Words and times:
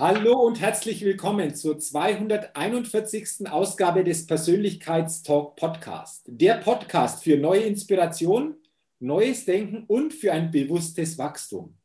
Hallo 0.00 0.42
und 0.42 0.60
herzlich 0.60 1.04
willkommen 1.04 1.56
zur 1.56 1.76
241. 1.76 3.50
Ausgabe 3.50 4.04
des 4.04 4.28
Persönlichkeitstalk 4.28 5.56
Podcast. 5.56 6.22
Der 6.28 6.54
Podcast 6.58 7.24
für 7.24 7.36
neue 7.36 7.62
Inspiration, 7.62 8.54
neues 9.00 9.44
Denken 9.44 9.86
und 9.88 10.14
für 10.14 10.32
ein 10.32 10.52
bewusstes 10.52 11.18
Wachstum. 11.18 11.76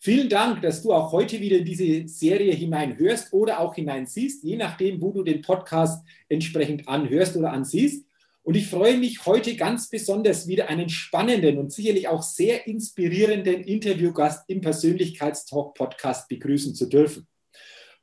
Vielen 0.00 0.28
Dank, 0.28 0.60
dass 0.60 0.82
du 0.82 0.92
auch 0.92 1.12
heute 1.12 1.40
wieder 1.40 1.56
in 1.56 1.64
diese 1.64 2.06
Serie 2.08 2.52
hineinhörst 2.52 3.32
oder 3.32 3.58
auch 3.58 3.74
hineinsiehst, 3.74 4.44
je 4.44 4.56
nachdem, 4.56 5.00
wo 5.00 5.10
du 5.12 5.22
den 5.22 5.40
Podcast 5.40 6.06
entsprechend 6.28 6.86
anhörst 6.88 7.38
oder 7.38 7.54
ansiehst. 7.54 8.04
Und 8.42 8.54
ich 8.54 8.66
freue 8.66 8.98
mich 8.98 9.24
heute 9.24 9.56
ganz 9.56 9.88
besonders 9.88 10.46
wieder 10.46 10.68
einen 10.68 10.90
spannenden 10.90 11.56
und 11.56 11.72
sicherlich 11.72 12.06
auch 12.06 12.22
sehr 12.22 12.66
inspirierenden 12.66 13.64
Interviewgast 13.64 14.44
im 14.48 14.60
Persönlichkeitstalk 14.60 15.72
Podcast 15.72 16.28
begrüßen 16.28 16.74
zu 16.74 16.84
dürfen. 16.84 17.26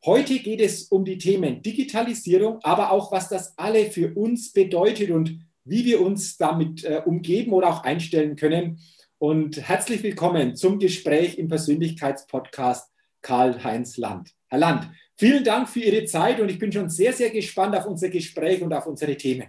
Heute 0.05 0.39
geht 0.39 0.61
es 0.61 0.83
um 0.83 1.03
die 1.03 1.17
Themen 1.17 1.61
Digitalisierung, 1.61 2.59
aber 2.63 2.91
auch, 2.91 3.11
was 3.11 3.27
das 3.27 3.57
alle 3.57 3.91
für 3.91 4.13
uns 4.15 4.53
bedeutet 4.53 5.11
und 5.11 5.45
wie 5.65 5.83
wir 5.83 5.99
uns 5.99 6.37
damit 6.37 6.85
äh, 6.85 7.01
umgeben 7.05 7.51
oder 7.51 7.67
auch 7.67 7.83
einstellen 7.83 8.37
können. 8.37 8.79
Und 9.17 9.57
herzlich 9.57 10.01
willkommen 10.01 10.55
zum 10.55 10.79
Gespräch 10.79 11.37
im 11.37 11.49
Persönlichkeitspodcast 11.49 12.89
Karl-Heinz 13.21 13.97
Land. 13.97 14.31
Herr 14.47 14.59
Land, 14.59 14.89
vielen 15.17 15.43
Dank 15.43 15.67
für 15.67 15.81
Ihre 15.81 16.05
Zeit 16.05 16.39
und 16.39 16.47
ich 16.47 16.59
bin 16.59 16.71
schon 16.71 16.89
sehr, 16.89 17.11
sehr 17.11 17.29
gespannt 17.29 17.75
auf 17.75 17.85
unser 17.85 18.07
Gespräch 18.07 18.61
und 18.61 18.71
auf 18.71 18.87
unsere 18.87 19.17
Themen. 19.17 19.47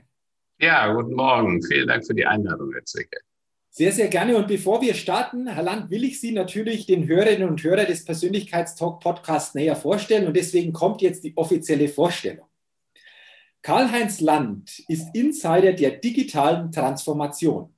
Ja, 0.58 0.92
guten 0.92 1.14
Morgen. 1.14 1.62
Vielen 1.62 1.86
Dank 1.86 2.04
für 2.04 2.14
die 2.14 2.26
Einladung, 2.26 2.72
Herr 2.72 2.84
Zwickel. 2.84 3.20
Sehr, 3.72 3.92
sehr 3.92 4.08
gerne. 4.08 4.36
Und 4.36 4.48
bevor 4.48 4.82
wir 4.82 4.94
starten, 4.94 5.46
Herr 5.46 5.62
Land, 5.62 5.90
will 5.90 6.02
ich 6.02 6.20
Sie 6.20 6.32
natürlich 6.32 6.86
den 6.86 7.06
Hörerinnen 7.06 7.48
und 7.48 7.62
Hörern 7.62 7.86
des 7.86 8.04
Persönlichkeitstalk 8.04 8.98
Podcasts 8.98 9.54
näher 9.54 9.76
vorstellen. 9.76 10.26
Und 10.26 10.36
deswegen 10.36 10.72
kommt 10.72 11.02
jetzt 11.02 11.22
die 11.22 11.36
offizielle 11.36 11.88
Vorstellung. 11.88 12.46
Karl-Heinz 13.62 14.20
Land 14.20 14.82
ist 14.88 15.14
Insider 15.14 15.72
der 15.72 15.92
digitalen 15.92 16.72
Transformation. 16.72 17.72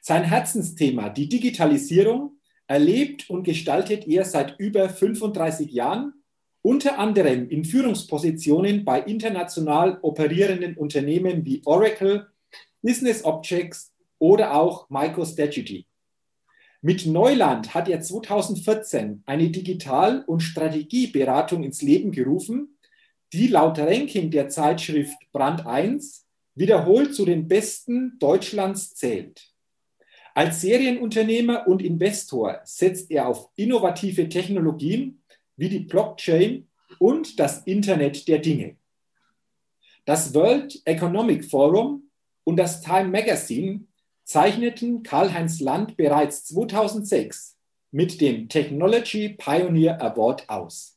Sein 0.00 0.24
Herzensthema, 0.24 1.10
die 1.10 1.28
Digitalisierung, 1.28 2.38
erlebt 2.66 3.30
und 3.30 3.44
gestaltet 3.44 4.08
er 4.08 4.24
seit 4.24 4.58
über 4.58 4.88
35 4.88 5.70
Jahren, 5.70 6.14
unter 6.62 6.98
anderem 6.98 7.48
in 7.48 7.64
Führungspositionen 7.64 8.84
bei 8.84 9.00
international 9.00 9.98
operierenden 10.02 10.76
Unternehmen 10.76 11.44
wie 11.44 11.62
Oracle, 11.64 12.26
Business 12.82 13.24
Objects, 13.24 13.89
oder 14.20 14.54
auch 14.54 14.88
MicroStrategy. 14.90 15.86
Mit 16.82 17.04
Neuland 17.04 17.74
hat 17.74 17.88
er 17.88 18.00
2014 18.00 19.24
eine 19.26 19.50
Digital- 19.50 20.22
und 20.24 20.40
Strategieberatung 20.40 21.64
ins 21.64 21.82
Leben 21.82 22.12
gerufen, 22.12 22.78
die 23.32 23.48
laut 23.48 23.78
Ranking 23.78 24.30
der 24.30 24.48
Zeitschrift 24.48 25.16
Brand 25.32 25.66
1 25.66 26.26
wiederholt 26.54 27.14
zu 27.14 27.24
den 27.24 27.48
besten 27.48 28.18
Deutschlands 28.18 28.94
zählt. 28.94 29.50
Als 30.34 30.60
Serienunternehmer 30.60 31.66
und 31.66 31.82
Investor 31.82 32.60
setzt 32.64 33.10
er 33.10 33.28
auf 33.28 33.50
innovative 33.56 34.28
Technologien 34.28 35.22
wie 35.56 35.68
die 35.68 35.80
Blockchain 35.80 36.68
und 36.98 37.38
das 37.38 37.64
Internet 37.64 38.26
der 38.28 38.38
Dinge. 38.38 38.76
Das 40.04 40.32
World 40.34 40.80
Economic 40.86 41.44
Forum 41.44 42.10
und 42.44 42.56
das 42.56 42.80
Time 42.80 43.08
Magazine 43.08 43.86
zeichneten 44.30 45.02
Karl-Heinz 45.02 45.58
Land 45.58 45.96
bereits 45.96 46.44
2006 46.44 47.56
mit 47.90 48.20
dem 48.20 48.48
Technology 48.48 49.30
Pioneer 49.30 50.00
Award 50.00 50.48
aus. 50.48 50.96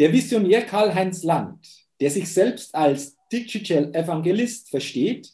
Der 0.00 0.12
Visionär 0.12 0.62
Karl-Heinz 0.62 1.22
Land, 1.22 1.86
der 2.00 2.10
sich 2.10 2.28
selbst 2.34 2.74
als 2.74 3.16
Digital 3.32 3.94
Evangelist 3.94 4.68
versteht, 4.68 5.30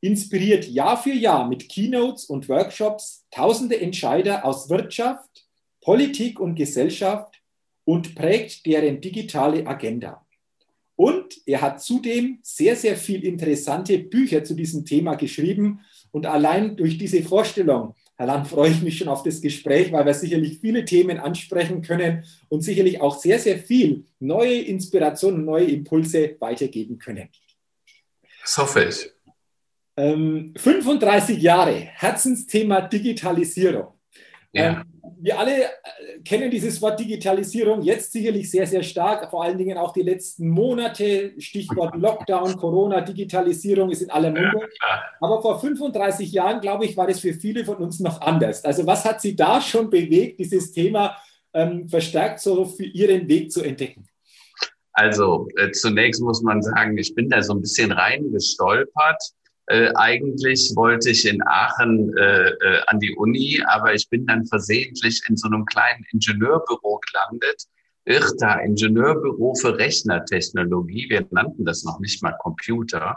inspiriert 0.00 0.68
Jahr 0.68 1.02
für 1.02 1.12
Jahr 1.12 1.48
mit 1.48 1.68
Keynotes 1.68 2.26
und 2.26 2.48
Workshops 2.48 3.26
tausende 3.32 3.80
Entscheider 3.80 4.44
aus 4.44 4.70
Wirtschaft, 4.70 5.48
Politik 5.80 6.38
und 6.38 6.54
Gesellschaft 6.54 7.42
und 7.84 8.14
prägt 8.14 8.66
deren 8.66 9.00
digitale 9.00 9.66
Agenda. 9.66 10.24
Und 11.00 11.40
er 11.46 11.62
hat 11.62 11.82
zudem 11.82 12.40
sehr, 12.42 12.76
sehr 12.76 12.94
viel 12.94 13.24
interessante 13.24 13.96
Bücher 13.96 14.44
zu 14.44 14.52
diesem 14.52 14.84
Thema 14.84 15.14
geschrieben, 15.14 15.80
und 16.10 16.26
allein 16.26 16.76
durch 16.76 16.98
diese 16.98 17.22
Vorstellung, 17.22 17.94
Herr 18.16 18.26
Land, 18.26 18.48
freue 18.48 18.70
ich 18.70 18.82
mich 18.82 18.98
schon 18.98 19.08
auf 19.08 19.22
das 19.22 19.40
Gespräch, 19.40 19.92
weil 19.92 20.04
wir 20.04 20.12
sicherlich 20.12 20.58
viele 20.58 20.84
Themen 20.84 21.18
ansprechen 21.18 21.80
können 21.80 22.24
und 22.50 22.60
sicherlich 22.60 23.00
auch 23.00 23.18
sehr, 23.18 23.38
sehr 23.38 23.58
viel 23.58 24.04
neue 24.18 24.60
Inspirationen, 24.60 25.46
neue 25.46 25.70
Impulse 25.70 26.36
weitergeben 26.38 26.98
können. 26.98 27.30
Das 28.42 28.58
hoffe 28.58 28.84
ich. 28.84 29.10
Ähm, 29.96 30.52
35 30.54 31.40
Jahre, 31.40 31.76
Herzensthema 31.76 32.82
Digitalisierung. 32.82 33.94
Ja. 34.52 34.84
Wir 35.18 35.38
alle 35.38 35.64
äh, 35.64 35.68
kennen 36.24 36.50
dieses 36.50 36.80
Wort 36.82 36.98
Digitalisierung 36.98 37.82
jetzt 37.82 38.12
sicherlich 38.12 38.50
sehr, 38.50 38.66
sehr 38.66 38.82
stark, 38.82 39.30
vor 39.30 39.44
allen 39.44 39.58
Dingen 39.58 39.78
auch 39.78 39.92
die 39.92 40.02
letzten 40.02 40.48
Monate. 40.48 41.32
Stichwort 41.38 41.94
Lockdown, 41.96 42.56
Corona, 42.56 43.00
Digitalisierung 43.00 43.90
ist 43.90 44.02
in 44.02 44.10
aller 44.10 44.30
Munde. 44.30 44.68
Aber 45.20 45.42
vor 45.42 45.60
35 45.60 46.32
Jahren, 46.32 46.60
glaube 46.60 46.84
ich, 46.84 46.96
war 46.96 47.06
das 47.06 47.20
für 47.20 47.34
viele 47.34 47.64
von 47.64 47.76
uns 47.76 48.00
noch 48.00 48.20
anders. 48.20 48.64
Also 48.64 48.86
was 48.86 49.04
hat 49.04 49.20
Sie 49.20 49.36
da 49.36 49.60
schon 49.60 49.90
bewegt, 49.90 50.40
dieses 50.40 50.72
Thema 50.72 51.16
ähm, 51.52 51.88
verstärkt 51.88 52.40
so 52.40 52.64
für 52.64 52.84
Ihren 52.84 53.28
Weg 53.28 53.52
zu 53.52 53.62
entdecken? 53.62 54.06
Also 54.92 55.48
äh, 55.56 55.70
zunächst 55.70 56.20
muss 56.22 56.42
man 56.42 56.62
sagen, 56.62 56.98
ich 56.98 57.14
bin 57.14 57.28
da 57.28 57.42
so 57.42 57.54
ein 57.54 57.60
bisschen 57.60 57.92
reingestolpert 57.92 59.22
äh, 59.70 59.92
eigentlich 59.94 60.72
wollte 60.74 61.10
ich 61.10 61.24
in 61.26 61.40
Aachen 61.46 62.12
äh, 62.16 62.48
äh, 62.48 62.80
an 62.88 62.98
die 62.98 63.14
Uni, 63.14 63.62
aber 63.68 63.94
ich 63.94 64.08
bin 64.08 64.26
dann 64.26 64.44
versehentlich 64.46 65.22
in 65.28 65.36
so 65.36 65.46
einem 65.46 65.64
kleinen 65.64 66.04
Ingenieurbüro 66.10 67.00
gelandet. 67.06 67.66
IRTA, 68.04 68.60
Ingenieurbüro 68.60 69.54
für 69.54 69.78
Rechnertechnologie. 69.78 71.06
Wir 71.08 71.24
nannten 71.30 71.64
das 71.64 71.84
noch 71.84 72.00
nicht 72.00 72.20
mal 72.20 72.34
Computer. 72.40 73.16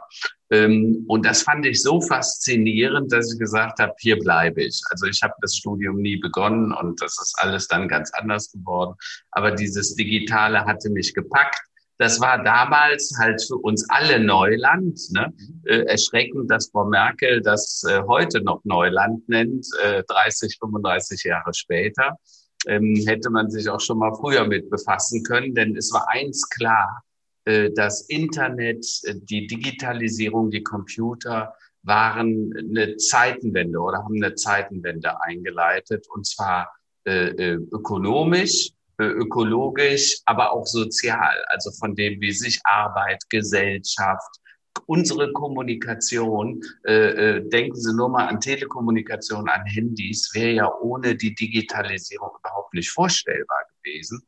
Ähm, 0.52 1.06
und 1.08 1.26
das 1.26 1.42
fand 1.42 1.66
ich 1.66 1.82
so 1.82 2.00
faszinierend, 2.02 3.12
dass 3.12 3.34
ich 3.34 3.40
gesagt 3.40 3.80
habe, 3.80 3.94
hier 3.98 4.20
bleibe 4.20 4.62
ich. 4.62 4.80
Also 4.92 5.08
ich 5.08 5.24
habe 5.24 5.34
das 5.42 5.56
Studium 5.56 5.98
nie 6.02 6.18
begonnen 6.18 6.72
und 6.72 7.02
das 7.02 7.20
ist 7.20 7.36
alles 7.40 7.68
dann 7.68 7.88
ganz 7.88 8.12
anders 8.14 8.52
geworden. 8.52 8.96
Aber 9.32 9.50
dieses 9.50 9.96
Digitale 9.96 10.66
hatte 10.66 10.92
mich 10.92 11.16
gepackt. 11.16 11.64
Das 11.98 12.20
war 12.20 12.44
damals 12.44 13.14
halt 13.20 13.42
für 13.42 13.58
uns 13.58 13.88
alle 13.90 14.20
Neuland. 14.20 15.00
Ne? 15.12 15.32
Äh, 15.66 15.86
erschreckend, 15.86 16.50
dass 16.50 16.70
Frau 16.70 16.86
Merkel 16.86 17.42
das 17.42 17.84
äh, 17.88 18.02
heute 18.08 18.42
noch 18.42 18.62
Neuland 18.64 19.28
nennt, 19.30 19.66
äh, 19.84 20.04
30, 20.08 20.58
35 20.60 21.24
Jahre 21.24 21.54
später. 21.54 22.18
Ähm, 22.66 22.96
hätte 23.06 23.30
man 23.30 23.50
sich 23.52 23.70
auch 23.70 23.82
schon 23.82 24.00
mal 24.00 24.14
früher 24.16 24.48
mit 24.48 24.70
befassen 24.70 25.24
können, 25.24 25.54
denn 25.54 25.76
es 25.76 25.92
war 25.92 26.08
eins 26.10 26.50
klar, 26.50 27.04
äh, 27.46 27.72
das 27.76 28.08
Internet, 28.10 28.86
äh, 29.04 29.16
die 29.16 29.48
Digitalisierung, 29.48 30.50
die 30.50 30.64
Computer 30.64 31.54
waren 31.84 32.54
eine 32.58 32.96
Zeitenwende 32.96 33.80
oder 33.80 33.98
haben 33.98 34.16
eine 34.16 34.36
Zeitenwende 34.36 35.22
eingeleitet 35.22 36.08
und 36.14 36.26
zwar 36.26 36.72
äh, 37.06 37.58
ökonomisch, 37.72 38.72
ökologisch, 39.00 40.20
aber 40.26 40.52
auch 40.52 40.66
sozial, 40.66 41.44
also 41.48 41.72
von 41.72 41.96
dem, 41.96 42.22
wie 42.22 42.32
sich 42.32 42.60
Arbeit, 42.64 43.24
Gesellschaft, 43.30 44.40
unsere 44.86 45.32
Kommunikation, 45.34 46.62
äh, 46.86 47.38
äh, 47.38 47.50
denken 47.50 47.76
Sie 47.76 47.94
nur 47.94 48.10
mal 48.10 48.28
an 48.28 48.40
Telekommunikation, 48.40 49.48
an 49.50 49.66
Handys, 49.66 50.32
wäre 50.34 50.52
ja 50.52 50.72
ohne 50.82 51.16
die 51.16 51.34
Digitalisierung 51.34 52.32
überhaupt 52.40 52.74
nicht 52.74 52.90
vorstellbar 52.90 53.64
gewesen. 53.78 54.22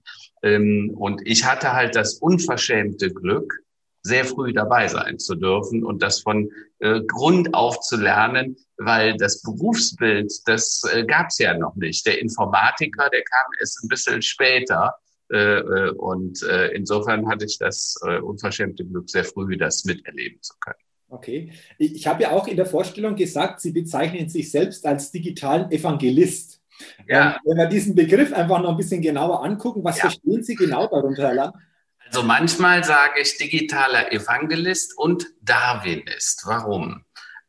Ähm, 0.44 0.92
und 0.96 1.22
ich 1.26 1.46
hatte 1.46 1.74
halt 1.74 1.96
das 1.96 2.16
unverschämte 2.16 3.14
Glück, 3.14 3.54
sehr 4.06 4.24
früh 4.24 4.54
dabei 4.54 4.88
sein 4.88 5.18
zu 5.18 5.34
dürfen 5.34 5.84
und 5.84 6.04
das 6.04 6.22
von 6.22 6.52
äh, 6.80 7.02
Grund 7.02 7.56
auf 7.56 7.80
zu 7.80 7.98
lernen, 7.98 8.56
weil 8.78 9.18
das 9.18 9.42
Berufsbild, 9.42 10.32
das 10.46 10.84
äh, 10.94 11.04
gab 11.06 11.30
es 11.30 11.40
ja 11.40 11.58
noch 11.58 11.76
nicht. 11.76 12.06
Der 12.06 12.22
Informatiker, 12.22 13.10
der 13.10 13.24
kam 13.24 13.52
erst 13.60 13.84
ein 13.84 13.88
bisschen 13.88 14.22
später. 14.22 14.94
Äh, 15.32 15.38
äh 15.38 15.90
und 15.92 16.44
äh, 16.44 16.68
insofern 16.68 17.28
hatte 17.28 17.46
ich 17.46 17.58
das 17.58 17.96
äh, 18.06 18.20
unverschämte 18.20 18.86
Glück, 18.86 19.10
sehr 19.10 19.26
früh 19.26 19.58
das 19.58 19.86
miterleben 19.86 20.40
zu 20.42 20.54
können. 20.60 20.78
Okay. 21.10 21.52
Ich 21.80 22.06
habe 22.06 22.24
ja 22.24 22.32
auch 22.32 22.48
in 22.48 22.58
der 22.58 22.68
Vorstellung 22.68 23.16
gesagt, 23.16 23.60
Sie 23.62 23.72
bezeichnen 23.72 24.30
sich 24.30 24.52
selbst 24.52 24.86
als 24.86 25.12
digitalen 25.12 25.72
Evangelist. 25.72 26.62
Ja. 27.08 27.38
Wenn 27.44 27.58
wir 27.58 27.68
diesen 27.68 27.96
Begriff 27.96 28.34
einfach 28.34 28.62
noch 28.62 28.72
ein 28.72 28.78
bisschen 28.78 29.02
genauer 29.02 29.44
angucken, 29.44 29.84
was 29.84 29.98
ja. 29.98 30.02
verstehen 30.04 30.44
Sie 30.44 30.56
genau 30.56 30.88
darunter, 30.88 31.24
Herr 31.24 31.34
Lang? 31.34 31.54
Also 32.06 32.24
manchmal 32.24 32.84
sage 32.84 33.22
ich 33.22 33.38
digitaler 33.38 34.12
Evangelist 34.12 34.98
und 34.98 35.28
Darwinist. 35.42 36.44
Warum? 36.46 37.04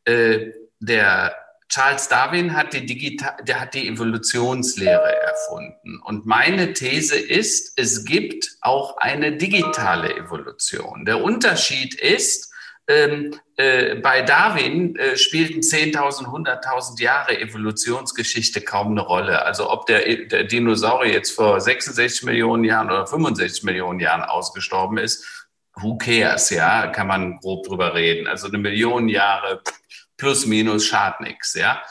Äh, 0.05 0.51
der 0.79 1.35
Charles 1.69 2.07
Darwin 2.07 2.55
hat 2.55 2.73
die, 2.73 2.85
Digital 2.85 3.35
der 3.43 3.59
hat 3.59 3.73
die 3.73 3.87
Evolutionslehre 3.89 5.21
erfunden. 5.21 5.99
Und 6.03 6.25
meine 6.25 6.73
These 6.73 7.17
ist, 7.17 7.73
es 7.75 8.05
gibt 8.05 8.57
auch 8.61 8.97
eine 8.97 9.35
digitale 9.35 10.15
Evolution. 10.15 11.05
Der 11.05 11.21
Unterschied 11.21 11.93
ist, 11.93 12.53
ähm, 12.87 13.39
äh, 13.57 13.95
bei 13.95 14.21
Darwin 14.21 14.95
äh, 14.95 15.17
spielten 15.17 15.59
10.000, 15.59 16.25
100.000 16.25 17.01
Jahre 17.01 17.37
Evolutionsgeschichte 17.39 18.61
kaum 18.61 18.91
eine 18.91 19.01
Rolle. 19.01 19.43
Also 19.43 19.69
ob 19.69 19.85
der, 19.87 20.25
der 20.27 20.45
Dinosaurier 20.45 21.13
jetzt 21.13 21.31
vor 21.31 21.59
66 21.59 22.23
Millionen 22.23 22.63
Jahren 22.63 22.87
oder 22.87 23.05
65 23.05 23.63
Millionen 23.63 23.99
Jahren 23.99 24.23
ausgestorben 24.23 24.97
ist, 24.97 25.47
who 25.75 25.97
cares, 25.97 26.49
ja, 26.49 26.87
kann 26.87 27.07
man 27.07 27.39
grob 27.39 27.65
drüber 27.67 27.93
reden. 27.93 28.27
Also 28.27 28.47
eine 28.47 28.57
Million 28.57 29.09
Jahre 29.09 29.61
plus 30.15 30.45
minus 30.45 30.85
schadet 30.85 31.21
nichts, 31.21 31.53
ja. 31.53 31.81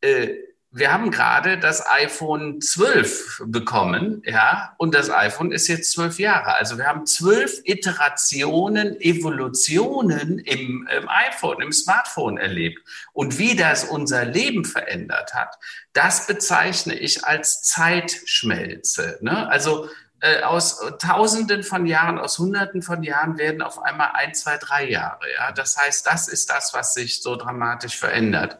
Äh, 0.00 0.34
wir 0.78 0.92
haben 0.92 1.10
gerade 1.10 1.58
das 1.58 1.86
iPhone 1.88 2.60
12 2.60 3.42
bekommen, 3.46 4.22
ja, 4.24 4.74
und 4.78 4.94
das 4.94 5.10
iPhone 5.10 5.52
ist 5.52 5.68
jetzt 5.68 5.92
zwölf 5.92 6.18
Jahre. 6.18 6.56
Also 6.56 6.78
wir 6.78 6.86
haben 6.86 7.06
zwölf 7.06 7.60
Iterationen, 7.64 9.00
Evolutionen 9.00 10.38
im, 10.38 10.88
im, 10.90 11.08
iPhone, 11.08 11.62
im 11.62 11.72
Smartphone 11.72 12.38
erlebt. 12.38 12.80
Und 13.12 13.38
wie 13.38 13.56
das 13.56 13.84
unser 13.84 14.24
Leben 14.24 14.64
verändert 14.64 15.34
hat, 15.34 15.58
das 15.92 16.26
bezeichne 16.26 16.94
ich 16.94 17.24
als 17.24 17.62
Zeitschmelze. 17.62 19.18
Ne? 19.20 19.48
Also 19.48 19.88
äh, 20.20 20.42
aus 20.42 20.80
Tausenden 20.98 21.62
von 21.62 21.86
Jahren, 21.86 22.18
aus 22.18 22.38
Hunderten 22.38 22.82
von 22.82 23.02
Jahren 23.02 23.38
werden 23.38 23.62
auf 23.62 23.82
einmal 23.82 24.10
ein, 24.14 24.34
zwei, 24.34 24.56
drei 24.56 24.88
Jahre. 24.88 25.20
Ja, 25.36 25.52
das 25.52 25.76
heißt, 25.76 26.06
das 26.06 26.28
ist 26.28 26.50
das, 26.50 26.74
was 26.74 26.94
sich 26.94 27.22
so 27.22 27.36
dramatisch 27.36 27.96
verändert. 27.96 28.58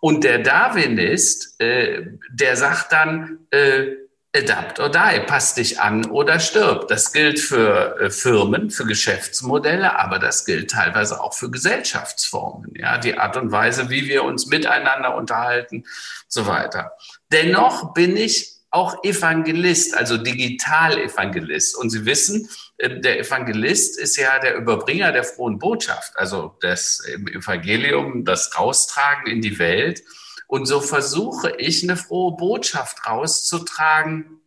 Und 0.00 0.24
der 0.24 0.38
Darwinist, 0.38 1.60
äh, 1.60 2.06
der 2.30 2.56
sagt 2.56 2.92
dann, 2.92 3.46
äh, 3.50 3.96
adapt 4.34 4.80
or 4.80 4.88
die, 4.88 5.20
passt 5.20 5.58
dich 5.58 5.80
an 5.80 6.06
oder 6.06 6.40
stirb. 6.40 6.88
Das 6.88 7.12
gilt 7.12 7.38
für 7.38 8.00
äh, 8.00 8.10
Firmen, 8.10 8.70
für 8.70 8.84
Geschäftsmodelle, 8.84 9.98
aber 9.98 10.18
das 10.18 10.44
gilt 10.44 10.70
teilweise 10.70 11.20
auch 11.20 11.34
für 11.34 11.50
Gesellschaftsformen. 11.50 12.74
Ja, 12.76 12.98
die 12.98 13.16
Art 13.16 13.36
und 13.36 13.52
Weise, 13.52 13.90
wie 13.90 14.08
wir 14.08 14.24
uns 14.24 14.46
miteinander 14.46 15.14
unterhalten, 15.14 15.84
so 16.26 16.46
weiter. 16.46 16.92
Dennoch 17.30 17.94
bin 17.94 18.16
ich 18.16 18.53
auch 18.74 19.04
Evangelist, 19.04 19.96
also 19.96 20.16
Digital-Evangelist. 20.16 21.76
Und 21.76 21.90
Sie 21.90 22.04
wissen, 22.06 22.48
äh, 22.78 23.00
der 23.00 23.20
Evangelist 23.20 23.98
ist 23.98 24.16
ja 24.16 24.38
der 24.40 24.56
Überbringer 24.56 25.12
der 25.12 25.22
frohen 25.22 25.58
Botschaft, 25.58 26.16
also 26.16 26.56
das 26.60 27.00
Evangelium, 27.06 28.24
das 28.24 28.58
Raustragen 28.58 29.30
in 29.30 29.40
die 29.40 29.58
Welt. 29.58 30.02
Und 30.48 30.66
so 30.66 30.80
versuche 30.80 31.54
ich, 31.56 31.84
eine 31.84 31.96
frohe 31.96 32.36
Botschaft 32.36 33.06
rauszutragen, 33.06 34.40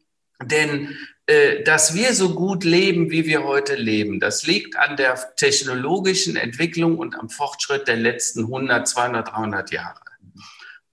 denn 0.44 0.98
äh, 1.26 1.64
dass 1.64 1.96
wir 1.96 2.14
so 2.14 2.36
gut 2.36 2.66
leben, 2.66 3.10
wie 3.10 3.26
wir 3.26 3.46
heute 3.46 3.76
leben, 3.76 4.20
das 4.20 4.46
liegt 4.46 4.76
an 4.78 4.98
der 4.98 5.18
technologischen 5.38 6.36
Entwicklung 6.36 6.98
und 6.98 7.16
am 7.18 7.30
Fortschritt 7.30 7.88
der 7.88 7.98
letzten 7.98 8.42
100, 8.42 8.88
200, 8.88 9.28
300 9.30 9.72
Jahre. 9.72 10.07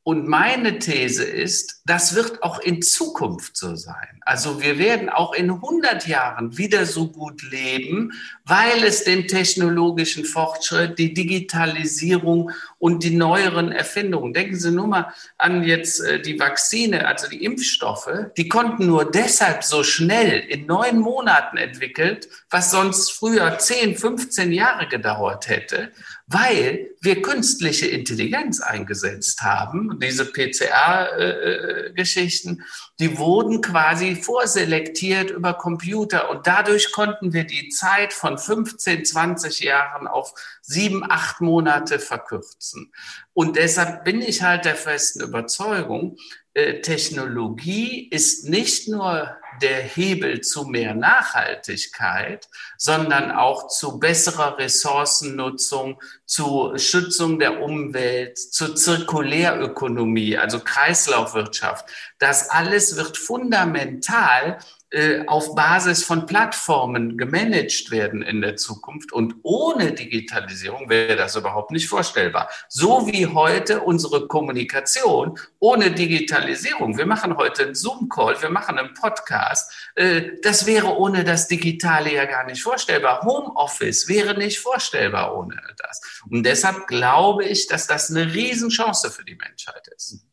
Und 0.07 0.29
meine 0.29 0.79
These 0.79 1.25
ist, 1.25 1.81
das 1.87 2.15
wird 2.15 2.43
auch 2.43 2.59
in 2.59 2.83
Zukunft 2.83 3.57
so 3.57 3.75
sein. 3.75 4.21
Also 4.21 4.61
wir 4.61 4.79
werden 4.79 5.09
auch 5.09 5.33
in 5.33 5.51
100 5.51 6.07
Jahren 6.07 6.59
wieder 6.59 6.85
so 6.85 7.11
gut 7.11 7.43
leben, 7.51 8.13
weil 8.45 8.85
es 8.85 9.05
den 9.05 9.27
technologischen 9.29 10.27
Fortschritt, 10.27 10.99
die 10.99 11.15
Digitalisierung 11.15 12.51
und 12.79 13.03
die 13.03 13.17
neueren 13.17 13.73
Erfindungen. 13.73 14.35
Denken 14.35 14.57
Sie 14.57 14.71
nur 14.71 14.89
mal 14.89 15.15
an 15.39 15.65
jetzt 15.65 16.01
äh, 16.01 16.21
die 16.21 16.39
Vakzine, 16.39 17.09
also 17.09 17.27
die 17.27 17.43
Impfstoffe, 17.43 18.27
die 18.37 18.49
konnten 18.49 18.87
nur 18.87 19.11
deshalb 19.11 19.65
so 19.65 19.83
schnell 19.83 20.41
in 20.41 20.67
neun 20.67 20.99
Monaten 20.99 21.57
entwickelt, 21.57 22.29
was 22.51 22.71
sonst 22.71 23.11
früher 23.11 23.57
10, 23.59 23.97
15 23.97 24.53
Jahre 24.53 24.87
gedauert 24.87 25.49
hätte 25.49 25.93
weil 26.35 26.91
wir 27.01 27.23
künstliche 27.23 27.87
Intelligenz 27.87 28.61
eingesetzt 28.61 29.41
haben. 29.43 30.01
Diese 30.01 30.33
PCR-Geschichten, 30.33 32.65
die 32.99 33.17
wurden 33.19 33.61
quasi 33.61 34.17
vorselektiert 34.17 35.31
über 35.31 35.55
Computer 35.55 36.29
und 36.31 36.49
dadurch 36.49 36.91
konnten 36.91 37.33
wir 37.33 37.45
die 37.45 37.69
Zeit 37.69 38.13
von 38.13 38.37
15, 38.37 39.05
20 39.05 39.61
Jahren 39.61 40.09
auf 40.09 40.35
sieben, 40.61 41.09
acht 41.09 41.41
Monate 41.41 42.01
verkürzen. 42.01 42.93
Und 43.33 43.55
deshalb 43.55 44.03
bin 44.05 44.21
ich 44.21 44.43
halt 44.43 44.65
der 44.65 44.75
festen 44.75 45.23
Überzeugung, 45.23 46.17
äh, 46.55 46.81
Technologie 46.81 48.09
ist 48.09 48.49
nicht 48.49 48.89
nur 48.89 49.37
der 49.61 49.83
Hebel 49.83 50.41
zu 50.41 50.65
mehr 50.65 50.95
Nachhaltigkeit, 50.95 52.49
sondern 52.77 53.31
auch 53.31 53.69
zu 53.69 53.99
besserer 53.99 54.59
Ressourcennutzung, 54.59 56.01
zu 56.27 56.73
Schützung 56.77 57.39
der 57.39 57.61
Umwelt, 57.63 58.39
zur 58.39 58.77
Zirkulärökonomie, 58.77 60.37
also 60.37 60.61
Kreislaufwirtschaft. 60.61 61.87
Das 62.19 62.51
alles 62.51 62.97
wird 62.97 63.17
fundamental 63.17 64.59
äh, 64.95 65.25
auf 65.27 65.55
Basis 65.57 66.05
von 66.05 66.25
Plattformen 66.27 67.19
gemanagt 67.19 67.91
werden 67.91 68.23
in 68.23 68.41
der 68.41 68.57
Zukunft. 68.57 69.13
Und 69.13 69.35
ohne 69.43 69.93
Digitalisierung 69.93 70.89
wäre 70.89 71.17
das 71.17 71.35
überhaupt 71.35 71.73
nicht 71.73 71.89
vorstellbar. 71.89 72.49
So 72.69 73.07
wie 73.07 73.27
heute 73.27 73.81
unsere 73.81 74.29
Kommunikation 74.29 75.39
ohne 75.59 75.91
Digitalisierung. 75.91 76.97
Wir 76.97 77.07
machen 77.07 77.37
heute 77.37 77.65
einen 77.65 77.75
Zoom-Call, 77.75 78.41
wir 78.41 78.51
machen 78.51 78.79
einen 78.79 78.95
Podcast. 78.95 79.73
Äh, 79.97 80.31
das 80.43 80.65
wäre 80.67 80.97
ohne 80.97 81.25
das 81.25 81.49
Digitale 81.49 82.15
ja 82.15 82.25
gar 82.27 82.47
nicht 82.47 82.63
vorstellbar. 82.63 83.23
Homeoffice 83.23 84.09
wäre 84.09 84.39
nicht 84.39 84.61
vorstellbar 84.61 85.37
ohne 85.37 85.61
das. 85.77 86.23
Und 86.31 86.45
deshalb 86.45 86.87
glaube 86.87 87.45
ich, 87.45 87.67
dass 87.67 87.89
das 87.89 88.11
eine 88.11 88.33
Riesenchance 88.33 89.11
für 89.11 89.25
die 89.25 89.35
Menschheit 89.35 89.89
ist. 89.97 90.25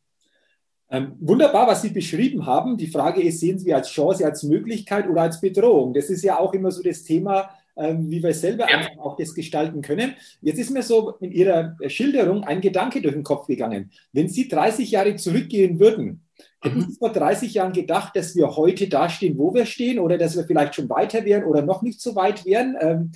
Ähm, 0.94 1.14
wunderbar, 1.22 1.68
was 1.68 1.82
Sie 1.82 1.90
beschrieben 1.90 2.46
haben. 2.46 2.76
Die 2.76 2.88
Frage 2.88 3.22
ist, 3.22 3.40
sehen 3.40 3.58
Sie 3.58 3.74
als 3.74 3.90
Chance, 3.90 4.26
als 4.26 4.44
Möglichkeit 4.44 5.08
oder 5.10 5.22
als 5.22 5.40
Bedrohung? 5.40 5.94
Das 5.94 6.10
ist 6.10 6.22
ja 6.22 6.38
auch 6.38 6.54
immer 6.54 6.70
so 6.70 6.84
das 6.84 7.04
Thema, 7.04 7.50
ähm, 7.78 8.12
wie 8.12 8.22
wir 8.22 8.34
selber 8.34 8.70
ja. 8.70 8.78
einfach 8.78 8.98
auch 8.98 9.16
das 9.16 9.34
gestalten 9.34 9.82
können. 9.82 10.16
Jetzt 10.42 10.60
ist 10.60 10.70
mir 10.70 10.84
so 10.84 11.14
in 11.22 11.32
Ihrer 11.32 11.78
Schilderung 11.88 12.44
ein 12.44 12.60
Gedanke 12.60 13.02
durch 13.02 13.14
den 13.14 13.24
Kopf 13.24 13.48
gegangen. 13.48 13.90
Wenn 14.12 14.28
Sie 14.28 14.50
30 14.50 14.92
Jahre 14.92 15.16
zurückgehen 15.16 15.80
würden, 15.80 16.26
hätten 16.60 16.80
mhm. 16.80 16.90
Sie 16.90 16.98
vor 16.98 17.14
30 17.14 17.54
Jahren 17.54 17.72
gedacht, 17.72 18.14
dass 18.18 18.36
wir 18.36 18.54
heute 18.58 18.90
da 18.90 19.08
stehen, 19.08 19.38
wo 19.38 19.54
wir 19.54 19.66
stehen 19.66 19.98
oder 19.98 20.18
dass 20.18 20.36
wir 20.36 20.44
vielleicht 20.44 20.76
schon 20.76 20.90
weiter 20.90 21.24
wären 21.24 21.46
oder 21.46 21.62
noch 21.62 21.84
nicht 21.84 22.02
so 22.02 22.16
weit 22.16 22.46
wären? 22.46 22.76
Ähm, 22.82 23.12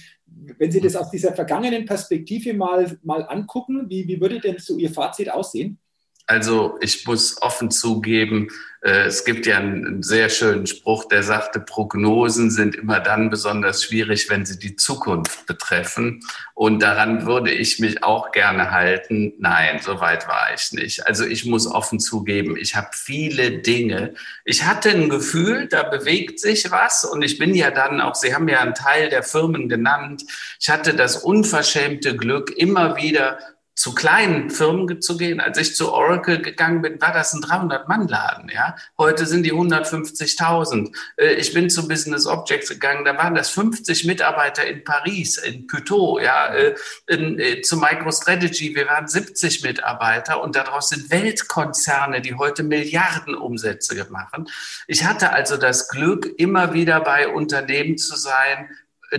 wenn 0.57 0.71
Sie 0.71 0.79
das 0.79 0.95
aus 0.95 1.11
dieser 1.11 1.33
vergangenen 1.33 1.85
Perspektive 1.85 2.53
mal, 2.53 2.97
mal 3.03 3.23
angucken, 3.23 3.89
wie, 3.89 4.07
wie 4.07 4.21
würde 4.21 4.39
denn 4.39 4.59
so 4.59 4.77
Ihr 4.77 4.91
Fazit 4.91 5.29
aussehen? 5.29 5.77
Also 6.27 6.77
ich 6.81 7.05
muss 7.05 7.41
offen 7.41 7.69
zugeben, 7.71 8.49
äh, 8.85 9.07
es 9.07 9.25
gibt 9.25 9.47
ja 9.47 9.57
einen 9.57 10.03
sehr 10.03 10.29
schönen 10.29 10.67
Spruch, 10.67 11.07
der 11.07 11.23
sagte, 11.23 11.59
Prognosen 11.59 12.51
sind 12.51 12.75
immer 12.75 12.99
dann 12.99 13.31
besonders 13.31 13.83
schwierig, 13.83 14.29
wenn 14.29 14.45
sie 14.45 14.59
die 14.59 14.75
Zukunft 14.75 15.47
betreffen. 15.47 16.21
Und 16.53 16.83
daran 16.83 17.25
würde 17.25 17.51
ich 17.51 17.79
mich 17.79 18.03
auch 18.03 18.31
gerne 18.31 18.69
halten. 18.69 19.33
Nein, 19.39 19.79
so 19.83 19.99
weit 20.01 20.27
war 20.27 20.53
ich 20.55 20.71
nicht. 20.71 21.07
Also 21.07 21.25
ich 21.25 21.45
muss 21.45 21.65
offen 21.65 21.99
zugeben, 21.99 22.55
ich 22.57 22.75
habe 22.75 22.89
viele 22.93 23.57
Dinge. 23.57 24.13
Ich 24.45 24.65
hatte 24.65 24.91
ein 24.91 25.09
Gefühl, 25.09 25.67
da 25.67 25.81
bewegt 25.81 26.39
sich 26.39 26.69
was. 26.69 27.05
Und 27.05 27.23
ich 27.23 27.39
bin 27.39 27.55
ja 27.55 27.71
dann 27.71 28.01
auch, 28.01 28.13
Sie 28.13 28.35
haben 28.35 28.47
ja 28.47 28.59
einen 28.59 28.75
Teil 28.75 29.09
der 29.09 29.23
Firmen 29.23 29.67
genannt. 29.67 30.23
Ich 30.59 30.69
hatte 30.69 30.93
das 30.93 31.17
unverschämte 31.17 32.15
Glück, 32.15 32.51
immer 32.55 32.97
wieder 32.97 33.39
zu 33.75 33.93
kleinen 33.93 34.49
Firmen 34.49 35.01
zu 35.01 35.17
gehen. 35.17 35.41
Als 35.41 35.57
ich 35.57 35.75
zu 35.75 35.91
Oracle 35.91 36.41
gegangen 36.41 36.81
bin, 36.81 37.01
war 37.01 37.11
das 37.11 37.33
ein 37.33 37.41
300-Mann-Laden. 37.41 38.49
Ja? 38.49 38.77
Heute 38.97 39.25
sind 39.25 39.43
die 39.43 39.53
150.000. 39.53 40.95
Äh, 41.17 41.33
ich 41.33 41.53
bin 41.53 41.69
zu 41.69 41.87
Business 41.87 42.25
Objects 42.25 42.69
gegangen, 42.69 43.03
da 43.03 43.17
waren 43.17 43.35
das 43.35 43.49
50 43.49 44.05
Mitarbeiter 44.05 44.65
in 44.65 44.83
Paris, 44.85 45.37
in 45.37 45.67
Puteaux, 45.67 46.19
ja, 46.19 46.47
äh, 46.53 46.75
in, 47.07 47.37
äh, 47.37 47.61
zu 47.61 47.77
MicroStrategy, 47.77 48.75
wir 48.75 48.87
waren 48.87 49.07
70 49.07 49.63
Mitarbeiter 49.63 50.41
und 50.41 50.55
daraus 50.55 50.89
sind 50.89 51.11
Weltkonzerne, 51.11 52.21
die 52.21 52.35
heute 52.35 52.63
Milliarden 52.63 53.35
Umsätze 53.35 53.95
machen. 54.09 54.47
Ich 54.87 55.05
hatte 55.05 55.31
also 55.31 55.57
das 55.57 55.89
Glück, 55.89 56.27
immer 56.37 56.73
wieder 56.73 57.01
bei 57.01 57.27
Unternehmen 57.27 57.97
zu 57.97 58.15
sein, 58.15 58.69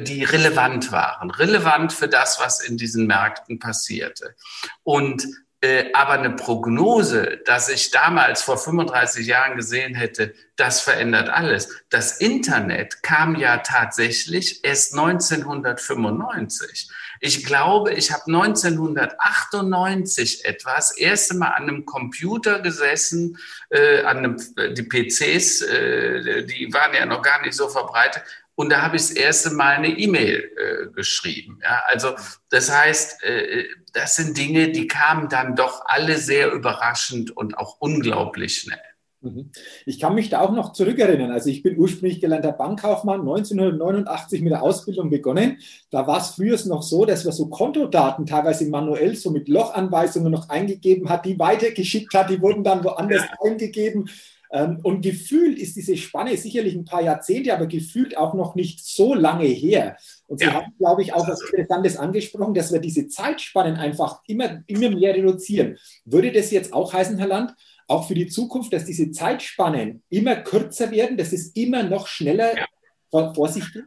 die 0.00 0.24
relevant 0.24 0.92
waren, 0.92 1.30
relevant 1.30 1.92
für 1.92 2.08
das, 2.08 2.40
was 2.40 2.60
in 2.60 2.76
diesen 2.76 3.06
Märkten 3.06 3.58
passierte. 3.58 4.34
Und 4.82 5.26
äh, 5.62 5.86
aber 5.94 6.12
eine 6.12 6.30
Prognose, 6.30 7.40
dass 7.46 7.70
ich 7.70 7.90
damals 7.90 8.42
vor 8.42 8.58
35 8.58 9.26
Jahren 9.26 9.56
gesehen 9.56 9.94
hätte, 9.94 10.34
das 10.56 10.82
verändert 10.82 11.30
alles. 11.30 11.70
Das 11.88 12.18
Internet 12.18 13.02
kam 13.02 13.36
ja 13.36 13.56
tatsächlich 13.58 14.64
erst 14.64 14.92
1995. 14.92 16.90
Ich 17.20 17.44
glaube, 17.44 17.94
ich 17.94 18.12
habe 18.12 18.26
1998 18.26 20.44
etwas 20.44 20.94
erste 20.96 21.34
Mal 21.34 21.48
an 21.48 21.62
einem 21.62 21.86
Computer 21.86 22.60
gesessen, 22.60 23.38
äh, 23.70 24.02
an 24.02 24.18
einem, 24.18 24.36
die 24.74 24.82
PCs, 24.82 25.62
äh, 25.62 26.44
die 26.44 26.70
waren 26.72 26.94
ja 26.94 27.06
noch 27.06 27.22
gar 27.22 27.40
nicht 27.40 27.54
so 27.54 27.70
verbreitet, 27.70 28.22
und 28.56 28.70
da 28.70 28.82
habe 28.82 28.96
ich 28.96 29.02
das 29.02 29.10
erste 29.12 29.50
Mal 29.50 29.76
eine 29.76 29.88
E-Mail 29.88 30.50
äh, 30.56 30.86
geschrieben. 30.92 31.60
Ja, 31.62 31.82
also 31.86 32.14
das 32.48 32.74
heißt, 32.74 33.22
äh, 33.22 33.64
das 33.92 34.16
sind 34.16 34.36
Dinge, 34.36 34.72
die 34.72 34.88
kamen 34.88 35.28
dann 35.28 35.54
doch 35.54 35.82
alle 35.84 36.16
sehr 36.16 36.50
überraschend 36.52 37.36
und 37.36 37.56
auch 37.58 37.76
unglaublich 37.80 38.58
schnell. 38.58 38.80
Mhm. 39.20 39.50
Ich 39.84 40.00
kann 40.00 40.14
mich 40.14 40.30
da 40.30 40.40
auch 40.40 40.52
noch 40.52 40.72
zurückerinnern. 40.72 41.30
Also 41.30 41.50
ich 41.50 41.62
bin 41.62 41.76
ursprünglich 41.76 42.20
gelernter 42.20 42.52
Bankkaufmann, 42.52 43.20
1989 43.20 44.40
mit 44.40 44.52
der 44.52 44.62
Ausbildung 44.62 45.10
begonnen. 45.10 45.58
Da 45.90 46.06
war 46.06 46.18
es 46.18 46.30
früher 46.30 46.58
noch 46.66 46.82
so, 46.82 47.04
dass 47.04 47.24
man 47.24 47.34
so 47.34 47.48
Kontodaten 47.48 48.24
teilweise 48.24 48.68
manuell 48.68 49.16
so 49.16 49.30
mit 49.30 49.48
Lochanweisungen 49.48 50.32
noch 50.32 50.48
eingegeben 50.48 51.08
hat, 51.10 51.26
die 51.26 51.38
weitergeschickt 51.38 52.14
hat, 52.14 52.30
die 52.30 52.40
wurden 52.40 52.64
dann 52.64 52.84
woanders 52.84 53.22
ja. 53.22 53.50
eingegeben. 53.50 54.08
Ähm, 54.52 54.78
und 54.82 55.02
gefühlt 55.02 55.58
ist 55.58 55.76
diese 55.76 55.96
Spanne 55.96 56.36
sicherlich 56.36 56.74
ein 56.74 56.84
paar 56.84 57.02
Jahrzehnte, 57.02 57.54
aber 57.54 57.66
gefühlt 57.66 58.16
auch 58.16 58.34
noch 58.34 58.54
nicht 58.54 58.84
so 58.84 59.14
lange 59.14 59.46
her. 59.46 59.96
Und 60.26 60.38
Sie 60.38 60.46
ja. 60.46 60.54
haben, 60.54 60.72
glaube 60.78 61.02
ich, 61.02 61.12
auch 61.12 61.26
was 61.26 61.42
Interessantes 61.42 61.96
angesprochen, 61.96 62.54
dass 62.54 62.72
wir 62.72 62.80
diese 62.80 63.08
Zeitspannen 63.08 63.76
einfach 63.76 64.22
immer, 64.26 64.62
immer 64.66 64.90
mehr 64.90 65.14
reduzieren. 65.14 65.78
Würde 66.04 66.32
das 66.32 66.50
jetzt 66.50 66.72
auch 66.72 66.92
heißen, 66.92 67.18
Herr 67.18 67.28
Land, 67.28 67.54
auch 67.88 68.06
für 68.08 68.14
die 68.14 68.26
Zukunft, 68.26 68.72
dass 68.72 68.84
diese 68.84 69.10
Zeitspannen 69.10 70.02
immer 70.08 70.36
kürzer 70.36 70.90
werden, 70.90 71.16
dass 71.16 71.32
es 71.32 71.48
immer 71.48 71.82
noch 71.82 72.06
schneller 72.06 72.56
ja. 72.56 72.66
vor, 73.10 73.34
vor 73.34 73.48
sich 73.48 73.72
geht? 73.72 73.84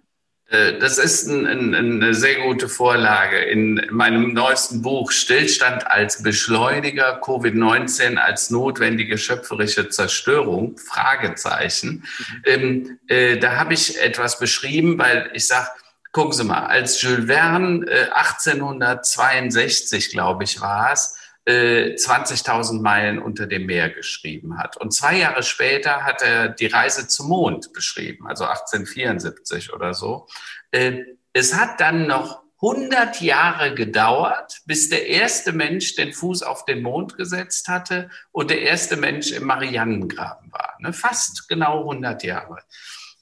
Äh, 0.49 0.79
das 0.79 0.97
ist 0.97 1.27
ein, 1.27 1.45
ein, 1.45 1.75
eine 1.75 2.13
sehr 2.13 2.41
gute 2.41 2.67
Vorlage. 2.67 3.37
In 3.37 3.85
meinem 3.91 4.33
neuesten 4.33 4.81
Buch 4.81 5.11
Stillstand 5.11 5.87
als 5.87 6.23
Beschleuniger, 6.23 7.21
Covid-19 7.21 8.15
als 8.15 8.49
notwendige 8.49 9.17
schöpferische 9.17 9.89
Zerstörung, 9.89 10.77
Fragezeichen. 10.77 12.03
Mhm. 12.17 12.43
Ähm, 12.45 12.99
äh, 13.07 13.37
da 13.37 13.57
habe 13.57 13.73
ich 13.73 14.01
etwas 14.01 14.39
beschrieben, 14.39 14.97
weil 14.97 15.29
ich 15.33 15.47
sage, 15.47 15.69
gucken 16.11 16.33
Sie 16.33 16.43
mal, 16.43 16.65
als 16.65 17.01
Jules 17.01 17.27
Verne 17.27 17.85
äh, 17.87 18.09
1862, 18.11 20.09
glaube 20.09 20.43
ich, 20.43 20.59
war 20.61 20.91
es, 20.91 21.18
20.000 21.47 22.77
äh, 22.77 22.81
Meilen 22.81 23.19
unter 23.19 23.47
dem 23.47 23.65
Meer 23.65 23.89
geschrieben 23.89 24.57
hat. 24.57 24.77
Und 24.77 24.93
zwei 24.93 25.17
Jahre 25.17 25.43
später 25.43 26.03
hat 26.03 26.21
er 26.21 26.49
die 26.49 26.67
Reise 26.67 27.07
zum 27.07 27.29
Mond 27.29 27.73
beschrieben, 27.73 28.27
also 28.27 28.45
1874 28.45 29.73
oder 29.73 29.93
so. 29.93 30.27
Äh, 30.71 31.03
es 31.33 31.55
hat 31.55 31.79
dann 31.79 32.07
noch 32.07 32.43
100 32.61 33.21
Jahre 33.21 33.73
gedauert, 33.73 34.61
bis 34.65 34.89
der 34.89 35.07
erste 35.07 35.53
Mensch 35.53 35.95
den 35.95 36.11
Fuß 36.11 36.43
auf 36.43 36.65
den 36.65 36.81
Mond 36.81 37.15
gesetzt 37.15 37.69
hatte 37.69 38.09
und 38.31 38.49
der 38.49 38.61
erste 38.61 38.97
Mensch 38.97 39.31
im 39.31 39.45
Marianengraben 39.45 40.51
war. 40.51 40.75
Ne? 40.79 40.91
Fast 40.91 41.47
genau 41.47 41.79
100 41.89 42.23
Jahre. 42.23 42.59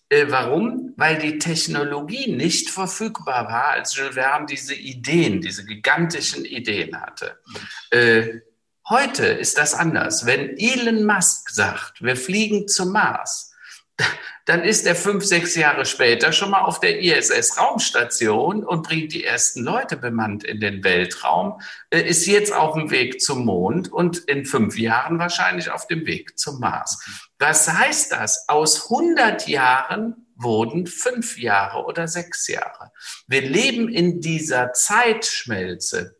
Äh, 0.09 0.25
warum? 0.29 0.93
Weil 0.95 1.17
die 1.17 1.37
Technologie 1.37 2.31
nicht 2.31 2.69
verfügbar 2.69 3.47
war, 3.47 3.69
als 3.71 3.95
Jules 3.95 4.15
Verne 4.15 4.45
diese 4.45 4.73
Ideen, 4.73 5.41
diese 5.41 5.65
gigantischen 5.65 6.45
Ideen 6.45 6.99
hatte. 6.99 7.37
Äh, 7.91 8.39
heute 8.87 9.25
ist 9.25 9.57
das 9.57 9.73
anders. 9.73 10.25
Wenn 10.25 10.57
Elon 10.57 11.05
Musk 11.05 11.49
sagt, 11.49 12.01
wir 12.01 12.15
fliegen 12.15 12.67
zum 12.67 12.93
Mars, 12.93 13.53
dann 14.47 14.63
ist 14.63 14.87
er 14.87 14.95
fünf, 14.95 15.25
sechs 15.25 15.55
Jahre 15.55 15.85
später 15.85 16.31
schon 16.31 16.51
mal 16.51 16.61
auf 16.61 16.79
der 16.79 17.01
ISS-Raumstation 17.01 18.63
und 18.63 18.87
bringt 18.87 19.11
die 19.11 19.25
ersten 19.25 19.61
Leute 19.61 19.97
bemannt 19.97 20.45
in 20.45 20.61
den 20.61 20.85
Weltraum, 20.85 21.59
äh, 21.89 21.99
ist 21.99 22.25
jetzt 22.25 22.53
auf 22.53 22.73
dem 22.73 22.89
Weg 22.89 23.21
zum 23.21 23.43
Mond 23.43 23.91
und 23.91 24.19
in 24.19 24.45
fünf 24.45 24.79
Jahren 24.79 25.19
wahrscheinlich 25.19 25.69
auf 25.69 25.85
dem 25.87 26.05
Weg 26.05 26.39
zum 26.39 26.61
Mars. 26.61 27.27
Was 27.37 27.67
heißt 27.67 28.13
das? 28.13 28.47
Aus 28.47 28.83
100 28.89 29.49
Jahren 29.49 30.27
wurden 30.37 30.87
fünf 30.87 31.37
Jahre 31.37 31.83
oder 31.83 32.07
sechs 32.07 32.47
Jahre. 32.47 32.91
Wir 33.27 33.41
leben 33.41 33.89
in 33.89 34.21
dieser 34.21 34.71
Zeitschmelze. 34.71 36.16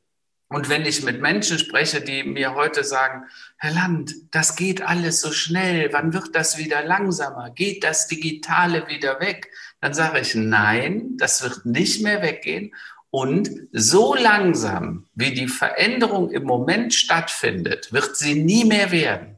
Und 0.50 0.70
wenn 0.70 0.86
ich 0.86 1.04
mit 1.04 1.22
Menschen 1.22 1.60
spreche, 1.60 2.00
die 2.00 2.24
mir 2.24 2.56
heute 2.56 2.86
sagen, 2.86 3.26
Herr 3.58 3.74
Land, 3.74 4.14
das 4.32 4.56
geht 4.56 4.82
alles 4.82 5.20
so 5.20 5.34
schnell, 5.34 5.92
wann 5.92 6.14
wird 6.14 6.36
das 6.36 6.58
wieder 6.58 6.84
langsamer? 6.84 7.50
Geht 7.50 7.84
das 7.84 8.08
Digitale 8.08 8.88
wieder 8.88 9.20
weg? 9.20 9.52
Dann 9.82 9.94
sage 9.94 10.22
ich, 10.22 10.36
nein, 10.36 11.18
das 11.18 11.44
wird 11.44 11.66
nicht 11.66 12.02
mehr 12.02 12.22
weggehen. 12.22 12.74
Und 13.10 13.50
so 13.72 14.16
langsam, 14.16 15.06
wie 15.16 15.34
die 15.34 15.48
Veränderung 15.48 16.30
im 16.32 16.44
Moment 16.44 16.94
stattfindet, 16.94 17.92
wird 17.92 18.16
sie 18.16 18.36
nie 18.36 18.64
mehr 18.64 18.92
werden. 18.92 19.38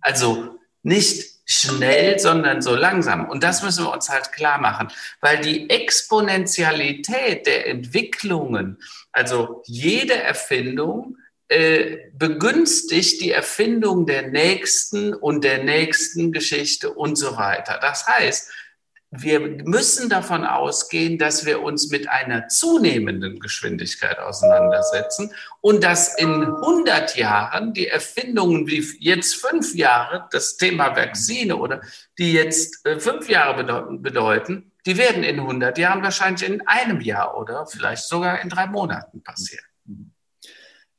Also 0.00 0.58
nicht 0.82 1.37
schnell, 1.48 2.18
sondern 2.18 2.60
so 2.60 2.74
langsam. 2.76 3.28
Und 3.28 3.42
das 3.42 3.62
müssen 3.62 3.84
wir 3.84 3.92
uns 3.92 4.10
halt 4.10 4.32
klar 4.32 4.60
machen, 4.60 4.88
weil 5.20 5.40
die 5.40 5.70
Exponentialität 5.70 7.46
der 7.46 7.66
Entwicklungen, 7.66 8.78
also 9.12 9.62
jede 9.66 10.14
Erfindung, 10.14 11.16
äh, 11.48 12.10
begünstigt 12.12 13.22
die 13.22 13.30
Erfindung 13.30 14.04
der 14.04 14.28
nächsten 14.28 15.14
und 15.14 15.42
der 15.42 15.64
nächsten 15.64 16.30
Geschichte 16.30 16.92
und 16.92 17.16
so 17.16 17.38
weiter. 17.38 17.78
Das 17.80 18.06
heißt, 18.06 18.50
wir 19.10 19.40
müssen 19.40 20.10
davon 20.10 20.44
ausgehen, 20.44 21.16
dass 21.16 21.46
wir 21.46 21.62
uns 21.62 21.90
mit 21.90 22.08
einer 22.08 22.48
zunehmenden 22.48 23.40
Geschwindigkeit 23.40 24.18
auseinandersetzen 24.18 25.32
und 25.62 25.82
dass 25.82 26.18
in 26.18 26.44
100 26.44 27.16
Jahren 27.16 27.72
die 27.72 27.88
Erfindungen 27.88 28.66
wie 28.66 28.84
jetzt 29.00 29.36
fünf 29.36 29.74
Jahre, 29.74 30.28
das 30.30 30.58
Thema 30.58 30.94
Vakzine 30.94 31.56
oder 31.56 31.80
die 32.18 32.34
jetzt 32.34 32.84
äh, 32.86 33.00
fünf 33.00 33.30
Jahre 33.30 33.88
bedeuten, 33.98 34.72
die 34.84 34.98
werden 34.98 35.22
in 35.22 35.40
100 35.40 35.78
Jahren 35.78 36.02
wahrscheinlich 36.02 36.48
in 36.48 36.66
einem 36.66 37.00
Jahr 37.00 37.36
oder 37.38 37.66
vielleicht 37.66 38.04
sogar 38.04 38.40
in 38.40 38.50
drei 38.50 38.66
Monaten 38.66 39.22
passieren. 39.22 39.67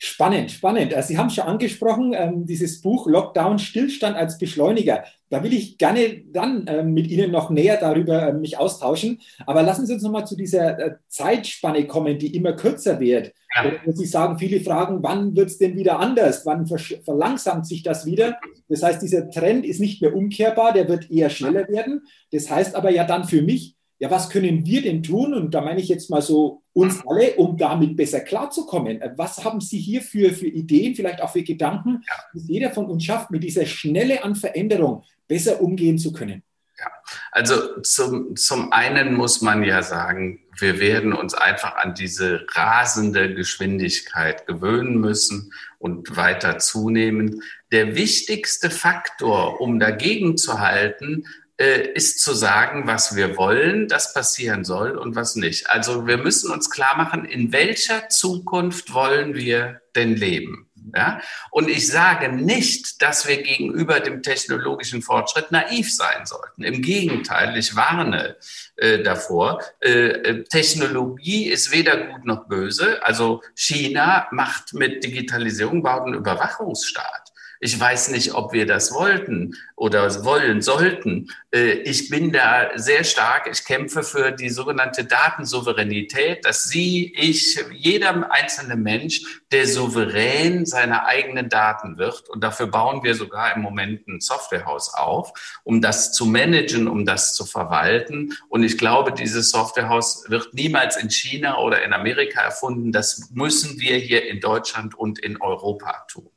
Spannend, 0.01 0.49
spannend. 0.49 0.93
Äh, 0.93 1.03
Sie 1.03 1.17
haben 1.17 1.29
schon 1.29 1.43
angesprochen, 1.43 2.13
ähm, 2.15 2.45
dieses 2.45 2.81
Buch 2.81 3.05
Lockdown 3.05 3.59
Stillstand 3.59 4.15
als 4.15 4.37
Beschleuniger. 4.37 5.03
Da 5.29 5.43
will 5.43 5.51
ich 5.51 5.77
gerne 5.77 6.21
dann 6.31 6.65
ähm, 6.69 6.93
mit 6.93 7.07
Ihnen 7.07 7.31
noch 7.31 7.49
näher 7.49 7.75
darüber 7.77 8.29
ähm, 8.29 8.39
mich 8.39 8.57
austauschen. 8.57 9.19
Aber 9.45 9.61
lassen 9.61 9.85
Sie 9.85 9.93
uns 9.93 10.01
nochmal 10.01 10.25
zu 10.25 10.37
dieser 10.37 10.79
äh, 10.79 10.95
Zeitspanne 11.09 11.85
kommen, 11.85 12.17
die 12.17 12.33
immer 12.33 12.53
kürzer 12.53 13.01
wird. 13.01 13.33
Ja. 13.53 13.73
Wo 13.83 13.91
Sie 13.91 14.05
sagen, 14.05 14.39
viele 14.39 14.61
fragen, 14.61 15.03
wann 15.03 15.35
wird 15.35 15.49
es 15.49 15.57
denn 15.57 15.75
wieder 15.75 15.99
anders? 15.99 16.45
Wann 16.45 16.65
verlangsamt 16.65 17.67
sich 17.67 17.83
das 17.83 18.05
wieder? 18.05 18.39
Das 18.69 18.81
heißt, 18.81 19.01
dieser 19.01 19.29
Trend 19.29 19.65
ist 19.65 19.81
nicht 19.81 20.01
mehr 20.01 20.15
umkehrbar, 20.15 20.71
der 20.71 20.87
wird 20.87 21.11
eher 21.11 21.29
schneller 21.29 21.67
werden. 21.67 22.03
Das 22.31 22.49
heißt 22.49 22.73
aber 22.73 22.89
ja 22.89 23.03
dann 23.03 23.25
für 23.25 23.41
mich, 23.41 23.75
ja, 23.99 24.09
was 24.09 24.29
können 24.29 24.65
wir 24.65 24.81
denn 24.81 25.03
tun? 25.03 25.33
Und 25.33 25.53
da 25.53 25.61
meine 25.61 25.81
ich 25.81 25.89
jetzt 25.89 26.09
mal 26.09 26.21
so 26.21 26.63
uns 26.73 27.01
alle, 27.05 27.35
um 27.35 27.57
damit 27.57 27.97
besser 27.97 28.21
klarzukommen. 28.21 29.01
Was 29.17 29.43
haben 29.43 29.59
Sie 29.59 29.77
hier 29.77 30.01
für, 30.01 30.31
für 30.31 30.47
Ideen, 30.47 30.95
vielleicht 30.95 31.21
auch 31.21 31.33
für 31.33 31.43
Gedanken, 31.43 32.01
ja. 32.07 32.15
die 32.33 32.53
jeder 32.53 32.71
von 32.71 32.85
uns 32.85 33.03
schafft, 33.03 33.29
mit 33.29 33.43
dieser 33.43 33.65
Schnelle 33.65 34.23
an 34.23 34.35
Veränderung 34.35 35.03
besser 35.27 35.61
umgehen 35.61 35.97
zu 35.97 36.13
können? 36.13 36.43
Ja, 36.79 36.89
also 37.33 37.81
zum, 37.81 38.37
zum 38.37 38.71
einen 38.71 39.15
muss 39.15 39.41
man 39.41 39.63
ja 39.63 39.83
sagen, 39.83 40.39
wir 40.57 40.79
werden 40.79 41.11
uns 41.11 41.33
einfach 41.33 41.75
an 41.75 41.93
diese 41.93 42.45
rasende 42.53 43.33
Geschwindigkeit 43.33 44.47
gewöhnen 44.47 44.97
müssen 44.97 45.51
und 45.77 46.15
weiter 46.15 46.57
zunehmen. 46.57 47.43
Der 47.73 47.95
wichtigste 47.95 48.69
Faktor, 48.69 49.59
um 49.59 49.77
dagegen 49.77 50.37
zu 50.37 50.59
halten, 50.59 51.25
äh, 51.59 51.91
ist 51.93 52.21
zu 52.21 52.33
sagen, 52.33 52.87
was 52.87 53.15
wir 53.15 53.35
wollen, 53.35 53.87
das 53.87 54.13
passieren 54.13 54.63
soll 54.63 54.97
und 54.97 55.15
was 55.15 55.35
nicht. 55.35 55.69
Also 55.69 56.07
wir 56.07 56.17
müssen 56.17 56.51
uns 56.51 56.69
klar 56.69 56.95
machen, 56.95 57.25
in 57.25 57.51
welcher 57.51 58.07
Zukunft 58.09 58.93
wollen 58.93 59.35
wir 59.35 59.81
denn 59.95 60.15
leben? 60.15 60.69
Ja? 60.95 61.21
Und 61.51 61.69
ich 61.69 61.87
sage 61.87 62.29
nicht, 62.29 63.01
dass 63.01 63.27
wir 63.27 63.43
gegenüber 63.43 63.99
dem 63.99 64.23
technologischen 64.23 65.01
Fortschritt 65.01 65.51
naiv 65.51 65.93
sein 65.93 66.25
sollten. 66.25 66.63
Im 66.63 66.81
Gegenteil, 66.81 67.57
ich 67.57 67.75
warne 67.75 68.37
äh, 68.77 69.03
davor. 69.03 69.61
Äh, 69.81 69.89
äh 69.89 70.43
Technologie 70.45 71.49
ist 71.49 71.71
weder 71.71 71.97
gut 71.97 72.25
noch 72.25 72.47
böse. 72.47 73.03
Also 73.03 73.41
China 73.55 74.27
macht 74.31 74.73
mit 74.73 75.03
Digitalisierung 75.03 75.83
baut 75.83 76.03
einen 76.03 76.13
Überwachungsstaat. 76.15 77.28
Ich 77.61 77.77
weiß 77.77 78.11
nicht, 78.11 78.33
ob 78.33 78.53
wir 78.53 78.65
das 78.65 78.93
wollten 78.93 79.53
oder 79.75 80.23
wollen 80.23 80.61
sollten. 80.61 81.29
Äh, 81.53 81.71
ich 81.83 82.09
bin 82.09 82.31
da 82.31 82.69
sehr 82.75 83.03
stark. 83.03 83.49
Ich 83.51 83.65
kämpfe 83.65 84.03
für 84.03 84.31
die 84.31 84.49
sogenannte 84.49 85.03
Datensouveränität, 85.03 86.45
dass 86.45 86.63
Sie, 86.69 87.13
ich, 87.17 87.59
jeder 87.73 88.31
einzelne 88.31 88.77
Mensch, 88.77 89.41
der 89.51 89.67
souverän 89.67 90.65
seiner 90.65 91.05
eigenen 91.05 91.49
Daten 91.49 91.97
wird. 91.97 92.29
Und 92.29 92.45
dafür 92.45 92.67
bauen 92.67 93.03
wir 93.03 93.13
sogar 93.13 93.53
im 93.53 93.61
Moment 93.61 94.07
ein 94.07 94.21
Softwarehaus 94.21 94.93
auf, 94.93 95.33
um 95.65 95.81
das 95.81 96.13
zu 96.13 96.25
managen, 96.25 96.87
um 96.87 97.05
das 97.05 97.33
zu 97.35 97.45
verwalten. 97.45 98.37
Und 98.47 98.63
ich 98.63 98.77
glaube, 98.77 99.11
dieses 99.11 99.51
Softwarehaus 99.51 100.29
wird 100.29 100.53
niemals 100.53 100.95
in 100.95 101.09
China 101.09 101.57
oder 101.57 101.83
in 101.83 101.91
Amerika 101.91 102.41
erfunden. 102.41 102.93
Das 102.93 103.31
müssen 103.31 103.81
wir 103.81 103.97
hier 103.97 104.25
in 104.27 104.39
Deutschland 104.39 104.95
und 104.95 105.19
in 105.19 105.41
Europa 105.41 106.05
tun. 106.07 106.29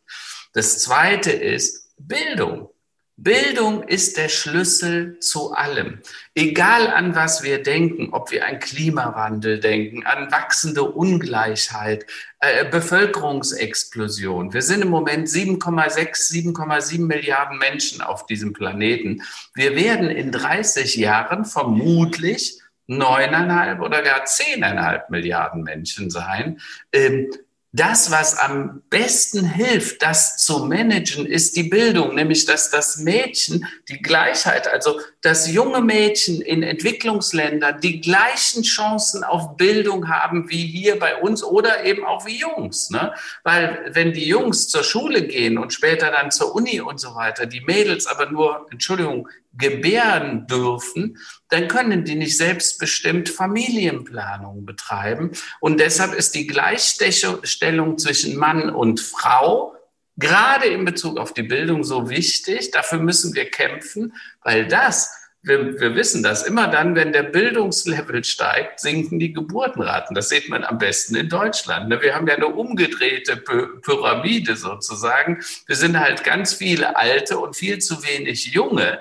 Das 0.52 0.78
zweite 0.78 1.30
ist 1.30 1.90
Bildung. 1.98 2.68
Bildung 3.16 3.84
ist 3.84 4.16
der 4.16 4.28
Schlüssel 4.28 5.20
zu 5.20 5.52
allem. 5.52 6.00
Egal 6.34 6.88
an 6.88 7.14
was 7.14 7.42
wir 7.42 7.62
denken, 7.62 8.08
ob 8.12 8.32
wir 8.32 8.46
an 8.48 8.58
Klimawandel 8.58 9.60
denken, 9.60 10.04
an 10.04 10.32
wachsende 10.32 10.82
Ungleichheit, 10.82 12.06
äh, 12.40 12.68
Bevölkerungsexplosion. 12.68 14.52
Wir 14.52 14.62
sind 14.62 14.82
im 14.82 14.88
Moment 14.88 15.28
7,6, 15.28 16.32
7,7 16.32 17.06
Milliarden 17.06 17.58
Menschen 17.58 18.00
auf 18.00 18.26
diesem 18.26 18.54
Planeten. 18.54 19.22
Wir 19.54 19.76
werden 19.76 20.10
in 20.10 20.32
30 20.32 20.96
Jahren 20.96 21.44
vermutlich 21.44 22.60
neuneinhalb 22.86 23.80
oder 23.80 24.02
gar 24.02 24.24
zehneinhalb 24.24 25.10
Milliarden 25.10 25.62
Menschen 25.62 26.10
sein. 26.10 26.60
Ähm, 26.92 27.30
das, 27.74 28.10
was 28.10 28.38
am 28.38 28.82
besten 28.90 29.46
hilft, 29.46 30.02
das 30.02 30.36
zu 30.36 30.66
managen, 30.66 31.24
ist 31.24 31.56
die 31.56 31.62
Bildung, 31.62 32.14
nämlich 32.14 32.44
dass 32.44 32.70
das 32.70 32.98
Mädchen 32.98 33.66
die 33.88 34.02
Gleichheit, 34.02 34.68
also 34.68 35.00
dass 35.22 35.50
junge 35.50 35.80
Mädchen 35.80 36.42
in 36.42 36.62
Entwicklungsländern 36.62 37.80
die 37.80 38.02
gleichen 38.02 38.62
Chancen 38.62 39.24
auf 39.24 39.56
Bildung 39.56 40.10
haben 40.10 40.50
wie 40.50 40.66
hier 40.66 40.98
bei 40.98 41.16
uns 41.16 41.42
oder 41.42 41.84
eben 41.84 42.04
auch 42.04 42.26
wie 42.26 42.38
Jungs. 42.38 42.90
Ne? 42.90 43.14
Weil 43.42 43.90
wenn 43.92 44.12
die 44.12 44.26
Jungs 44.26 44.68
zur 44.68 44.84
Schule 44.84 45.26
gehen 45.26 45.56
und 45.56 45.72
später 45.72 46.10
dann 46.10 46.30
zur 46.30 46.54
Uni 46.54 46.82
und 46.82 47.00
so 47.00 47.14
weiter, 47.14 47.46
die 47.46 47.62
Mädels 47.62 48.06
aber 48.06 48.30
nur, 48.30 48.66
Entschuldigung, 48.70 49.28
gebären 49.54 50.46
dürfen, 50.46 51.18
dann 51.48 51.68
können 51.68 52.04
die 52.04 52.14
nicht 52.14 52.36
selbstbestimmt 52.36 53.28
Familienplanung 53.28 54.64
betreiben. 54.64 55.32
Und 55.60 55.80
deshalb 55.80 56.14
ist 56.14 56.34
die 56.34 56.46
Gleichstellung 56.46 57.98
zwischen 57.98 58.36
Mann 58.36 58.70
und 58.70 59.00
Frau 59.00 59.74
gerade 60.16 60.66
in 60.66 60.84
Bezug 60.84 61.18
auf 61.18 61.34
die 61.34 61.42
Bildung 61.42 61.84
so 61.84 62.08
wichtig. 62.08 62.70
Dafür 62.70 62.98
müssen 62.98 63.34
wir 63.34 63.50
kämpfen, 63.50 64.14
weil 64.42 64.66
das, 64.66 65.10
wir, 65.42 65.80
wir 65.80 65.94
wissen 65.94 66.22
das, 66.22 66.44
immer 66.44 66.68
dann, 66.68 66.94
wenn 66.94 67.12
der 67.12 67.24
Bildungslevel 67.24 68.22
steigt, 68.22 68.80
sinken 68.80 69.18
die 69.18 69.32
Geburtenraten. 69.32 70.14
Das 70.14 70.28
sieht 70.28 70.48
man 70.48 70.64
am 70.64 70.78
besten 70.78 71.16
in 71.16 71.28
Deutschland. 71.28 71.88
Ne? 71.88 72.00
Wir 72.00 72.14
haben 72.14 72.28
ja 72.28 72.34
eine 72.34 72.46
umgedrehte 72.46 73.36
Pyramide 73.36 74.56
sozusagen. 74.56 75.42
Wir 75.66 75.76
sind 75.76 75.98
halt 75.98 76.24
ganz 76.24 76.54
viele 76.54 76.96
Alte 76.96 77.38
und 77.38 77.56
viel 77.56 77.78
zu 77.78 78.02
wenig 78.04 78.46
Junge. 78.46 79.00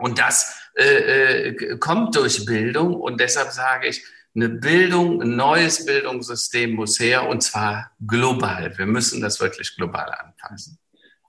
Und 0.00 0.18
das 0.18 0.70
äh, 0.74 1.48
äh, 1.48 1.78
kommt 1.78 2.16
durch 2.16 2.44
Bildung. 2.44 2.94
Und 2.94 3.20
deshalb 3.20 3.52
sage 3.52 3.88
ich, 3.88 4.04
eine 4.34 4.48
Bildung, 4.48 5.22
ein 5.22 5.36
neues 5.36 5.84
Bildungssystem 5.84 6.72
muss 6.72 6.98
her 7.00 7.28
und 7.28 7.42
zwar 7.42 7.92
global. 8.06 8.76
Wir 8.78 8.86
müssen 8.86 9.20
das 9.20 9.40
wirklich 9.40 9.74
global 9.76 10.10
anpassen. 10.12 10.78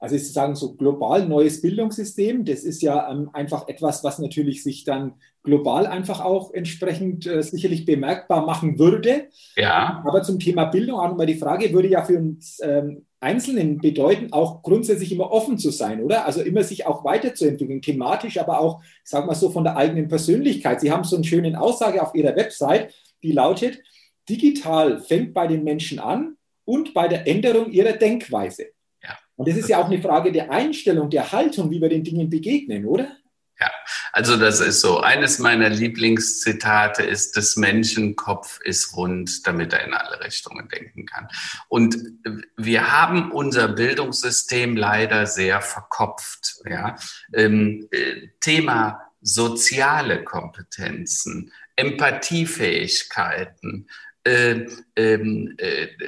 Also 0.02 0.16
ist 0.16 0.34
sagen 0.34 0.56
so 0.56 0.74
global 0.74 1.28
neues 1.28 1.62
Bildungssystem. 1.62 2.44
Das 2.44 2.64
ist 2.64 2.82
ja 2.82 3.10
ähm, 3.12 3.30
einfach 3.34 3.68
etwas, 3.68 4.04
was 4.04 4.18
natürlich 4.18 4.64
sich 4.64 4.84
dann 4.84 5.14
global 5.44 5.86
einfach 5.86 6.22
auch 6.22 6.52
entsprechend 6.54 7.28
äh, 7.28 7.44
sicherlich 7.44 7.86
bemerkbar 7.86 8.44
machen 8.44 8.80
würde. 8.80 9.28
Ja. 9.56 10.04
Aber 10.04 10.24
zum 10.24 10.40
Thema 10.40 10.66
Bildung 10.66 11.00
auch 11.00 11.10
nochmal 11.10 11.28
die 11.28 11.36
Frage 11.36 11.72
würde 11.72 11.88
ja 11.88 12.04
für 12.04 12.18
uns 12.18 12.60
ähm, 12.64 13.06
Einzelnen 13.20 13.78
bedeuten, 13.78 14.34
auch 14.34 14.64
grundsätzlich 14.64 15.12
immer 15.12 15.32
offen 15.32 15.60
zu 15.60 15.70
sein, 15.70 16.02
oder? 16.02 16.26
Also 16.26 16.42
immer 16.42 16.64
sich 16.64 16.88
auch 16.88 17.06
weiterzuentwickeln, 17.06 17.84
thematisch, 17.84 18.40
aber 18.40 18.60
auch, 18.60 18.82
ich 18.82 19.10
sage 19.10 19.28
mal 19.28 19.36
so, 19.36 19.52
von 19.52 19.64
der 19.64 19.78
eigenen 19.78 20.08
Persönlichkeit. 20.08 20.82
Sie 20.82 20.92
haben 20.92 21.04
so 21.04 21.16
eine 21.16 21.26
schöne 21.26 21.62
Aussage 21.62 22.02
auf 22.02 22.16
Ihrer 22.16 22.36
Website, 22.36 22.92
die 23.22 23.34
lautet, 23.34 23.80
digital 24.28 25.00
fängt 25.00 25.36
bei 25.36 25.46
den 25.46 25.64
Menschen 25.64 26.00
an 26.00 26.38
und 26.66 26.96
bei 26.96 27.08
der 27.08 27.28
Änderung 27.28 27.72
ihrer 27.72 27.94
Denkweise. 27.94 28.68
Und 29.42 29.48
das 29.48 29.58
ist 29.58 29.70
ja 29.70 29.80
auch 29.80 29.88
eine 29.88 30.00
Frage 30.00 30.32
der 30.32 30.52
Einstellung, 30.52 31.10
der 31.10 31.32
Haltung, 31.32 31.72
wie 31.72 31.82
wir 31.82 31.90
den 31.90 32.04
Dingen 32.04 32.30
begegnen, 32.30 32.86
oder? 32.86 33.08
Ja, 33.60 33.72
also 34.12 34.38
das 34.38 34.60
ist 34.60 34.82
so. 34.82 35.00
Eines 35.00 35.40
meiner 35.40 35.70
Lieblingszitate 35.70 37.02
ist, 37.02 37.36
des 37.36 37.58
Menschenkopf 37.58 38.60
ist 38.64 38.96
rund, 38.96 39.48
damit 39.48 39.74
er 39.74 39.84
in 39.84 39.96
alle 39.96 40.24
Richtungen 40.24 40.70
denken 40.70 41.08
kann. 41.08 41.28
Und 41.70 41.98
wir 42.56 42.92
haben 42.92 43.32
unser 43.32 43.68
Bildungssystem 43.68 44.78
leider 44.78 45.26
sehr 45.26 45.62
verkopft. 45.62 46.58
Ja? 46.70 46.98
Ähm, 47.34 47.88
äh, 47.90 48.28
Thema 48.42 49.02
soziale 49.22 50.24
Kompetenzen, 50.24 51.52
Empathiefähigkeiten, 51.76 53.88
äh, 54.24 54.66
äh, 54.96 55.18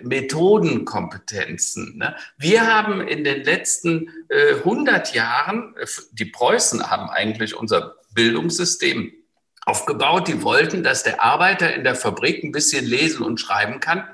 Methodenkompetenzen. 0.03 1.97
Ne? 1.97 2.15
Wir 2.37 2.67
haben 2.67 3.01
in 3.07 3.23
den 3.23 3.43
letzten 3.43 4.09
äh, 4.29 4.55
100 4.57 5.15
Jahren, 5.15 5.75
äh, 5.77 5.85
die 6.11 6.25
Preußen 6.25 6.91
haben 6.91 7.09
eigentlich 7.09 7.55
unser 7.55 7.95
Bildungssystem 8.13 9.11
aufgebaut. 9.65 10.27
Die 10.27 10.43
wollten, 10.43 10.83
dass 10.83 11.03
der 11.03 11.23
Arbeiter 11.23 11.73
in 11.73 11.83
der 11.83 11.95
Fabrik 11.95 12.43
ein 12.43 12.51
bisschen 12.51 12.85
lesen 12.85 13.23
und 13.23 13.39
schreiben 13.39 13.79
kann, 13.79 14.07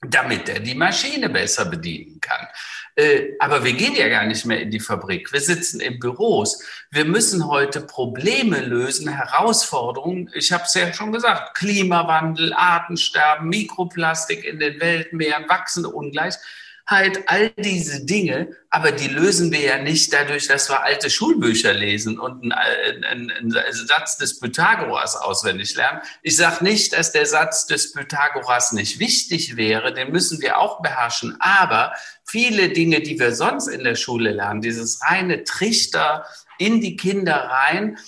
damit 0.00 0.48
er 0.48 0.60
die 0.60 0.74
Maschine 0.74 1.28
besser 1.28 1.64
bedienen 1.64 2.20
kann. 2.20 2.46
Äh, 2.94 3.34
aber 3.40 3.64
wir 3.64 3.72
gehen 3.72 3.94
ja 3.96 4.08
gar 4.08 4.26
nicht 4.26 4.44
mehr 4.44 4.60
in 4.60 4.70
die 4.70 4.80
Fabrik. 4.80 5.32
Wir 5.32 5.40
sitzen 5.40 5.80
in 5.80 5.98
Büros. 5.98 6.62
Wir 6.90 7.04
müssen 7.04 7.48
heute 7.48 7.80
Probleme 7.80 8.60
lösen, 8.60 9.08
Herausforderungen. 9.08 10.30
Ich 10.34 10.52
habe 10.52 10.64
es 10.64 10.74
ja 10.74 10.92
schon 10.92 11.12
gesagt, 11.12 11.56
Klimawandel, 11.56 12.52
Artensterben, 12.52 13.48
Mikroplastik 13.48 14.44
in 14.44 14.60
den 14.60 14.80
Weltmeeren, 14.80 15.48
wachsende 15.48 15.88
Ungleichheit 15.90 16.40
halt 16.88 17.28
all 17.28 17.50
diese 17.50 18.04
Dinge, 18.06 18.56
aber 18.70 18.92
die 18.92 19.08
lösen 19.08 19.52
wir 19.52 19.60
ja 19.60 19.78
nicht 19.78 20.10
dadurch, 20.12 20.48
dass 20.48 20.70
wir 20.70 20.82
alte 20.82 21.10
Schulbücher 21.10 21.74
lesen 21.74 22.18
und 22.18 22.50
einen, 22.52 23.04
einen, 23.04 23.30
einen 23.30 23.52
Satz 23.52 24.16
des 24.16 24.40
Pythagoras 24.40 25.14
auswendig 25.14 25.76
lernen. 25.76 26.00
Ich 26.22 26.36
sage 26.36 26.64
nicht, 26.64 26.94
dass 26.94 27.12
der 27.12 27.26
Satz 27.26 27.66
des 27.66 27.92
Pythagoras 27.92 28.72
nicht 28.72 28.98
wichtig 29.00 29.56
wäre, 29.56 29.92
den 29.92 30.10
müssen 30.12 30.40
wir 30.40 30.58
auch 30.58 30.80
beherrschen, 30.80 31.36
aber 31.40 31.92
viele 32.24 32.70
Dinge, 32.70 33.00
die 33.00 33.18
wir 33.18 33.34
sonst 33.34 33.68
in 33.68 33.84
der 33.84 33.94
Schule 33.94 34.32
lernen, 34.32 34.62
dieses 34.62 35.02
reine 35.02 35.44
Trichter, 35.44 36.24
in 36.58 36.80
die 36.80 36.96
Kinder 36.96 37.36
rein, 37.36 37.98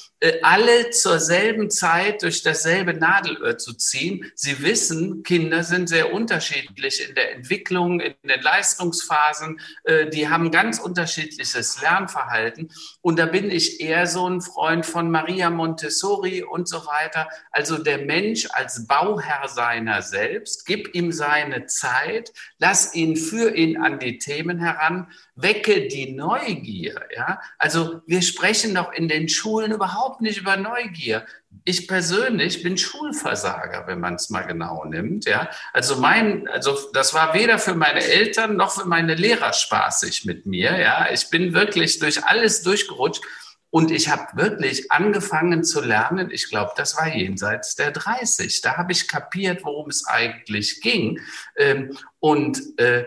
alle 0.42 0.90
zur 0.90 1.18
selben 1.18 1.70
Zeit 1.70 2.22
durch 2.22 2.42
dasselbe 2.42 2.92
Nadelöhr 2.92 3.56
zu 3.56 3.72
ziehen. 3.72 4.30
Sie 4.34 4.62
wissen, 4.62 5.22
Kinder 5.22 5.64
sind 5.64 5.88
sehr 5.88 6.12
unterschiedlich 6.12 7.08
in 7.08 7.14
der 7.14 7.34
Entwicklung, 7.36 8.00
in 8.00 8.14
den 8.22 8.42
Leistungsphasen. 8.42 9.60
Äh, 9.84 10.10
die 10.10 10.28
haben 10.28 10.50
ganz 10.50 10.78
unterschiedliches 10.78 11.80
Lernverhalten. 11.80 12.70
Und 13.00 13.18
da 13.18 13.26
bin 13.26 13.50
ich 13.50 13.80
eher 13.80 14.06
so 14.06 14.28
ein 14.28 14.42
Freund 14.42 14.84
von 14.84 15.10
Maria 15.10 15.48
Montessori 15.48 16.42
und 16.42 16.68
so 16.68 16.84
weiter. 16.84 17.28
Also 17.50 17.78
der 17.78 17.98
Mensch 17.98 18.46
als 18.52 18.86
Bauherr 18.86 19.48
seiner 19.48 20.02
selbst, 20.02 20.66
gib 20.66 20.94
ihm 20.94 21.12
seine 21.12 21.64
Zeit, 21.64 22.32
lass 22.58 22.94
ihn 22.94 23.16
für 23.16 23.54
ihn 23.54 23.78
an 23.78 23.98
die 23.98 24.18
Themen 24.18 24.58
heran, 24.58 25.08
wecke 25.34 25.88
die 25.88 26.12
Neugier. 26.12 27.00
Ja? 27.16 27.40
Also 27.58 28.02
wir 28.06 28.20
sprechen 28.20 28.74
doch 28.74 28.92
in 28.92 29.08
den 29.08 29.28
Schulen 29.28 29.72
überhaupt 29.72 30.09
nicht 30.18 30.38
über 30.38 30.56
Neugier. 30.56 31.24
Ich 31.64 31.86
persönlich 31.86 32.64
bin 32.64 32.76
Schulversager, 32.76 33.86
wenn 33.86 34.00
man 34.00 34.14
es 34.14 34.30
mal 34.30 34.42
genau 34.42 34.84
nimmt. 34.84 35.26
Ja? 35.26 35.50
Also 35.72 35.96
mein, 35.96 36.48
also 36.48 36.76
das 36.92 37.14
war 37.14 37.34
weder 37.34 37.58
für 37.58 37.74
meine 37.74 38.02
Eltern 38.02 38.56
noch 38.56 38.72
für 38.72 38.86
meine 38.86 39.14
Lehrer 39.14 39.52
spaßig 39.52 40.24
mit 40.24 40.46
mir. 40.46 40.76
Ja? 40.78 41.08
Ich 41.12 41.30
bin 41.30 41.52
wirklich 41.52 41.98
durch 41.98 42.24
alles 42.24 42.62
durchgerutscht. 42.62 43.22
Und 43.72 43.92
ich 43.92 44.08
habe 44.08 44.26
wirklich 44.34 44.90
angefangen 44.90 45.62
zu 45.62 45.80
lernen, 45.80 46.32
ich 46.32 46.48
glaube, 46.48 46.72
das 46.76 46.96
war 46.96 47.06
jenseits 47.14 47.76
der 47.76 47.92
30. 47.92 48.62
Da 48.62 48.76
habe 48.76 48.90
ich 48.90 49.06
kapiert, 49.06 49.64
worum 49.64 49.90
es 49.90 50.04
eigentlich 50.08 50.80
ging. 50.80 51.20
Ähm, 51.56 51.96
und 52.18 52.60
äh, 52.80 53.04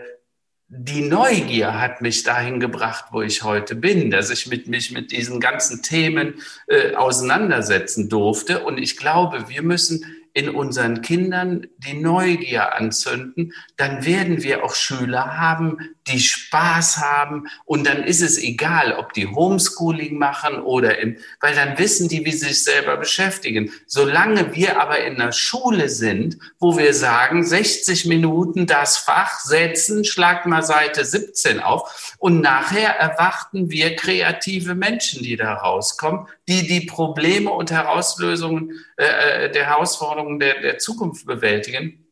die 0.76 1.02
Neugier 1.02 1.78
hat 1.80 2.00
mich 2.00 2.24
dahin 2.24 2.58
gebracht, 2.58 3.06
wo 3.12 3.22
ich 3.22 3.42
heute 3.44 3.76
bin, 3.76 4.10
dass 4.10 4.30
ich 4.30 4.46
mit, 4.48 4.66
mich 4.66 4.90
mit 4.90 5.12
diesen 5.12 5.38
ganzen 5.38 5.82
Themen 5.82 6.34
äh, 6.66 6.94
auseinandersetzen 6.94 8.08
durfte. 8.08 8.64
Und 8.64 8.78
ich 8.78 8.96
glaube, 8.96 9.48
wir 9.48 9.62
müssen 9.62 10.04
in 10.32 10.48
unseren 10.48 11.00
Kindern 11.00 11.68
die 11.78 11.94
Neugier 11.94 12.74
anzünden, 12.74 13.52
dann 13.76 14.04
werden 14.04 14.42
wir 14.42 14.64
auch 14.64 14.74
Schüler 14.74 15.38
haben, 15.38 15.78
die 16.06 16.20
Spaß 16.20 16.98
haben 16.98 17.48
und 17.64 17.86
dann 17.86 18.04
ist 18.04 18.20
es 18.20 18.36
egal, 18.38 18.92
ob 18.92 19.12
die 19.14 19.26
Homeschooling 19.26 20.18
machen 20.18 20.60
oder 20.60 20.98
im, 20.98 21.16
weil 21.40 21.54
dann 21.54 21.78
wissen 21.78 22.08
die, 22.08 22.24
wie 22.24 22.32
sie 22.32 22.48
sich 22.48 22.62
selber 22.62 22.96
beschäftigen. 22.96 23.70
Solange 23.86 24.54
wir 24.54 24.80
aber 24.80 24.98
in 25.04 25.16
der 25.16 25.32
Schule 25.32 25.88
sind, 25.88 26.38
wo 26.58 26.76
wir 26.76 26.92
sagen, 26.92 27.44
60 27.44 28.06
Minuten 28.06 28.66
das 28.66 28.98
Fach 28.98 29.40
setzen, 29.40 30.04
schlag 30.04 30.46
mal 30.46 30.62
Seite 30.62 31.04
17 31.04 31.60
auf 31.60 32.14
und 32.18 32.40
nachher 32.40 32.90
erwarten 32.90 33.70
wir 33.70 33.96
kreative 33.96 34.74
Menschen, 34.74 35.22
die 35.22 35.36
da 35.36 35.54
rauskommen, 35.54 36.26
die 36.48 36.66
die 36.66 36.82
Probleme 36.82 37.50
und 37.50 37.70
Herauslösungen 37.70 38.72
äh, 38.96 39.46
äh 39.46 39.50
der 39.50 39.66
Herausforderungen 39.66 40.38
der, 40.38 40.60
der 40.60 40.78
Zukunft 40.78 41.26
bewältigen. 41.26 42.03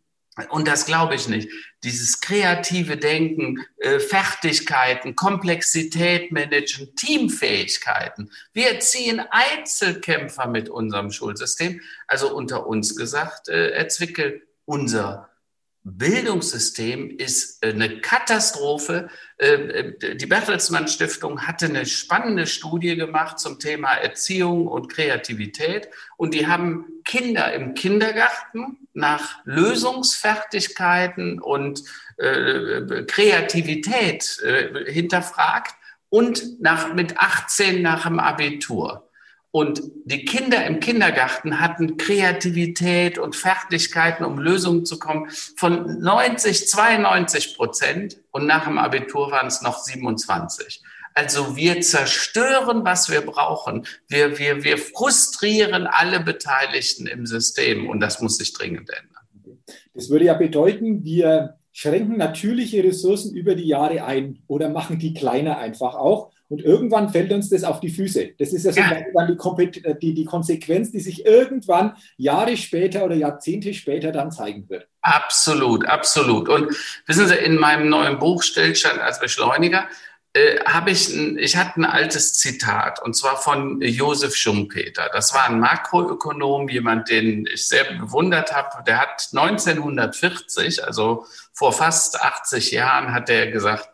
Und 0.49 0.67
das 0.67 0.87
glaube 0.87 1.15
ich 1.15 1.29
nicht. 1.29 1.51
Dieses 1.85 2.21
kreative 2.21 2.97
Denken, 2.97 3.65
äh, 3.79 3.99
Fertigkeiten, 3.99 5.15
Komplexität 5.15 6.33
managen, 6.33 6.95
Teamfähigkeiten. 6.97 8.31
Wir 8.55 8.81
ziehen 8.81 9.21
Einzelkämpfer 9.31 10.47
mit 10.47 10.71
unserem 10.71 11.11
Schulsystem. 11.11 11.83
Also 12.07 12.35
unter 12.35 12.67
uns 12.67 12.97
gesagt, 12.97 13.49
äh, 13.49 13.73
Herr 13.75 13.89
Zwickel, 13.89 14.43
unser 14.65 15.29
Bildungssystem 15.85 17.11
ist 17.11 17.63
äh, 17.63 17.71
eine 17.71 18.01
Katastrophe. 18.01 19.11
Ähm, 19.39 19.71
äh, 20.01 20.17
die 20.17 20.27
Bertelsmann 20.27 20.89
Stiftung 20.89 21.47
hatte 21.47 21.67
eine 21.67 21.85
spannende 21.85 22.47
Studie 22.47 22.97
gemacht 22.97 23.39
zum 23.39 23.59
Thema 23.59 23.93
Erziehung 23.97 24.67
und 24.67 24.89
Kreativität. 24.89 25.89
Und 26.17 26.33
die 26.33 26.47
haben 26.47 26.87
Kinder 27.05 27.53
im 27.53 27.75
Kindergarten 27.75 28.82
nach 28.95 29.39
Lösungsfertigkeiten 29.45 31.41
und 31.41 31.83
äh, 32.19 33.05
Kreativität 33.07 34.43
hinterfragt 34.87 35.75
und 36.09 36.61
nach, 36.61 36.93
mit 36.93 37.19
18 37.19 37.81
nach 37.81 38.05
dem 38.05 38.21
Abitur. 38.21 39.09
Und 39.53 39.83
die 40.07 40.25
Kinder 40.25 40.65
im 40.65 40.81
Kindergarten 40.81 41.61
hatten 41.61 41.99
Kreativität 41.99 43.19
und 43.19 43.37
Fertigkeiten, 43.37 44.25
um 44.25 44.39
Lösungen 44.39 44.87
zu 44.87 44.99
kommen, 44.99 45.31
von 45.57 46.01
90, 46.01 46.69
92 46.69 47.57
Prozent. 47.57 48.17
Und 48.31 48.47
nach 48.47 48.65
dem 48.65 48.79
Abitur 48.79 49.31
waren 49.31 49.49
es 49.49 49.61
noch 49.61 49.79
27. 49.79 50.83
Also 51.15 51.57
wir 51.57 51.81
zerstören, 51.81 52.85
was 52.85 53.11
wir 53.11 53.21
brauchen. 53.21 53.87
Wir, 54.09 54.39
wir, 54.39 54.65
wir 54.65 54.79
frustrieren 54.79 55.87
alle 55.87 56.21
Beteiligten 56.21 57.07
im 57.07 57.27
System. 57.27 57.89
Und 57.89 58.01
das 58.01 58.21
muss 58.21 58.39
sich 58.39 58.53
dringend 58.53 58.91
ändern. 58.91 59.69
Das 59.95 60.09
würde 60.09 60.27
ja 60.27 60.35
bedeuten, 60.35 61.05
wir 61.05 61.59
schränken 61.73 62.17
natürliche 62.17 62.85
Ressourcen 62.85 63.35
über 63.35 63.55
die 63.55 63.67
Jahre 63.67 64.05
ein 64.05 64.43
oder 64.47 64.69
machen 64.69 64.99
die 64.99 65.15
kleiner 65.15 65.59
einfach 65.59 65.95
auch. 65.95 66.31
Und 66.49 66.63
irgendwann 66.63 67.09
fällt 67.09 67.33
uns 67.33 67.49
das 67.49 67.65
auf 67.65 67.81
die 67.81 67.89
Füße. 67.89 68.35
Das 68.39 68.53
ist 68.53 68.67
ja, 68.67 68.73
so 68.73 68.81
ja. 68.81 68.91
Die, 69.27 69.85
äh, 69.85 69.99
die, 69.99 70.13
die 70.13 70.25
Konsequenz, 70.27 70.93
die 70.93 71.01
sich 71.01 71.25
irgendwann 71.25 71.97
Jahre 72.19 72.59
später 72.59 73.07
oder 73.07 73.15
Jahrzehnte 73.15 73.73
später 73.73 74.13
dann 74.13 74.31
zeigen 74.31 74.69
wird. 74.69 74.87
Absolut, 75.01 75.87
absolut. 75.87 76.51
Und 76.51 76.77
wissen 77.07 77.27
Sie, 77.27 77.37
in 77.37 77.57
meinem 77.57 77.89
neuen 77.89 78.19
Buch 78.19 78.43
Stillstand 78.43 79.01
als 79.01 79.19
Beschleuniger 79.19 79.89
äh, 80.35 80.61
habe 80.65 80.91
ich, 80.91 81.09
ein, 81.09 81.39
ich 81.39 81.57
hatte 81.57 81.81
ein 81.81 81.85
altes 81.85 82.35
Zitat 82.35 83.03
und 83.03 83.15
zwar 83.15 83.37
von 83.37 83.81
Josef 83.83 84.35
Schumpeter. 84.35 85.11
Das 85.13 85.35
war 85.35 85.45
ein 85.45 85.61
Makroökonom, 85.61 86.69
jemand, 86.69 87.11
den 87.11 87.47
ich 87.47 87.67
sehr 87.67 87.85
bewundert 87.85 88.55
habe. 88.55 88.83
Der 88.85 88.99
hat 88.99 89.29
1940, 89.33 90.85
also 90.85 91.27
vor 91.53 91.73
fast 91.73 92.23
80 92.23 92.71
Jahren, 92.71 93.13
hat 93.13 93.29
er 93.29 93.51
gesagt, 93.51 93.89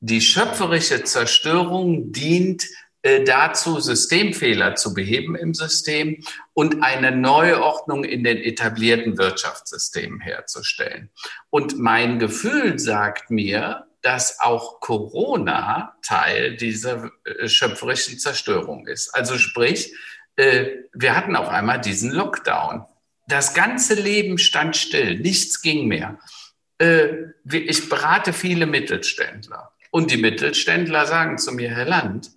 die 0.00 0.20
schöpferische 0.20 1.04
Zerstörung 1.04 2.12
dient 2.12 2.64
äh, 3.02 3.22
dazu, 3.22 3.78
Systemfehler 3.78 4.74
zu 4.74 4.94
beheben 4.94 5.36
im 5.36 5.54
System 5.54 6.22
und 6.54 6.82
eine 6.82 7.12
Neuordnung 7.12 8.02
in 8.02 8.24
den 8.24 8.38
etablierten 8.38 9.16
Wirtschaftssystemen 9.18 10.20
herzustellen. 10.20 11.10
Und 11.50 11.78
mein 11.78 12.18
Gefühl 12.18 12.78
sagt 12.80 13.30
mir, 13.30 13.87
dass 14.02 14.40
auch 14.40 14.80
Corona 14.80 15.96
Teil 16.02 16.56
dieser 16.56 17.10
äh, 17.24 17.48
schöpferischen 17.48 18.18
Zerstörung 18.18 18.86
ist. 18.86 19.14
Also 19.14 19.38
sprich, 19.38 19.94
äh, 20.36 20.66
wir 20.92 21.16
hatten 21.16 21.36
auf 21.36 21.48
einmal 21.48 21.80
diesen 21.80 22.12
Lockdown. 22.12 22.84
Das 23.26 23.54
ganze 23.54 23.94
Leben 23.94 24.38
stand 24.38 24.76
still, 24.76 25.18
nichts 25.18 25.60
ging 25.60 25.86
mehr. 25.86 26.18
Ich 27.44 27.88
berate 27.88 28.32
viele 28.32 28.66
Mittelständler. 28.66 29.72
Und 29.90 30.10
die 30.10 30.16
Mittelständler 30.16 31.06
sagen 31.06 31.36
zu 31.36 31.52
mir, 31.52 31.70
Herr 31.70 31.84
Land, 31.84 32.30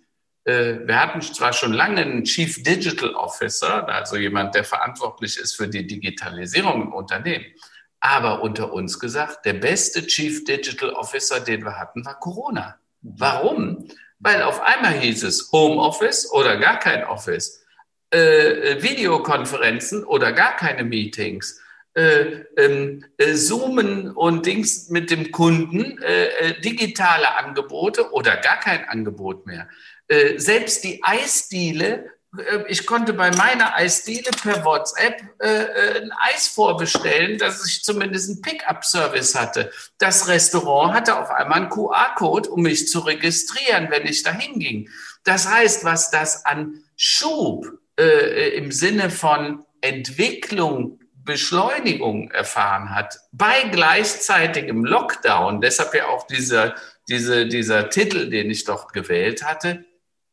äh, 0.46 0.80
wir 0.86 1.00
hatten 1.00 1.22
zwar 1.22 1.54
schon 1.54 1.74
lange 1.74 2.02
einen 2.02 2.24
Chief 2.24 2.64
Digital 2.64 3.14
Officer, 3.14 3.88
also 3.88 4.18
jemand, 4.18 4.56
der 4.56 4.64
verantwortlich 4.64 5.38
ist 5.38 5.56
für 5.56 5.68
die 5.68 5.86
Digitalisierung 5.86 6.82
im 6.82 6.94
Unternehmen, 6.94 7.46
aber 8.02 8.42
unter 8.42 8.74
uns 8.74 9.00
gesagt, 9.00 9.46
der 9.46 9.54
beste 9.54 10.06
Chief 10.06 10.44
Digital 10.44 10.92
Officer, 10.92 11.40
den 11.40 11.64
wir 11.64 11.80
hatten, 11.80 12.04
war 12.06 12.20
Corona. 12.20 12.76
Warum? 13.02 13.88
Weil 14.20 14.44
auf 14.44 14.62
einmal 14.62 14.94
hieß 14.94 15.24
es 15.24 15.52
Homeoffice 15.52 16.32
oder 16.32 16.58
gar 16.58 16.78
kein 16.80 17.06
Office, 17.06 17.64
äh, 18.10 18.82
Videokonferenzen 18.82 20.04
oder 20.04 20.34
gar 20.34 20.56
keine 20.56 20.84
Meetings 20.84 21.62
äh, 21.94 22.46
ähm, 22.58 23.04
äh, 23.18 23.34
Zoomen 23.34 24.12
und 24.12 24.46
Dings 24.46 24.90
mit 24.90 25.12
dem 25.12 25.32
Kunden, 25.32 25.98
äh, 26.02 26.28
äh, 26.28 26.62
digitale 26.62 27.36
Angebote 27.36 28.12
oder 28.12 28.38
gar 28.38 28.60
kein 28.60 28.86
Angebot 28.86 29.46
mehr. 29.46 29.68
Äh, 30.08 30.38
selbst 30.40 30.84
die 30.84 31.04
Eisdiele, 31.04 32.06
äh, 32.06 32.10
ich 32.68 32.86
konnte 32.86 33.14
bei 33.14 33.32
meiner 33.32 33.76
Eisdiele 33.76 34.32
per 34.42 34.64
WhatsApp 34.64 35.22
ein 35.40 36.12
Eis 36.14 36.48
vorbestellen, 36.48 37.38
dass 37.38 37.66
ich 37.68 37.84
zumindest 37.84 38.30
einen 38.30 38.42
Pickup-Service 38.42 39.36
hatte. 39.36 39.72
Das 39.98 40.28
Restaurant 40.28 40.94
hatte 40.94 41.20
auf 41.20 41.30
einmal 41.30 41.58
einen 41.62 41.70
QR-Code, 41.70 42.50
um 42.50 42.62
mich 42.62 42.88
zu 42.88 43.00
registrieren, 43.00 43.88
wenn 43.90 44.06
ich 44.06 44.24
dahin 44.24 44.60
ging. 44.60 44.90
Das 45.24 45.48
heißt, 45.50 45.84
was 45.84 46.10
das 46.10 46.46
an 46.46 46.84
Schub 46.96 47.66
im 47.98 48.72
Sinne 48.72 49.10
von 49.10 49.66
Entwicklung 49.82 51.00
Beschleunigung 51.24 52.32
erfahren 52.32 52.96
hat 52.96 53.20
bei 53.32 53.64
gleichzeitigem 53.64 54.86
Lockdown, 54.86 55.62
deshalb 55.62 55.94
ja 55.94 56.08
auch 56.08 56.26
dieser, 56.26 56.76
diese, 57.10 57.46
dieser 57.46 57.90
Titel, 57.90 58.30
den 58.30 58.50
ich 58.50 58.64
dort 58.64 58.92
gewählt 58.94 59.44
hatte, 59.44 59.86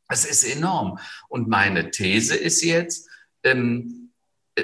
das 0.08 0.24
ist 0.24 0.44
enorm. 0.44 0.98
Und 1.28 1.48
meine 1.48 1.90
These 1.90 2.34
ist 2.34 2.62
jetzt, 2.62 3.08
ähm, 3.42 4.12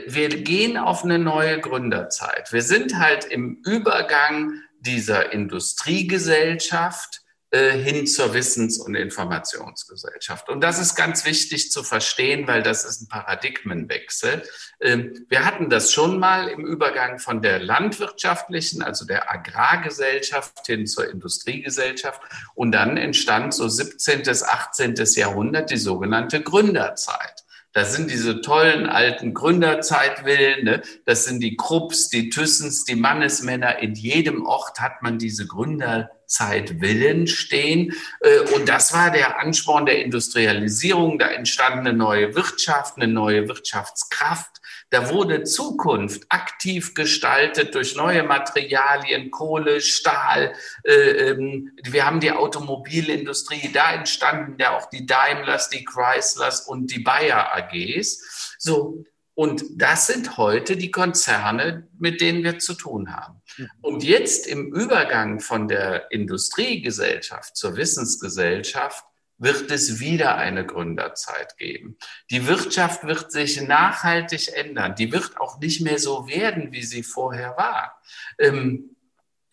wir 0.07 0.29
gehen 0.29 0.77
auf 0.77 1.05
eine 1.05 1.19
neue 1.19 1.61
Gründerzeit. 1.61 2.53
Wir 2.53 2.63
sind 2.63 2.99
halt 2.99 3.25
im 3.27 3.63
Übergang 3.65 4.61
dieser 4.81 5.33
Industriegesellschaft 5.33 7.24
hin 7.57 8.07
zur 8.07 8.35
Wissens- 8.35 8.79
und 8.79 8.95
Informationsgesellschaft. 8.95 10.49
Und 10.49 10.61
das 10.61 10.79
ist 10.79 10.95
ganz 10.95 11.25
wichtig 11.25 11.71
zu 11.71 11.83
verstehen, 11.83 12.47
weil 12.47 12.63
das 12.63 12.85
ist 12.85 13.03
ein 13.03 13.09
Paradigmenwechsel. 13.09 14.43
Ähm, 14.81 15.27
wir 15.29 15.45
hatten 15.45 15.71
das 15.71 15.93
schon 15.93 16.19
mal 16.19 16.49
im 16.49 16.67
Übergang 16.67 17.19
von 17.19 17.43
der 17.43 17.59
landwirtschaftlichen, 17.59 18.83
also 18.83 19.05
der 19.05 19.33
Agrargesellschaft 19.33 20.67
hin 20.67 20.87
zur 20.87 21.11
Industriegesellschaft. 21.11 22.21
Und 22.55 22.73
dann 22.73 22.97
entstand 22.97 23.55
so 23.55 23.69
17., 23.69 24.23
18. 24.29 24.95
Jahrhundert 25.15 25.71
die 25.71 25.77
sogenannte 25.77 26.43
Gründerzeit. 26.43 27.45
Das 27.75 27.93
sind 27.93 28.09
diese 28.09 28.41
tollen 28.41 28.87
alten 28.87 29.35
Gründerzeitwillen. 29.35 30.65
Ne? 30.65 30.83
Das 31.07 31.25
sind 31.25 31.41
die 31.41 31.57
Krupps, 31.57 32.09
die 32.09 32.31
Thyssens, 32.31 32.85
die 32.85 32.95
Mannesmänner. 32.95 33.81
In 33.81 33.95
jedem 33.95 34.47
Ort 34.47 34.79
hat 34.79 35.03
man 35.03 35.19
diese 35.19 35.49
Gründerzeitwillen 35.49 37.27
stehen. 37.27 37.93
Äh, 38.21 38.55
und 38.55 38.69
das 38.69 38.93
war 38.93 39.11
der 39.11 39.41
Ansporn 39.41 39.87
der 39.87 40.05
Industrialisierung. 40.05 41.19
Da 41.19 41.27
entstand 41.27 41.79
eine 41.79 41.93
neue 41.93 42.37
Wirtschaft, 42.37 42.97
eine 42.97 43.13
neue 43.13 43.49
Wirtschaftskraft. 43.49 44.61
Da 44.95 45.11
wurde 45.11 45.43
Zukunft 45.43 46.23
aktiv 46.29 46.95
gestaltet 46.95 47.75
durch 47.75 47.97
neue 47.97 48.23
Materialien, 48.23 49.33
Kohle, 49.33 49.81
Stahl. 49.81 50.55
Äh, 50.85 50.93
ähm, 51.31 51.73
wir 51.83 52.07
haben 52.07 52.21
die 52.21 52.31
Automobilindustrie, 52.31 53.73
da 53.73 53.93
entstanden 53.93 54.55
ja 54.61 54.77
auch 54.77 54.89
die 54.91 55.05
Daimlers, 55.05 55.69
die 55.69 55.85
Chryslers 55.85 56.61
und 56.61 56.93
die 56.93 57.01
Bayer 57.01 57.57
AGs. 57.57 58.55
So, 58.57 59.05
und 59.35 59.65
das 59.75 60.07
sind 60.07 60.37
heute 60.37 60.77
die 60.77 60.93
Konzerne, 60.93 61.89
mit 61.99 62.21
denen 62.21 62.45
wir 62.45 62.61
zu 62.61 62.75
tun 62.75 63.17
haben. 63.17 63.43
Mhm. 63.57 63.71
Und 63.83 64.05
jetzt 64.05 64.47
im 64.47 64.73
Übergang 64.73 65.41
von 65.41 65.67
der 65.67 66.13
Industriegesellschaft 66.13 67.57
zur 67.57 67.75
Wissensgesellschaft 67.75 69.05
wird 69.39 69.71
es 69.71 70.01
wieder 70.01 70.37
eine 70.37 70.65
Gründerzeit 70.65 71.57
geben. 71.59 71.97
Die 72.31 72.47
Wirtschaft 72.47 73.05
wird 73.05 73.33
sich 73.33 73.61
nachhaltig 73.61 74.57
ändern. 74.57 74.95
Die 74.95 75.13
wird 75.13 75.39
auch 75.39 75.59
nicht 75.59 75.81
mehr 75.81 75.99
so 75.99 76.29
werden, 76.29 76.73
wie 76.73 76.83
sie 76.83 77.03
vorher 77.03 77.57
war. 77.57 78.01
Ähm, 78.39 78.97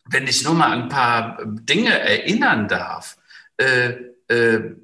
wenn 0.05 0.27
ich 0.27 0.43
nur 0.43 0.53
mal 0.53 0.71
ein 0.71 0.89
paar 0.89 1.39
Dinge 1.45 1.97
erinnern 1.97 2.67
darf, 2.67 3.17
äh, 3.57 3.93
äh, 4.27 4.75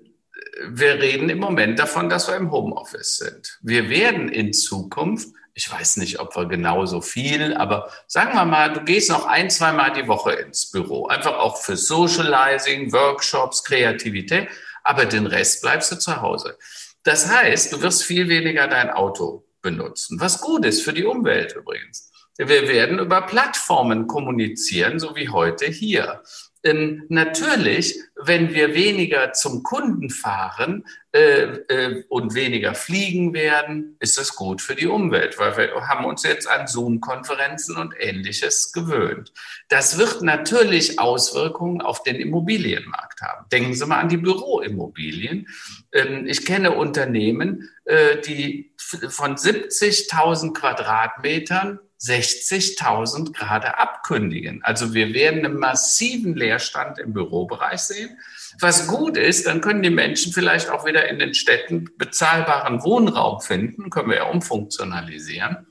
wir 0.70 0.96
reden 0.96 1.30
im 1.30 1.40
Moment 1.40 1.78
davon, 1.78 2.10
dass 2.10 2.28
wir 2.28 2.36
im 2.36 2.52
Homeoffice 2.52 3.18
sind. 3.18 3.60
Wir 3.62 3.90
werden 3.90 4.30
in 4.30 4.54
Zukunft, 4.54 5.30
ich 5.54 5.72
weiß 5.72 5.98
nicht, 5.98 6.20
ob 6.20 6.36
wir 6.36 6.46
genauso 6.46 7.02
viel, 7.02 7.56
aber 7.56 7.92
sagen 8.08 8.34
wir 8.34 8.46
mal, 8.46 8.74
du 8.74 8.84
gehst 8.84 9.10
noch 9.10 9.26
ein, 9.26 9.50
zwei 9.50 9.72
Mal 9.72 9.92
die 9.92 10.08
Woche 10.08 10.34
ins 10.34 10.72
Büro, 10.72 11.08
einfach 11.08 11.38
auch 11.38 11.58
für 11.58 11.76
Socializing, 11.76 12.92
Workshops, 12.92 13.64
Kreativität 13.64 14.50
aber 14.88 15.06
den 15.06 15.28
Rest 15.28 15.62
bleibst 15.62 15.92
du 15.92 15.98
zu 15.98 16.22
Hause. 16.22 16.58
Das 17.04 17.30
heißt, 17.30 17.74
du 17.74 17.82
wirst 17.82 18.04
viel 18.04 18.30
weniger 18.30 18.68
dein 18.68 18.90
Auto 18.90 19.46
benutzen, 19.62 20.20
was 20.20 20.40
gut 20.40 20.66
ist 20.66 20.82
für 20.82 20.94
die 20.94 21.06
Umwelt 21.06 21.56
übrigens. 21.56 22.12
Wir 22.38 22.68
werden 22.68 23.00
über 23.00 23.24
Plattformen 23.24 24.08
kommunizieren, 24.08 25.00
so 25.00 25.16
wie 25.16 25.30
heute 25.30 25.66
hier. 25.66 26.22
Ähm, 26.64 27.04
natürlich, 27.10 28.00
wenn 28.16 28.54
wir 28.54 28.74
weniger 28.74 29.34
zum 29.34 29.64
Kunden 29.64 30.10
fahren 30.10 30.86
äh, 31.12 31.44
äh, 31.44 32.04
und 32.10 32.34
weniger 32.34 32.74
fliegen 32.74 33.34
werden, 33.34 33.96
ist 34.00 34.18
das 34.18 34.36
gut 34.36 34.62
für 34.62 34.76
die 34.76 34.88
Umwelt, 34.88 35.38
weil 35.38 35.56
wir 35.56 35.88
haben 35.88 36.06
uns 36.06 36.24
jetzt 36.24 36.48
an 36.48 36.68
Zoom-Konferenzen 36.68 37.78
und 37.78 37.94
ähnliches 38.00 38.72
gewöhnt. 38.72 39.32
Das 39.70 39.98
wird 39.98 40.22
natürlich 40.22 41.00
Auswirkungen 41.00 41.82
auf 41.82 42.04
den 42.04 42.16
Immobilienmarkt 42.16 43.22
haben. 43.22 43.48
Denken 43.52 43.74
Sie 43.74 43.86
mal 43.86 44.00
an 44.00 44.10
die 44.10 44.18
Büroimmobilien. 44.18 45.48
Ähm, 45.94 46.26
ich 46.28 46.46
kenne 46.46 46.72
Unternehmen, 46.72 47.70
äh, 47.86 48.20
die 48.22 48.74
von 49.10 49.36
70.000 49.36 50.54
Quadratmetern 50.54 51.80
60.000 52.00 53.34
gerade 53.34 53.80
abkündigen. 53.80 54.62
Also 54.64 54.94
wir 54.94 55.14
werden 55.14 55.46
einen 55.46 55.58
massiven 55.58 56.36
Leerstand 56.36 57.00
im 57.00 57.14
Bürobereich 57.14 57.82
sehen. 57.82 58.20
Was 58.60 58.88
gut 58.88 59.18
ist, 59.18 59.48
dann 59.48 59.62
können 59.62 59.82
die 59.82 59.90
Menschen 59.90 60.32
vielleicht 60.32 60.70
auch 60.70 60.86
wieder 60.86 61.10
in 61.10 61.20
den 61.20 61.34
Städten 61.34 61.90
bezahlbaren 61.98 62.84
Wohnraum 62.84 63.42
finden, 63.42 63.90
können 63.90 64.10
wir 64.10 64.18
ja 64.18 64.30
umfunktionalisieren. 64.30 65.68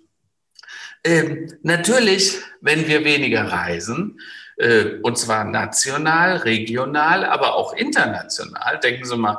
Ähm, 1.05 1.53
natürlich, 1.63 2.39
wenn 2.61 2.89
wir 2.89 3.05
weniger 3.05 3.45
reisen, 3.45 4.19
äh, 4.57 4.99
und 5.03 5.17
zwar 5.17 5.45
national, 5.45 6.39
regional, 6.39 7.25
aber 7.25 7.55
auch 7.55 7.75
international. 7.75 8.81
Denken 8.81 9.05
Sie 9.05 9.17
mal, 9.17 9.39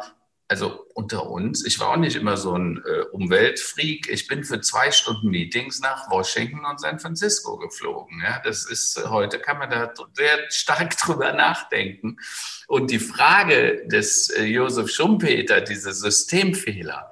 also 0.50 0.86
unter 0.94 1.30
uns, 1.30 1.66
ich 1.66 1.80
war 1.80 1.90
auch 1.90 1.98
nicht 1.98 2.16
immer 2.16 2.38
so 2.38 2.54
ein 2.54 2.82
äh, 2.86 3.02
Umweltfreak. 3.12 4.08
Ich 4.10 4.28
bin 4.28 4.46
für 4.46 4.62
zwei 4.62 4.92
Stunden 4.92 5.30
Meetings 5.30 5.82
nach 5.82 6.10
Washington 6.10 6.66
und 6.66 6.80
San 6.80 7.00
Francisco 7.00 7.58
geflogen. 7.58 8.22
Ja, 8.24 8.40
das 8.44 8.66
ist 8.66 9.10
heute 9.10 9.40
kann 9.40 9.58
man 9.58 9.70
da 9.70 9.94
sehr 10.14 10.50
stark 10.50 10.98
drüber 11.06 11.34
nachdenken. 11.34 12.18
Und 12.68 12.92
die 12.92 13.00
Frage 13.00 13.86
des 13.88 14.30
äh, 14.30 14.44
Josef 14.44 14.90
Schumpeter, 14.90 15.60
diese 15.62 15.92
Systemfehler, 15.92 17.12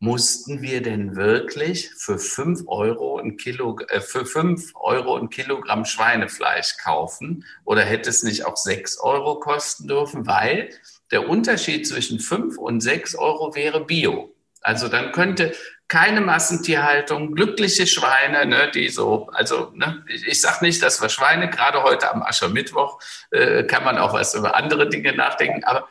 mussten 0.00 0.62
wir 0.62 0.80
denn 0.80 1.16
wirklich 1.16 1.90
für 1.96 2.20
fünf 2.20 2.62
Euro 2.66 3.18
ein 3.18 3.36
Kilo, 3.36 3.76
äh, 3.88 4.00
für 4.00 4.24
fünf 4.24 4.70
Euro 4.76 5.16
ein 5.16 5.30
Kilogramm 5.30 5.84
Schweinefleisch 5.84 6.76
kaufen? 6.76 7.44
Oder 7.64 7.82
hätte 7.82 8.08
es 8.08 8.22
nicht 8.22 8.46
auch 8.46 8.56
sechs 8.56 9.00
Euro 9.00 9.40
kosten 9.40 9.88
dürfen? 9.88 10.26
Weil 10.28 10.70
der 11.10 11.28
Unterschied 11.28 11.86
zwischen 11.86 12.20
5 12.20 12.58
und 12.58 12.80
6 12.80 13.14
Euro 13.16 13.54
wäre 13.54 13.84
Bio. 13.84 14.34
Also 14.60 14.88
dann 14.88 15.12
könnte 15.12 15.54
keine 15.86 16.20
Massentierhaltung, 16.20 17.34
glückliche 17.34 17.86
Schweine, 17.86 18.44
ne, 18.44 18.70
die 18.74 18.90
so, 18.90 19.28
also 19.32 19.72
ne, 19.74 20.04
ich, 20.08 20.26
ich 20.26 20.40
sage 20.40 20.64
nicht, 20.64 20.82
dass 20.82 21.00
wir 21.00 21.08
Schweine, 21.08 21.48
gerade 21.48 21.82
heute 21.82 22.12
am 22.12 22.22
Aschermittwoch 22.22 23.00
äh, 23.30 23.64
kann 23.64 23.84
man 23.84 23.96
auch 23.96 24.12
was 24.12 24.34
über 24.34 24.54
andere 24.54 24.88
Dinge 24.88 25.14
nachdenken, 25.14 25.64
aber 25.64 25.88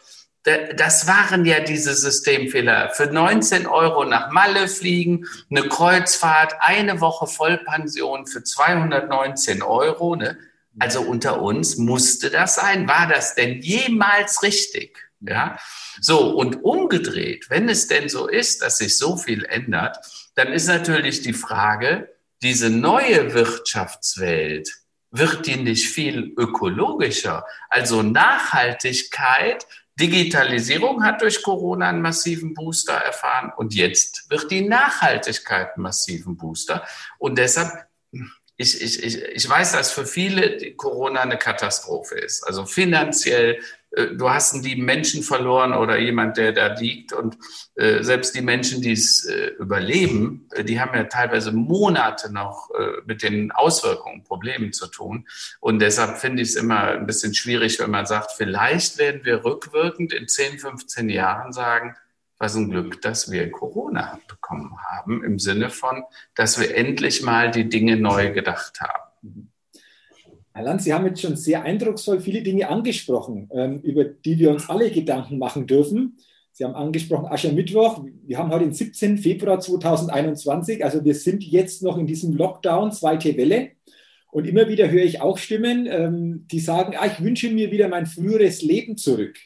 das 0.75 1.07
waren 1.07 1.45
ja 1.45 1.59
diese 1.59 1.93
Systemfehler. 1.93 2.91
Für 2.91 3.07
19 3.07 3.67
Euro 3.67 4.05
nach 4.05 4.31
Malle 4.31 4.69
fliegen, 4.69 5.25
eine 5.49 5.67
Kreuzfahrt, 5.67 6.55
eine 6.59 7.01
Woche 7.01 7.27
Vollpension 7.27 8.27
für 8.27 8.43
219 8.43 9.61
Euro. 9.61 10.15
Ne? 10.15 10.37
Also 10.79 11.01
unter 11.01 11.41
uns 11.41 11.75
musste 11.75 12.29
das 12.29 12.55
sein. 12.55 12.87
War 12.87 13.07
das 13.07 13.35
denn 13.35 13.61
jemals 13.61 14.41
richtig? 14.41 15.06
Ja, 15.19 15.57
so 15.99 16.37
und 16.37 16.63
umgedreht, 16.63 17.49
wenn 17.49 17.69
es 17.69 17.87
denn 17.87 18.07
so 18.07 18.27
ist, 18.27 18.61
dass 18.61 18.77
sich 18.77 18.97
so 18.97 19.17
viel 19.17 19.45
ändert, 19.45 19.97
dann 20.35 20.53
ist 20.53 20.67
natürlich 20.67 21.21
die 21.21 21.33
Frage, 21.33 22.13
diese 22.43 22.69
neue 22.69 23.33
Wirtschaftswelt, 23.33 24.69
wird 25.11 25.47
die 25.47 25.57
nicht 25.57 25.89
viel 25.89 26.33
ökologischer? 26.37 27.45
Also 27.69 28.03
Nachhaltigkeit, 28.03 29.65
Digitalisierung 29.99 31.03
hat 31.03 31.21
durch 31.21 31.41
Corona 31.41 31.89
einen 31.89 32.01
massiven 32.01 32.53
Booster 32.53 32.93
erfahren 32.93 33.51
und 33.57 33.73
jetzt 33.73 34.29
wird 34.29 34.51
die 34.51 34.61
Nachhaltigkeit 34.61 35.75
einen 35.75 35.83
massiven 35.83 36.37
Booster. 36.37 36.85
Und 37.17 37.37
deshalb, 37.39 37.71
ich, 38.57 38.81
ich, 38.81 39.03
ich, 39.03 39.23
ich 39.23 39.49
weiß, 39.49 39.71
dass 39.71 39.91
für 39.91 40.05
viele 40.05 40.75
Corona 40.75 41.21
eine 41.21 41.37
Katastrophe 41.37 42.15
ist. 42.15 42.45
Also 42.45 42.65
finanziell, 42.65 43.59
du 43.91 44.29
hast 44.29 44.53
einen 44.53 44.63
lieben 44.63 44.85
Menschen 44.85 45.23
verloren 45.23 45.73
oder 45.73 45.97
jemand, 45.97 46.37
der 46.37 46.51
da 46.51 46.73
liegt. 46.73 47.13
Und 47.13 47.37
äh, 47.75 48.03
selbst 48.03 48.35
die 48.35 48.41
Menschen, 48.41 48.81
die 48.81 48.91
es 48.91 49.25
äh, 49.25 49.51
überleben, 49.59 50.47
äh, 50.53 50.63
die 50.63 50.79
haben 50.79 50.95
ja 50.95 51.05
teilweise 51.05 51.51
Monate 51.51 52.31
noch 52.31 52.69
äh, 52.71 53.01
mit 53.05 53.23
den 53.23 53.51
Auswirkungen, 53.51 54.23
Problemen 54.23 54.73
zu 54.73 54.87
tun. 54.87 55.27
Und 55.59 55.79
deshalb 55.79 56.17
finde 56.17 56.43
ich 56.43 56.49
es 56.49 56.55
immer 56.55 56.81
ein 56.83 57.07
bisschen 57.07 57.33
schwierig, 57.33 57.79
wenn 57.79 57.91
man 57.91 58.05
sagt, 58.05 58.31
vielleicht 58.35 58.97
werden 58.97 59.23
wir 59.23 59.43
rückwirkend 59.43 60.13
in 60.13 60.27
10, 60.27 60.59
15 60.59 61.09
Jahren 61.09 61.53
sagen, 61.53 61.95
was 62.39 62.55
ein 62.55 62.69
Glück, 62.69 63.01
dass 63.01 63.31
wir 63.31 63.49
Corona 63.51 64.19
bekommen 64.27 64.77
haben, 64.85 65.23
im 65.23 65.39
Sinne 65.39 65.69
von, 65.69 66.03
dass 66.35 66.59
wir 66.59 66.75
endlich 66.75 67.23
mal 67.23 67.49
die 67.49 67.67
Dinge 67.67 67.97
neu 67.97 68.31
gedacht 68.31 68.79
haben. 68.81 69.06
Herr 70.57 70.63
Land, 70.63 70.81
Sie 70.81 70.91
haben 70.91 71.05
jetzt 71.05 71.21
schon 71.21 71.35
sehr 71.35 71.61
eindrucksvoll 71.61 72.19
viele 72.19 72.41
Dinge 72.41 72.67
angesprochen, 72.67 73.47
ähm, 73.53 73.79
über 73.81 74.05
die 74.05 74.39
wir 74.39 74.49
uns 74.49 74.67
alle 74.71 74.89
Gedanken 74.89 75.37
machen 75.37 75.67
dürfen. 75.67 76.17
Sie 76.51 76.65
haben 76.65 76.73
angesprochen 76.73 77.27
Aschermittwoch. 77.27 78.03
Wir 78.25 78.39
haben 78.39 78.49
heute 78.49 78.63
den 78.63 78.73
17. 78.73 79.19
Februar 79.19 79.59
2021. 79.59 80.83
Also 80.83 81.05
wir 81.05 81.13
sind 81.13 81.43
jetzt 81.43 81.83
noch 81.83 81.99
in 81.99 82.07
diesem 82.07 82.33
Lockdown, 82.35 82.91
zweite 82.91 83.37
Welle. 83.37 83.73
Und 84.31 84.47
immer 84.47 84.67
wieder 84.67 84.89
höre 84.89 85.03
ich 85.03 85.21
auch 85.21 85.37
Stimmen, 85.37 85.85
ähm, 85.85 86.47
die 86.49 86.59
sagen, 86.59 86.95
ah, 86.97 87.05
ich 87.05 87.23
wünsche 87.23 87.51
mir 87.51 87.69
wieder 87.69 87.87
mein 87.87 88.07
früheres 88.07 88.63
Leben 88.63 88.97
zurück. 88.97 89.37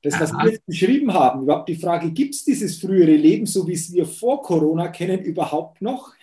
Das, 0.00 0.18
was 0.18 0.32
Aha. 0.32 0.44
wir 0.44 0.52
jetzt 0.52 0.64
beschrieben 0.64 1.12
haben, 1.12 1.42
überhaupt 1.42 1.68
die 1.68 1.76
Frage, 1.76 2.10
gibt 2.10 2.34
es 2.34 2.44
dieses 2.44 2.78
frühere 2.78 3.16
Leben, 3.16 3.44
so 3.44 3.68
wie 3.68 3.74
es 3.74 3.92
wir 3.92 4.06
vor 4.06 4.40
Corona 4.40 4.88
kennen, 4.88 5.20
überhaupt 5.20 5.82
noch? 5.82 6.14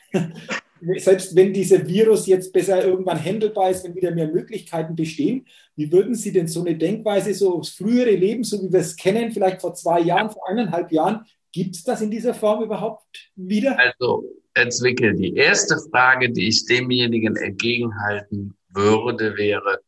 Selbst 0.98 1.36
wenn 1.36 1.54
dieser 1.54 1.88
Virus 1.88 2.28
jetzt 2.28 2.54
besser 2.54 2.86
irgendwann 2.86 3.24
handelbar 3.24 3.72
ist, 3.72 3.84
wenn 3.84 3.96
wieder 3.96 4.12
mehr 4.12 4.28
Möglichkeiten 4.28 4.96
bestehen, 4.96 5.48
wie 5.76 5.92
würden 5.92 6.16
Sie 6.16 6.32
denn 6.32 6.48
so 6.48 6.62
eine 6.62 6.76
Denkweise, 6.76 7.34
so 7.34 7.58
das 7.58 7.70
frühere 7.70 8.12
Leben, 8.12 8.44
so 8.44 8.62
wie 8.62 8.72
wir 8.72 8.80
es 8.80 8.96
kennen, 8.96 9.32
vielleicht 9.32 9.62
vor 9.62 9.74
zwei 9.74 10.02
Jahren, 10.02 10.30
vor 10.30 10.48
eineinhalb 10.48 10.92
Jahren, 10.92 11.26
gibt 11.52 11.76
es 11.76 11.84
das 11.84 12.02
in 12.02 12.12
dieser 12.12 12.34
Form 12.34 12.64
überhaupt 12.64 13.32
wieder? 13.36 13.78
Also, 13.80 14.26
Herr 14.54 14.70
Zwickel, 14.70 15.16
die 15.16 15.36
erste 15.36 15.78
Frage, 15.90 16.32
die 16.32 16.48
ich 16.48 16.66
demjenigen 16.66 17.36
entgegenhalten 17.36 18.56
würde, 18.70 19.38
wäre, 19.38 19.80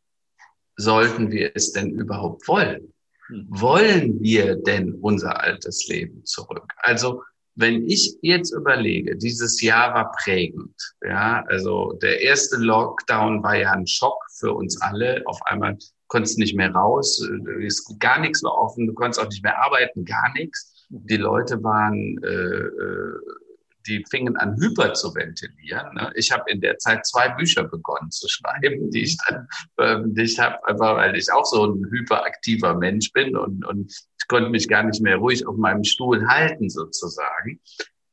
sollten 0.77 1.31
wir 1.31 1.51
es 1.55 1.73
denn 1.73 1.91
überhaupt 1.91 2.47
wollen? 2.47 2.93
Hm. 3.27 3.47
Wollen 3.49 4.21
wir 4.21 4.55
denn 4.55 4.93
unser 4.95 5.41
altes 5.41 5.87
Leben 5.87 6.23
zurück? 6.25 6.73
Also 6.77 7.23
wenn 7.57 7.89
ich 7.89 8.17
jetzt 8.21 8.51
überlege, 8.51 9.17
dieses 9.17 9.61
Jahr 9.61 9.93
war 9.93 10.11
prägend, 10.11 10.75
ja, 11.03 11.43
also 11.47 11.93
der 12.01 12.21
erste 12.21 12.57
Lockdown 12.57 13.41
war 13.41 13.57
ja 13.57 13.71
ein 13.71 13.87
Schock 13.87 14.23
für 14.37 14.53
uns 14.53 14.79
alle. 14.79 15.23
Auf 15.25 15.39
einmal 15.45 15.75
konntest 16.07 16.37
du 16.37 16.41
nicht 16.41 16.55
mehr 16.55 16.71
raus, 16.71 17.19
ist 17.59 17.99
gar 17.99 18.19
nichts 18.19 18.43
mehr 18.43 18.53
offen, 18.53 18.85
du 18.85 18.93
konntest 18.93 19.19
auch 19.19 19.29
nicht 19.29 19.43
mehr 19.43 19.57
arbeiten, 19.57 20.05
gar 20.05 20.31
nichts. 20.33 20.85
Die 20.89 21.17
Leute 21.17 21.61
waren 21.63 22.23
äh, 22.23 22.27
äh 22.27 23.19
die 23.87 24.03
fingen 24.09 24.35
an, 24.37 24.57
hyper 24.57 24.93
zu 24.93 25.13
ventilieren. 25.15 25.93
Ne? 25.95 26.11
Ich 26.15 26.31
habe 26.31 26.51
in 26.51 26.61
der 26.61 26.77
Zeit 26.77 27.05
zwei 27.05 27.29
Bücher 27.29 27.63
begonnen 27.63 28.11
zu 28.11 28.27
schreiben, 28.29 28.91
die 28.91 29.03
ich 29.03 29.17
dann 29.27 29.47
veröffentlicht 29.75 30.39
habe, 30.39 30.65
einfach 30.67 30.97
weil 30.97 31.15
ich 31.15 31.31
auch 31.31 31.45
so 31.45 31.65
ein 31.65 31.85
hyperaktiver 31.89 32.75
Mensch 32.75 33.11
bin 33.13 33.35
und, 33.35 33.65
und 33.65 33.93
ich 34.27 34.29
konnte 34.29 34.49
mich 34.49 34.67
gar 34.67 34.83
nicht 34.83 35.01
mehr 35.01 35.15
ruhig 35.15 35.47
auf 35.47 35.55
meinem 35.55 35.85
Stuhl 35.85 36.27
halten 36.27 36.69
sozusagen. 36.69 37.61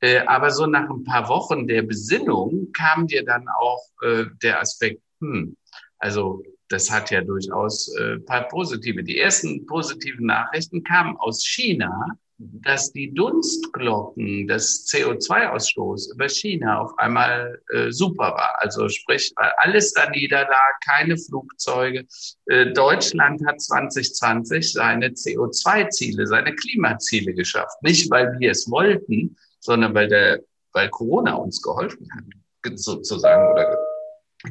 Äh, 0.00 0.20
aber 0.26 0.52
so 0.52 0.64
nach 0.64 0.88
ein 0.88 1.02
paar 1.02 1.28
Wochen 1.28 1.66
der 1.66 1.82
Besinnung 1.82 2.70
kam 2.72 3.08
dir 3.08 3.24
dann 3.24 3.46
auch 3.48 3.82
äh, 4.00 4.26
der 4.40 4.60
Aspekt, 4.60 5.02
hm, 5.20 5.56
also 5.98 6.44
das 6.68 6.88
hat 6.88 7.10
ja 7.10 7.20
durchaus 7.20 7.92
äh, 7.96 8.20
paar 8.20 8.46
positive. 8.46 9.02
Die 9.02 9.18
ersten 9.18 9.66
positiven 9.66 10.26
Nachrichten 10.26 10.84
kamen 10.84 11.16
aus 11.16 11.44
China, 11.44 11.90
dass 12.38 12.92
die 12.92 13.12
Dunstglocken 13.14 14.48
des 14.48 14.86
CO2-Ausstoß 14.88 16.14
über 16.14 16.28
China 16.28 16.80
auf 16.80 16.98
einmal 16.98 17.60
äh, 17.72 17.90
super 17.90 18.32
war. 18.34 18.56
Also 18.60 18.88
sprich, 18.88 19.32
weil 19.36 19.52
alles 19.58 19.92
da 19.92 20.10
niederlag, 20.10 20.80
keine 20.84 21.16
Flugzeuge. 21.16 22.06
Äh, 22.46 22.72
Deutschland 22.72 23.44
hat 23.46 23.60
2020 23.60 24.72
seine 24.72 25.08
CO2-Ziele, 25.10 26.26
seine 26.26 26.54
Klimaziele 26.54 27.34
geschafft. 27.34 27.76
Nicht, 27.82 28.10
weil 28.10 28.36
wir 28.38 28.50
es 28.50 28.68
wollten, 28.70 29.36
sondern 29.60 29.94
weil 29.94 30.08
der, 30.08 30.40
weil 30.72 30.88
Corona 30.90 31.34
uns 31.34 31.62
geholfen 31.62 32.08
hat, 32.14 32.78
sozusagen, 32.78 33.52
oder 33.52 33.78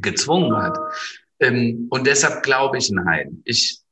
gezwungen 0.02 0.56
hat. 0.56 0.78
Ähm, 1.40 1.88
und 1.90 2.08
deshalb 2.08 2.44
glaube 2.44 2.78
ich, 2.78 2.90
nein. 2.92 3.42
Ich 3.44 3.83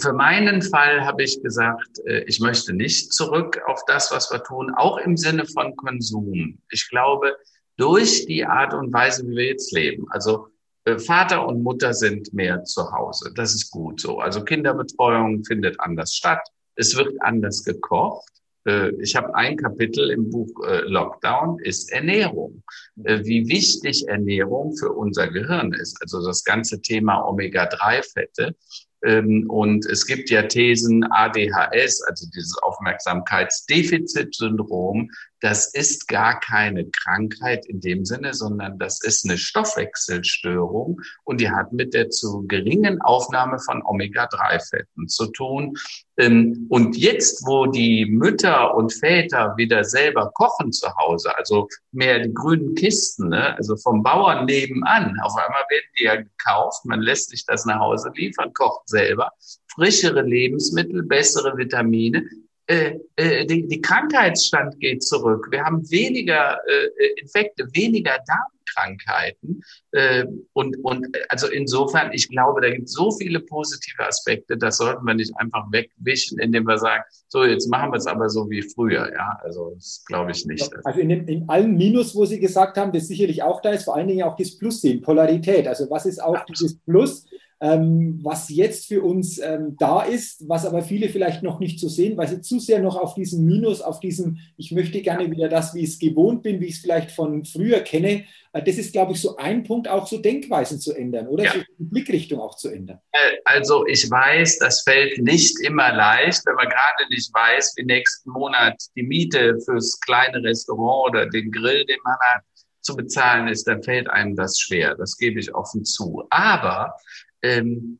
für 0.00 0.12
meinen 0.12 0.62
Fall 0.62 1.04
habe 1.04 1.22
ich 1.22 1.40
gesagt, 1.42 2.00
äh, 2.06 2.24
ich 2.24 2.40
möchte 2.40 2.72
nicht 2.72 3.12
zurück 3.12 3.60
auf 3.66 3.84
das, 3.86 4.10
was 4.10 4.30
wir 4.30 4.42
tun, 4.42 4.72
auch 4.76 4.98
im 4.98 5.16
Sinne 5.16 5.46
von 5.46 5.76
Konsum. 5.76 6.58
Ich 6.70 6.88
glaube, 6.90 7.36
durch 7.76 8.26
die 8.26 8.44
Art 8.44 8.74
und 8.74 8.92
Weise, 8.92 9.26
wie 9.26 9.36
wir 9.36 9.46
jetzt 9.46 9.72
leben, 9.72 10.06
also 10.10 10.48
äh, 10.84 10.98
Vater 10.98 11.46
und 11.46 11.62
Mutter 11.62 11.94
sind 11.94 12.32
mehr 12.34 12.64
zu 12.64 12.90
Hause. 12.90 13.32
Das 13.34 13.54
ist 13.54 13.70
gut 13.70 14.00
so. 14.00 14.18
Also 14.18 14.42
Kinderbetreuung 14.44 15.44
findet 15.44 15.78
anders 15.78 16.14
statt. 16.14 16.42
Es 16.74 16.96
wird 16.96 17.14
anders 17.20 17.62
gekocht. 17.62 18.28
Äh, 18.66 18.90
ich 19.00 19.14
habe 19.14 19.32
ein 19.36 19.56
Kapitel 19.56 20.10
im 20.10 20.28
Buch 20.28 20.50
Lockdown, 20.86 21.60
ist 21.60 21.92
Ernährung. 21.92 22.64
Wie 22.96 23.48
wichtig 23.48 24.08
Ernährung 24.08 24.76
für 24.76 24.92
unser 24.92 25.28
Gehirn 25.28 25.72
ist. 25.72 26.02
Also 26.02 26.24
das 26.24 26.42
ganze 26.42 26.80
Thema 26.80 27.24
Omega-3-Fette. 27.28 28.56
Ähm, 29.04 29.48
und 29.48 29.86
es 29.86 30.06
gibt 30.06 30.28
ja 30.30 30.42
Thesen 30.42 31.04
ADHS, 31.10 32.02
also 32.02 32.26
dieses 32.34 32.56
Aufmerksamkeitsdefizitsyndrom, 32.62 35.10
das 35.42 35.74
ist 35.74 36.06
gar 36.06 36.38
keine 36.38 36.88
Krankheit 36.88 37.66
in 37.66 37.80
dem 37.80 38.04
Sinne, 38.04 38.32
sondern 38.32 38.78
das 38.78 39.02
ist 39.02 39.24
eine 39.24 39.36
Stoffwechselstörung 39.36 41.00
und 41.24 41.40
die 41.40 41.50
hat 41.50 41.72
mit 41.72 41.94
der 41.94 42.10
zu 42.10 42.46
geringen 42.46 43.02
Aufnahme 43.02 43.58
von 43.58 43.82
Omega-3-Fetten 43.82 45.08
zu 45.08 45.26
tun. 45.26 45.74
Ähm, 46.16 46.66
und 46.68 46.96
jetzt, 46.96 47.44
wo 47.44 47.66
die 47.66 48.06
Mütter 48.06 48.74
und 48.76 48.92
Väter 48.92 49.54
wieder 49.56 49.82
selber 49.82 50.30
kochen 50.32 50.70
zu 50.70 50.88
Hause, 50.96 51.36
also 51.36 51.68
mehr 51.90 52.20
die 52.20 52.32
grünen 52.32 52.76
Kisten, 52.76 53.30
ne, 53.30 53.56
also 53.56 53.76
vom 53.76 54.04
Bauern 54.04 54.44
nebenan, 54.44 55.18
auf 55.24 55.34
einmal 55.34 55.64
werden 55.70 55.90
die 55.98 56.04
ja 56.04 56.16
gekauft, 56.16 56.84
man 56.84 57.00
lässt 57.00 57.30
sich 57.30 57.44
das 57.46 57.64
nach 57.64 57.80
Hause 57.80 58.12
liefern, 58.14 58.52
kocht 58.52 58.88
selber, 58.88 59.32
frischere 59.74 60.22
Lebensmittel, 60.22 61.02
bessere 61.02 61.56
Vitamine, 61.56 62.28
äh, 62.72 62.98
äh, 63.16 63.44
die, 63.44 63.68
die 63.68 63.82
Krankheitsstand 63.82 64.80
geht 64.80 65.02
zurück. 65.02 65.48
Wir 65.50 65.62
haben 65.62 65.82
weniger 65.90 66.58
äh, 66.66 67.20
Infekte, 67.20 67.68
weniger 67.74 68.16
Darmkrankheiten. 68.26 69.62
Äh, 69.90 70.24
und, 70.54 70.82
und 70.82 71.06
also 71.28 71.48
insofern, 71.48 72.14
ich 72.14 72.30
glaube, 72.30 72.62
da 72.62 72.70
gibt 72.70 72.88
es 72.88 72.92
so 72.94 73.10
viele 73.10 73.40
positive 73.40 74.06
Aspekte, 74.06 74.56
das 74.56 74.78
sollten 74.78 75.04
wir 75.04 75.12
nicht 75.12 75.36
einfach 75.36 75.66
wegwischen, 75.70 76.38
indem 76.38 76.64
wir 76.66 76.78
sagen, 76.78 77.02
so, 77.28 77.44
jetzt 77.44 77.68
machen 77.68 77.92
wir 77.92 77.98
es 77.98 78.06
aber 78.06 78.30
so 78.30 78.48
wie 78.48 78.62
früher. 78.62 79.12
Ja, 79.12 79.38
also 79.42 79.72
das 79.74 80.02
glaube 80.06 80.30
ich 80.30 80.46
nicht. 80.46 80.70
Also 80.84 81.00
in, 81.00 81.10
dem, 81.10 81.28
in 81.28 81.48
allen 81.50 81.76
Minus, 81.76 82.14
wo 82.14 82.24
Sie 82.24 82.40
gesagt 82.40 82.78
haben, 82.78 82.92
das 82.92 83.06
sicherlich 83.06 83.42
auch 83.42 83.60
da 83.60 83.72
ist, 83.72 83.84
vor 83.84 83.96
allen 83.96 84.08
Dingen 84.08 84.22
auch 84.22 84.36
das 84.36 84.56
Plus 84.56 84.80
sehen, 84.80 85.02
Polarität. 85.02 85.68
Also 85.68 85.90
was 85.90 86.06
ist 86.06 86.22
auch 86.22 86.36
Absolut. 86.36 86.48
dieses 86.48 86.78
Plus? 86.78 87.26
Ähm, 87.62 88.18
was 88.24 88.48
jetzt 88.48 88.88
für 88.88 89.02
uns 89.02 89.38
ähm, 89.38 89.76
da 89.78 90.02
ist, 90.02 90.48
was 90.48 90.66
aber 90.66 90.82
viele 90.82 91.08
vielleicht 91.08 91.44
noch 91.44 91.60
nicht 91.60 91.78
so 91.78 91.88
sehen, 91.88 92.16
weil 92.16 92.26
sie 92.26 92.40
zu 92.40 92.58
sehr 92.58 92.80
noch 92.80 92.96
auf 92.96 93.14
diesem 93.14 93.44
Minus, 93.44 93.80
auf 93.80 94.00
diesem, 94.00 94.38
ich 94.56 94.72
möchte 94.72 95.00
gerne 95.00 95.30
wieder 95.30 95.48
das, 95.48 95.72
wie 95.72 95.84
ich 95.84 95.90
es 95.90 95.98
gewohnt 96.00 96.42
bin, 96.42 96.60
wie 96.60 96.66
ich 96.66 96.74
es 96.74 96.80
vielleicht 96.80 97.12
von 97.12 97.44
früher 97.44 97.78
kenne. 97.78 98.24
Äh, 98.52 98.64
das 98.64 98.78
ist, 98.78 98.92
glaube 98.92 99.12
ich, 99.12 99.20
so 99.20 99.36
ein 99.36 99.62
Punkt, 99.62 99.86
auch 99.86 100.08
so 100.08 100.18
Denkweisen 100.18 100.80
zu 100.80 100.92
ändern 100.92 101.28
oder 101.28 101.44
ja. 101.44 101.52
so 101.52 101.60
die 101.78 101.84
Blickrichtung 101.84 102.40
auch 102.40 102.56
zu 102.56 102.68
ändern. 102.68 102.98
Äh, 103.12 103.36
also 103.44 103.86
ich 103.86 104.10
weiß, 104.10 104.58
das 104.58 104.82
fällt 104.82 105.18
nicht 105.18 105.60
immer 105.60 105.92
leicht, 105.92 106.44
wenn 106.44 106.56
man 106.56 106.68
gerade 106.68 107.08
nicht 107.10 107.32
weiß, 107.32 107.74
wie 107.76 107.84
nächsten 107.84 108.30
Monat 108.30 108.74
die 108.96 109.04
Miete 109.04 109.56
fürs 109.64 110.00
kleine 110.00 110.42
Restaurant 110.42 111.10
oder 111.10 111.26
den 111.26 111.52
Grill, 111.52 111.84
den 111.84 111.98
man 112.02 112.16
hat, 112.34 112.42
zu 112.80 112.96
bezahlen 112.96 113.46
ist, 113.46 113.68
dann 113.68 113.84
fällt 113.84 114.10
einem 114.10 114.34
das 114.34 114.58
schwer. 114.58 114.96
Das 114.96 115.16
gebe 115.16 115.38
ich 115.38 115.54
offen 115.54 115.84
zu. 115.84 116.24
Aber 116.30 116.96
ähm, 117.42 117.98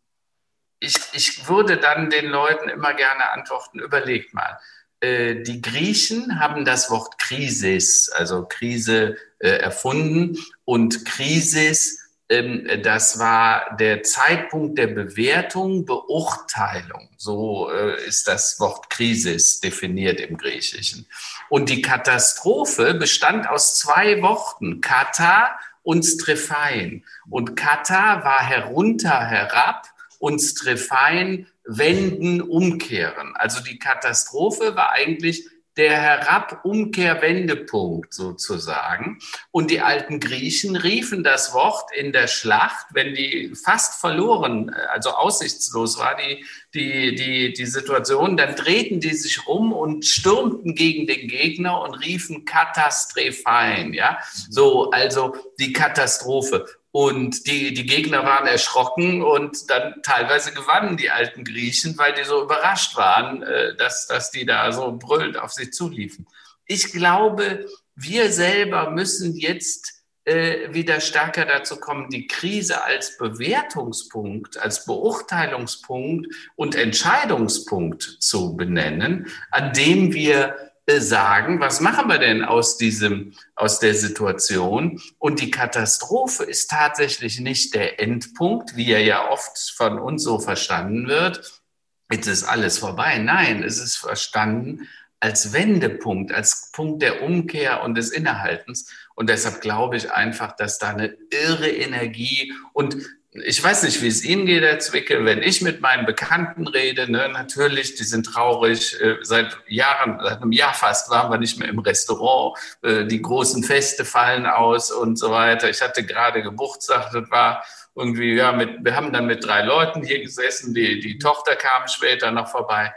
ich, 0.81 0.97
ich 1.13 1.49
würde 1.49 1.77
dann 1.77 2.11
den 2.11 2.27
Leuten 2.27 2.69
immer 2.69 2.95
gerne 2.95 3.31
antworten, 3.33 3.79
überlegt 3.79 4.35
mal. 4.35 4.59
Äh, 5.01 5.43
die 5.43 5.63
Griechen 5.63 6.41
haben 6.41 6.65
das 6.65 6.91
Wort 6.91 7.19
Krisis, 7.19 8.09
also 8.09 8.47
Krise, 8.47 9.17
äh, 9.39 9.49
erfunden 9.49 10.39
und 10.65 11.05
Krisis 11.05 12.03
ähm, 12.33 12.67
das 12.83 13.19
war 13.19 13.77
der 13.77 14.03
Zeitpunkt 14.03 14.79
der 14.79 14.87
Bewertung, 14.87 15.85
Beurteilung. 15.85 17.11
So 17.19 17.71
äh, 17.71 18.03
ist 18.07 18.27
das 18.27 18.59
Wort 18.59 18.89
Krisis 18.89 19.61
definiert 19.61 20.19
im 20.19 20.39
Griechischen. 20.39 21.07
Und 21.51 21.69
die 21.69 21.83
Katastrophe 21.83 22.95
bestand 22.95 23.49
aus 23.49 23.79
zwei 23.79 24.23
Worten, 24.23 24.81
Kata 24.81 25.59
und 25.83 26.05
Strephein. 26.05 27.05
Und 27.29 27.57
Kata 27.57 28.25
war 28.25 28.41
herunter, 28.41 29.25
herab 29.27 29.87
und 30.19 30.39
Strephein 30.41 31.47
wenden, 31.65 32.41
umkehren. 32.41 33.35
Also 33.35 33.63
die 33.63 33.79
Katastrophe 33.79 34.77
war 34.77 34.93
eigentlich 34.93 35.49
der 35.77 36.01
Herabumkehrwendepunkt 36.01 38.13
sozusagen. 38.13 39.19
Und 39.51 39.71
die 39.71 39.81
alten 39.81 40.21
Griechen 40.21 40.77
riefen 40.77 41.25
das 41.25 41.55
Wort 41.55 41.91
in 41.97 42.13
der 42.13 42.27
Schlacht, 42.27 42.87
wenn 42.91 43.15
die 43.15 43.55
fast 43.55 44.01
verloren, 44.01 44.75
also 44.93 45.11
aussichtslos 45.11 45.99
war 45.99 46.17
die, 46.17 46.45
die, 46.75 47.15
die, 47.15 47.53
die 47.53 47.67
Situation, 47.67 48.37
dann 48.37 48.55
drehten 48.55 49.01
die 49.01 49.15
sich 49.15 49.47
um 49.47 49.73
und 49.73 50.05
stürmten 50.05 50.75
gegen 50.75 51.07
den 51.07 51.29
Gegner 51.29 51.81
und 51.81 51.95
riefen 51.95 52.45
Katastrophein, 52.45 53.95
ja. 53.95 54.19
So, 54.51 54.91
also 54.91 55.35
die 55.59 55.73
Katastrophe. 55.73 56.67
Und 56.93 57.47
die, 57.47 57.73
die 57.73 57.87
Gegner 57.87 58.23
waren 58.25 58.47
erschrocken 58.47 59.23
und 59.23 59.71
dann 59.71 60.03
teilweise 60.03 60.53
gewannen 60.53 60.99
die 60.99 61.11
alten 61.11 61.43
Griechen, 61.43 61.97
weil 61.97 62.13
die 62.13 62.25
so 62.25 62.43
überrascht 62.43 62.97
waren, 62.97 63.43
äh, 63.43 63.75
dass, 63.77 64.07
dass 64.07 64.31
die 64.31 64.45
da 64.45 64.71
so 64.73 64.97
brüllend 64.99 65.39
auf 65.39 65.53
sich 65.53 65.73
zuliefen. 65.73 66.27
Ich 66.67 66.93
glaube, 66.93 67.67
wir 67.95 68.31
selber 68.31 68.91
müssen 68.91 69.35
jetzt 69.37 70.03
äh, 70.25 70.73
wieder 70.73 71.01
stärker 71.01 71.47
dazu 71.47 71.77
kommen, 71.77 72.11
die 72.11 72.27
Krise 72.27 72.85
als 72.85 73.17
Bewertungspunkt, 73.17 74.59
als 74.59 74.85
Beurteilungspunkt 74.85 76.29
und 76.57 76.75
Entscheidungspunkt 76.75 78.03
zu 78.21 78.55
benennen, 78.55 79.27
an 79.51 79.73
dem 79.73 80.13
wir 80.13 80.72
sagen, 81.01 81.61
was 81.61 81.81
machen 81.81 82.09
wir 82.09 82.19
denn 82.19 82.45
aus 82.45 82.77
diesem, 82.77 83.35
aus 83.55 83.79
der 83.79 83.95
Situation? 83.95 85.01
Und 85.19 85.41
die 85.41 85.51
Katastrophe 85.51 86.45
ist 86.45 86.71
tatsächlich 86.71 87.41
nicht 87.41 87.75
der 87.75 88.01
Endpunkt, 88.01 88.77
wie 88.77 88.91
er 88.91 89.03
ja 89.03 89.31
oft 89.31 89.59
von 89.77 89.99
uns 89.99 90.23
so 90.23 90.39
verstanden 90.39 91.09
wird. 91.09 91.63
Jetzt 92.11 92.27
ist 92.27 92.45
alles 92.45 92.79
vorbei. 92.79 93.19
Nein, 93.19 93.63
es 93.63 93.79
ist 93.79 93.97
verstanden 93.97 94.89
als 95.21 95.53
Wendepunkt, 95.53 96.33
als 96.33 96.73
Punkt 96.73 97.01
der 97.01 97.23
Umkehr 97.23 97.85
und 97.85 97.95
des 97.95 98.11
Innehaltens. 98.11 98.93
Und 99.15 99.31
deshalb 99.31 99.61
glaube 99.61 99.97
ich 99.97 100.11
einfach, 100.11 100.57
dass 100.57 100.79
da 100.79 100.89
eine 100.89 101.17
irre 101.31 101.71
Energie 101.71 102.53
und 102.73 102.97
ich 103.35 103.63
weiß 103.63 103.85
nicht, 103.85 104.03
wie 104.03 104.09
es 104.09 104.25
Ihnen 104.25 104.45
geht, 104.45 104.63
Herr 104.63 104.79
Zwickel, 104.79 105.25
wenn 105.25 105.43
ich 105.43 105.63
mit 105.63 105.81
meinen 105.81 106.05
Bekannten 106.05 106.67
rede, 106.67 107.11
ne, 107.11 107.31
natürlich, 107.31 107.95
die 107.95 108.05
sind 108.05 108.27
traurig. 108.27 109.01
Äh, 109.01 109.17
seit 109.23 109.57
Jahren, 109.67 110.21
seit 110.23 110.43
einem 110.43 110.53
Jahr 110.53 110.75
fast 110.75 111.09
waren 111.09 111.31
wir 111.31 111.39
nicht 111.39 111.59
mehr 111.59 111.69
im 111.69 111.79
Restaurant. 111.79 112.59
Äh, 112.83 113.07
die 113.07 113.23
großen 113.23 113.65
Feste 113.65 114.05
fallen 114.05 114.45
aus 114.45 114.91
und 114.91 115.19
so 115.19 115.31
weiter. 115.31 115.71
Ich 115.71 115.81
hatte 115.81 116.05
gerade 116.05 116.43
Geburtstag, 116.43 117.11
das 117.13 117.31
war 117.31 117.65
irgendwie, 117.95 118.35
ja, 118.35 118.53
mit, 118.53 118.85
wir 118.85 118.95
haben 118.95 119.15
dann 119.15 119.27
mit 119.27 119.45
drei 119.45 119.63
Leuten 119.63 120.03
hier 120.03 120.21
gesessen. 120.21 120.75
Die, 120.75 121.01
die 121.01 121.19
Tochter 121.19 121.57
kam 121.57 121.89
später 121.89 122.31
noch 122.33 122.49
vorbei. 122.49 122.95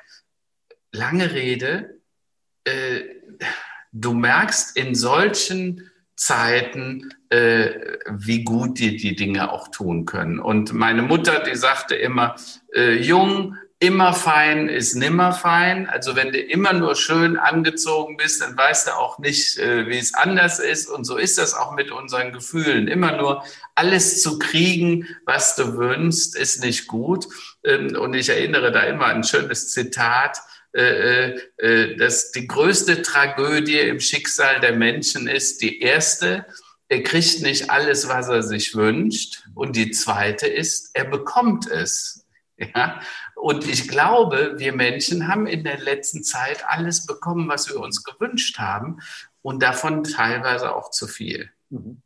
Lange 0.92 1.32
Rede. 1.32 2.02
Äh, 2.66 3.04
du 3.94 4.14
merkst 4.14 4.76
in 4.76 4.96
solchen 4.96 5.90
Zeiten, 6.16 7.13
äh, 7.30 7.70
wie 8.09 8.43
gut 8.43 8.80
die 8.80 8.95
die 8.95 9.16
Dinge 9.16 9.51
auch 9.51 9.68
tun 9.68 10.05
können. 10.05 10.39
Und 10.39 10.74
meine 10.74 11.01
Mutter, 11.01 11.39
die 11.39 11.55
sagte 11.55 11.95
immer, 11.95 12.36
äh, 12.74 12.93
jung, 12.93 13.57
immer 13.80 14.13
fein 14.13 14.70
ist 14.70 14.95
nimmer 14.95 15.34
fein. 15.34 15.89
Also 15.89 16.16
wenn 16.16 16.32
du 16.32 16.39
immer 16.39 16.72
nur 16.74 16.95
schön 16.95 17.38
angezogen 17.38 18.16
bist, 18.18 18.41
dann 18.41 18.57
weißt 18.57 18.88
du 18.88 18.91
auch 18.91 19.20
nicht, 19.20 19.57
äh, 19.57 19.88
wie 19.88 19.97
es 19.97 20.13
anders 20.13 20.59
ist. 20.59 20.89
Und 20.89 21.03
so 21.03 21.18
ist 21.18 21.38
das 21.38 21.53
auch 21.53 21.76
mit 21.76 21.91
unseren 21.91 22.32
Gefühlen. 22.32 22.88
Immer 22.88 23.18
nur 23.18 23.43
alles 23.76 24.22
zu 24.22 24.39
kriegen, 24.39 25.07
was 25.26 25.55
du 25.55 25.78
wünschst, 25.78 26.38
ist 26.38 26.63
nicht 26.63 26.88
gut. 26.88 27.28
Ähm, 27.63 27.95
und 27.97 28.13
ich 28.13 28.30
erinnere 28.30 28.72
da 28.72 28.82
immer 28.82 29.05
an 29.05 29.18
ein 29.18 29.24
schönes 29.24 29.70
Zitat 29.70 30.39
äh, 30.76 31.30
äh, 31.30 31.39
äh, 31.57 31.95
dass 31.95 32.32
die 32.32 32.47
größte 32.47 33.01
Tragödie 33.01 33.80
im 33.80 34.01
Schicksal 34.01 34.59
der 34.59 34.76
Menschen 34.76 35.30
ist. 35.30 35.61
Die 35.61 35.80
erste, 35.80 36.45
er 36.89 37.01
kriegt 37.01 37.41
nicht 37.41 37.69
alles, 37.69 38.09
was 38.09 38.28
er 38.28 38.43
sich 38.43 38.76
wünscht. 38.76 39.45
Und 39.53 39.78
die 39.78 39.91
zweite 39.91 40.47
ist, 40.47 40.89
er 40.93 41.05
bekommt 41.05 41.71
es. 41.71 42.26
Ja? 42.57 42.99
Und 43.36 43.65
ich 43.65 43.88
glaube, 43.88 44.55
wir 44.57 44.73
Menschen 44.73 45.30
haben 45.30 45.47
in 45.47 45.63
der 45.63 45.80
letzten 45.80 46.26
Zeit 46.26 46.65
alles 46.67 47.05
bekommen, 47.05 47.47
was 47.47 47.69
wir 47.69 47.80
uns 47.80 48.03
gewünscht 48.03 48.57
haben 48.57 48.99
und 49.41 49.63
davon 49.63 50.03
teilweise 50.03 50.76
auch 50.76 50.91
zu 50.91 51.07
viel. 51.07 51.49
Mhm. 51.69 52.01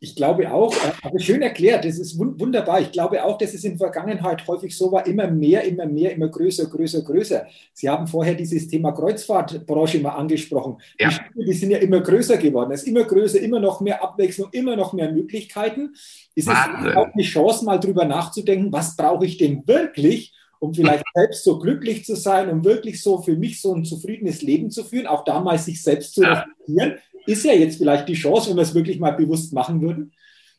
Ich 0.00 0.14
glaube 0.14 0.52
auch, 0.52 0.72
äh, 0.72 0.92
aber 1.02 1.18
schön 1.18 1.42
erklärt, 1.42 1.84
das 1.84 1.98
ist 1.98 2.16
wunderbar. 2.18 2.80
Ich 2.80 2.92
glaube 2.92 3.24
auch, 3.24 3.36
dass 3.36 3.52
es 3.52 3.64
in 3.64 3.72
der 3.72 3.78
Vergangenheit 3.78 4.46
häufig 4.46 4.76
so 4.76 4.92
war, 4.92 5.04
immer 5.06 5.26
mehr, 5.26 5.64
immer 5.64 5.86
mehr, 5.86 6.12
immer 6.12 6.28
größer, 6.28 6.66
größer, 6.66 7.02
größer. 7.02 7.46
Sie 7.72 7.88
haben 7.88 8.06
vorher 8.06 8.34
dieses 8.34 8.68
Thema 8.68 8.92
Kreuzfahrtbranche 8.92 9.98
mal 9.98 10.10
angesprochen. 10.10 10.76
Ja. 11.00 11.08
Die, 11.08 11.14
Schiffe, 11.14 11.44
die 11.44 11.52
sind 11.52 11.70
ja 11.72 11.78
immer 11.78 12.00
größer 12.00 12.36
geworden. 12.36 12.70
Es 12.70 12.82
ist 12.82 12.88
immer 12.88 13.04
größer, 13.04 13.40
immer 13.40 13.58
noch 13.58 13.80
mehr 13.80 14.00
Abwechslung, 14.00 14.50
immer 14.52 14.76
noch 14.76 14.92
mehr 14.92 15.10
Möglichkeiten. 15.10 15.94
Ist 16.36 16.48
es 16.48 16.54
auch 16.94 17.08
eine 17.12 17.22
Chance, 17.24 17.64
mal 17.64 17.80
drüber 17.80 18.04
nachzudenken, 18.04 18.72
was 18.72 18.94
brauche 18.94 19.26
ich 19.26 19.36
denn 19.36 19.66
wirklich, 19.66 20.32
um 20.60 20.74
vielleicht 20.74 21.02
selbst 21.14 21.42
so 21.42 21.58
glücklich 21.58 22.04
zu 22.04 22.14
sein, 22.14 22.48
um 22.50 22.64
wirklich 22.64 23.02
so 23.02 23.20
für 23.20 23.36
mich 23.36 23.60
so 23.60 23.74
ein 23.74 23.84
zufriedenes 23.84 24.42
Leben 24.42 24.70
zu 24.70 24.84
führen, 24.84 25.08
auch 25.08 25.24
damals 25.24 25.64
sich 25.64 25.82
selbst 25.82 26.14
zu 26.14 26.20
reflektieren 26.20 26.98
ist 27.28 27.44
ja 27.44 27.52
jetzt 27.52 27.78
vielleicht 27.78 28.08
die 28.08 28.14
Chance, 28.14 28.50
wenn 28.50 28.56
wir 28.56 28.62
es 28.62 28.74
wirklich 28.74 28.98
mal 28.98 29.12
bewusst 29.12 29.52
machen 29.52 29.82
würden. 29.82 30.12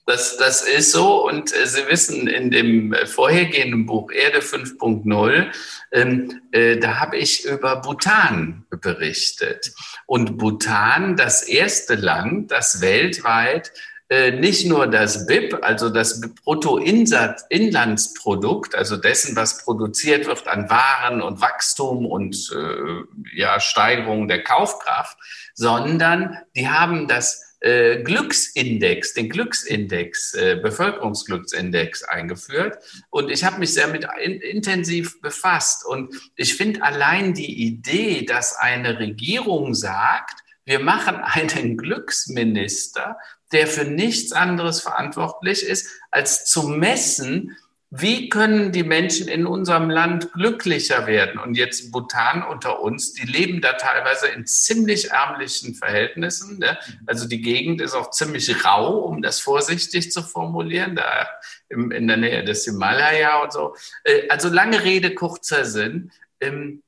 Das, 0.05 0.37
das 0.37 0.63
ist 0.63 0.91
so 0.91 1.27
und 1.27 1.55
äh, 1.55 1.67
Sie 1.67 1.87
wissen, 1.87 2.27
in 2.27 2.49
dem 2.49 2.93
äh, 2.93 3.05
vorhergehenden 3.05 3.85
Buch 3.85 4.11
Erde 4.11 4.39
5.0, 4.39 5.51
ähm, 5.91 6.41
äh, 6.51 6.77
da 6.77 6.99
habe 6.99 7.17
ich 7.17 7.45
über 7.45 7.75
Bhutan 7.75 8.65
berichtet. 8.81 9.71
Und 10.07 10.37
Bhutan, 10.37 11.15
das 11.15 11.43
erste 11.43 11.95
Land, 11.95 12.51
das 12.51 12.81
weltweit 12.81 13.71
nicht 14.09 14.65
nur 14.65 14.87
das 14.87 15.27
BIP, 15.27 15.59
also 15.61 15.89
das 15.89 16.19
Bruttoinlandsprodukt, 16.43 18.73
also 18.73 18.97
dessen, 18.97 19.35
was 19.35 19.63
produziert 19.63 20.25
wird 20.25 20.47
an 20.47 20.67
Waren 20.67 21.21
und 21.21 21.41
Wachstum 21.41 22.07
und 22.07 22.51
äh, 22.55 23.03
ja, 23.37 23.59
Steigerung 23.59 24.27
der 24.27 24.43
Kaufkraft, 24.43 25.15
sondern 25.53 26.39
die 26.55 26.67
haben 26.67 27.07
das 27.07 27.49
äh, 27.61 28.03
Glücksindex, 28.03 29.13
den 29.13 29.29
Glücksindex, 29.29 30.33
äh, 30.33 30.59
Bevölkerungsglücksindex 30.61 32.03
eingeführt. 32.03 32.77
Und 33.09 33.29
ich 33.29 33.43
habe 33.43 33.59
mich 33.59 33.73
sehr 33.73 33.87
mit 33.87 34.07
in, 34.23 34.39
intensiv 34.39 35.21
befasst. 35.21 35.85
Und 35.85 36.13
ich 36.35 36.55
finde 36.55 36.83
allein 36.83 37.33
die 37.33 37.67
Idee, 37.67 38.25
dass 38.25 38.55
eine 38.55 38.99
Regierung 38.99 39.73
sagt, 39.73 40.41
wir 40.69 40.79
machen 40.79 41.15
einen 41.15 41.77
Glücksminister, 41.77 43.17
der 43.51 43.65
für 43.65 43.85
nichts 43.85 44.33
anderes 44.33 44.81
verantwortlich 44.81 45.63
ist, 45.63 45.89
als 46.11 46.45
zu 46.45 46.67
messen, 46.67 47.57
wie 47.89 48.29
können 48.29 48.71
die 48.71 48.83
Menschen 48.83 49.27
in 49.27 49.47
unserem 49.47 49.89
Land 49.89 50.31
glücklicher 50.31 51.07
werden? 51.07 51.39
Und 51.39 51.55
jetzt 51.55 51.91
Bhutan 51.91 52.43
unter 52.43 52.81
uns, 52.81 53.13
die 53.13 53.25
leben 53.25 53.61
da 53.61 53.73
teilweise 53.73 54.27
in 54.27 54.45
ziemlich 54.45 55.09
ärmlichen 55.09 55.73
Verhältnissen. 55.73 56.59
Ne? 56.59 56.77
Also 57.07 57.27
die 57.27 57.41
Gegend 57.41 57.81
ist 57.81 57.95
auch 57.95 58.11
ziemlich 58.11 58.63
rau, 58.63 58.99
um 58.99 59.23
das 59.23 59.39
vorsichtig 59.39 60.11
zu 60.11 60.21
formulieren, 60.21 60.95
da 60.95 61.27
in 61.69 62.07
der 62.07 62.17
Nähe 62.17 62.43
des 62.43 62.65
Himalaya 62.65 63.41
und 63.41 63.51
so. 63.51 63.75
Äh, 64.03 64.27
also 64.29 64.49
lange 64.49 64.83
Rede, 64.83 65.15
kurzer 65.15 65.65
Sinn. 65.65 66.11
Ähm, 66.39 66.83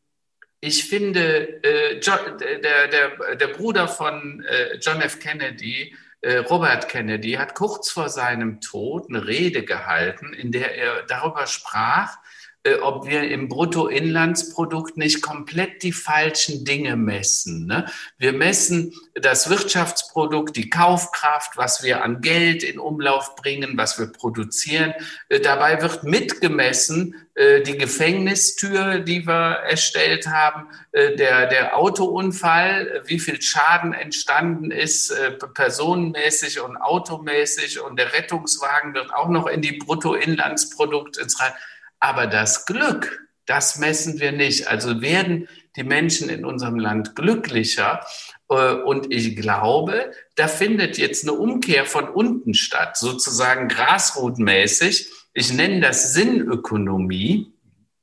ich 0.62 0.88
finde, 0.88 1.64
äh, 1.64 2.00
der, 2.00 2.88
der, 2.88 3.36
der 3.36 3.48
Bruder 3.48 3.88
von 3.88 4.46
äh, 4.48 4.78
John 4.78 5.02
F. 5.02 5.20
Kennedy, 5.20 5.96
äh, 6.22 6.38
Robert 6.38 6.88
Kennedy 6.88 7.34
hat 7.34 7.56
kurz 7.56 7.90
vor 7.90 8.10
seinem 8.10 8.62
Tod 8.62 9.10
eine 9.10 9.26
Rede 9.26 9.64
gehalten, 9.64 10.34
in 10.34 10.52
der 10.52 10.76
er 10.78 11.04
darüber 11.08 11.48
sprach, 11.48 12.18
ob 12.84 13.08
wir 13.08 13.24
im 13.24 13.48
Bruttoinlandsprodukt 13.48 14.96
nicht 14.96 15.24
komplett 15.24 15.82
die 15.82 15.92
falschen 15.92 16.64
Dinge 16.64 16.96
messen. 16.96 17.66
Ne? 17.66 17.88
Wir 18.20 18.34
messen 18.34 18.94
das 19.16 19.50
Wirtschaftsprodukt, 19.50 20.56
die 20.56 20.70
Kaufkraft, 20.70 21.58
was 21.58 21.82
wir 21.82 22.04
an 22.04 22.22
Geld 22.22 22.62
in 22.62 22.78
Umlauf 22.78 23.36
bringen, 23.36 23.78
was 23.78 23.98
wir 23.98 24.08
produzieren. 24.08 24.94
Äh, 25.30 25.40
dabei 25.40 25.82
wird 25.82 26.04
mitgemessen 26.04 27.16
äh, 27.34 27.62
die 27.62 27.78
Gefängnistür, 27.78 29.00
die 29.00 29.26
wir 29.26 29.62
erstellt 29.68 30.28
haben, 30.28 30.68
der, 30.94 31.48
der 31.48 31.78
Autounfall, 31.78 33.02
wie 33.06 33.20
viel 33.20 33.42
Schaden 33.42 33.94
entstanden 33.94 34.72
ist, 34.72 35.14
personenmäßig 35.54 36.60
und 36.60 36.76
automäßig 36.76 37.80
und 37.80 37.98
der 37.98 38.12
Rettungswagen 38.12 38.94
wird 38.94 39.14
auch 39.14 39.30
noch 39.30 39.48
in 39.48 39.62
die 39.62 39.78
Bruttoinlandsprodukt 39.78 41.18
ins 41.18 41.40
rein. 41.40 41.54
Aber 42.02 42.28
das 42.28 42.66
Glück, 42.66 43.28
das 43.46 43.80
messen 43.80 44.20
wir 44.20 44.34
nicht. 44.34 44.68
Also 44.68 45.02
werden 45.02 45.48
die 45.78 45.84
Menschen 45.84 46.30
in 46.30 46.44
unserem 46.44 46.78
Land 46.78 47.16
glücklicher. 47.16 48.06
Äh, 48.50 48.74
und 48.74 49.14
ich 49.14 49.36
glaube, 49.38 50.12
da 50.36 50.48
findet 50.50 50.98
jetzt 50.98 51.24
eine 51.24 51.38
Umkehr 51.38 51.86
von 51.86 52.10
unten 52.10 52.54
statt, 52.54 52.98
sozusagen 52.98 53.70
grasrotmäßig. 53.70 55.10
Ich 55.34 55.54
nenne 55.54 55.80
das 55.80 56.14
Sinnökonomie. 56.14 57.51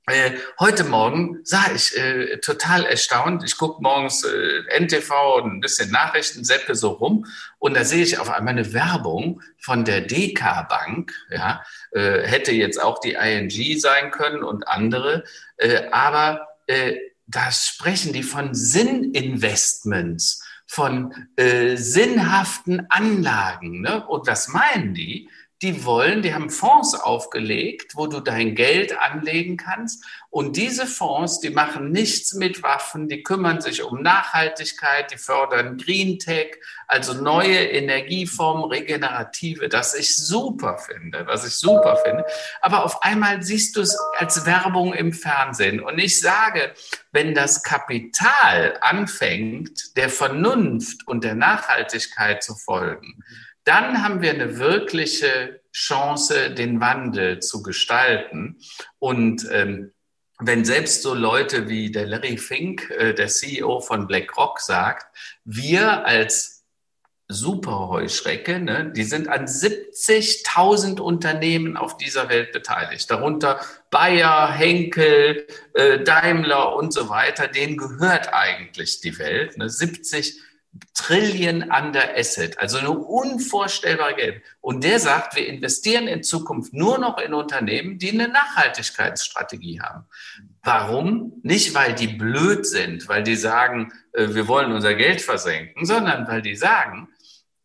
Äh, 0.09 0.39
heute 0.59 0.85
Morgen 0.85 1.41
sah 1.45 1.71
ich 1.75 1.95
äh, 1.97 2.39
total 2.39 2.87
erstaunt. 2.87 3.43
Ich 3.45 3.59
gucke 3.59 3.83
morgens 3.83 4.25
äh, 4.25 4.81
NTV 4.81 5.37
und 5.43 5.53
ein 5.53 5.61
bisschen 5.61 5.91
Nachrichten, 5.91 6.45
seppe 6.45 6.75
so 6.75 6.93
rum 6.93 7.27
und 7.59 7.77
da 7.77 7.85
sehe 7.85 8.03
ich 8.03 8.19
auf 8.19 8.31
einmal 8.31 8.55
eine 8.55 8.73
Werbung 8.73 9.43
von 9.59 9.85
der 9.85 10.01
DK 10.01 10.67
Bank. 10.69 11.13
Ja, 11.31 11.63
äh, 11.93 12.23
hätte 12.23 12.53
jetzt 12.53 12.81
auch 12.81 13.01
die 13.01 13.13
ING 13.21 13.79
sein 13.79 14.11
können 14.11 14.43
und 14.43 14.67
andere, 14.67 15.25
äh, 15.59 15.89
aber 15.91 16.47
da 17.27 17.51
sprechen 17.51 18.13
die 18.13 18.23
von 18.23 18.55
Sinninvestments, 18.55 20.45
von 20.67 21.15
sinnhaften 21.39 22.87
Anlagen. 22.91 23.81
Ne? 23.81 24.07
Und 24.07 24.27
was 24.27 24.49
meinen 24.49 24.93
die? 24.93 25.31
Die 25.61 25.85
wollen, 25.85 26.23
die 26.23 26.35
haben 26.35 26.51
Fonds 26.51 26.95
aufgelegt, 26.95 27.97
wo 27.97 28.07
du 28.07 28.21
dein 28.21 28.55
Geld 28.55 28.97
anlegen 28.97 29.57
kannst. 29.57 30.05
Und 30.31 30.57
diese 30.57 30.87
Fonds, 30.87 31.41
die 31.41 31.51
machen 31.51 31.91
nichts 31.91 32.35
mit 32.35 32.63
Waffen, 32.63 33.09
die 33.09 33.25
kümmern 33.25 33.61
sich 33.61 33.83
um 33.83 34.01
Nachhaltigkeit, 34.01 35.11
die 35.11 35.17
fördern 35.17 35.77
Green 35.77 36.21
Tech, 36.21 36.59
also 36.87 37.13
neue 37.15 37.59
Energieformen, 37.59 38.67
regenerative, 38.67 39.69
das 39.69 39.95
ich 39.95 40.15
super 40.15 40.79
finde, 40.79 41.27
was 41.27 41.45
ich 41.45 41.55
super 41.55 41.97
finde. 42.05 42.25
Aber 42.61 42.85
auf 42.85 43.03
einmal 43.03 43.43
siehst 43.43 43.75
du 43.75 43.81
es 43.81 43.99
als 44.17 44.47
Werbung 44.47 44.95
im 44.95 45.13
Fernsehen. 45.13 45.81
Und 45.81 45.99
ich 45.99 46.21
sage, 46.21 46.73
wenn 47.11 47.35
das 47.35 47.65
Kapital 47.65 48.79
anfängt, 48.81 49.97
der 49.97 50.09
Vernunft 50.09 51.09
und 51.09 51.25
der 51.25 51.35
Nachhaltigkeit 51.35 52.45
zu 52.45 52.55
folgen, 52.55 53.25
dann 53.69 54.03
haben 54.03 54.23
wir 54.23 54.31
eine 54.31 54.59
wirkliche 54.59 55.61
Chance, 55.73 56.51
den 56.51 56.81
Wandel 56.81 57.41
zu 57.41 57.63
gestalten. 57.63 58.57
Und 58.99 59.47
ähm, 59.53 59.93
wenn 60.41 60.65
selbst 60.65 61.03
so 61.03 61.15
Leute 61.15 61.69
wie 61.69 61.91
der 61.91 62.07
Larry 62.07 62.39
Fink, 62.39 62.91
äh, 62.91 63.13
der 63.13 63.29
CEO 63.29 63.81
von 63.81 64.07
BlackRock, 64.07 64.61
sagt, 64.61 65.15
wir 65.45 66.07
als 66.07 66.65
Superheuschrecke, 67.31 68.59
ne, 68.59 68.91
die 68.97 69.05
sind 69.05 69.29
an 69.29 69.47
70.000 69.47 70.99
Unternehmen 70.99 71.77
auf 71.77 71.99
dieser 71.99 72.31
Welt 72.31 72.53
beteiligt, 72.53 73.11
darunter 73.11 73.61
Bayer, 73.91 74.51
Henkel, 74.51 75.47
äh, 75.75 76.03
Daimler 76.03 76.75
und 76.75 76.95
so 76.95 77.11
weiter. 77.11 77.49
Denen 77.49 77.77
gehört 77.77 78.33
eigentlich 78.33 79.03
die 79.03 79.19
Welt. 79.19 79.59
Ne, 79.59 79.69
70 79.69 80.41
Trillion 80.95 81.71
under 81.71 82.17
Asset, 82.17 82.59
also 82.59 82.79
eine 82.79 82.91
unvorstellbare 82.91 84.15
Geld. 84.15 84.43
Und 84.61 84.85
der 84.85 85.01
sagt, 85.01 85.37
wir 85.37 85.47
investieren 85.47 86.07
in 86.07 86.23
Zukunft 86.23 86.73
nur 86.73 86.99
noch 86.99 87.19
in 87.19 87.35
Unternehmen, 87.35 87.99
die 87.99 88.11
eine 88.11 88.29
Nachhaltigkeitsstrategie 88.29 89.81
haben. 89.81 90.05
Warum? 90.63 91.41
Nicht, 91.43 91.75
weil 91.75 91.95
die 91.95 92.09
blöd 92.09 92.67
sind, 92.67 93.09
weil 93.09 93.23
die 93.23 93.37
sagen, 93.37 93.93
äh, 94.13 94.29
wir 94.35 94.49
wollen 94.49 94.73
unser 94.73 94.95
Geld 94.95 95.23
versenken, 95.23 95.87
sondern 95.87 96.29
weil 96.29 96.43
die 96.43 96.57
sagen, 96.57 97.09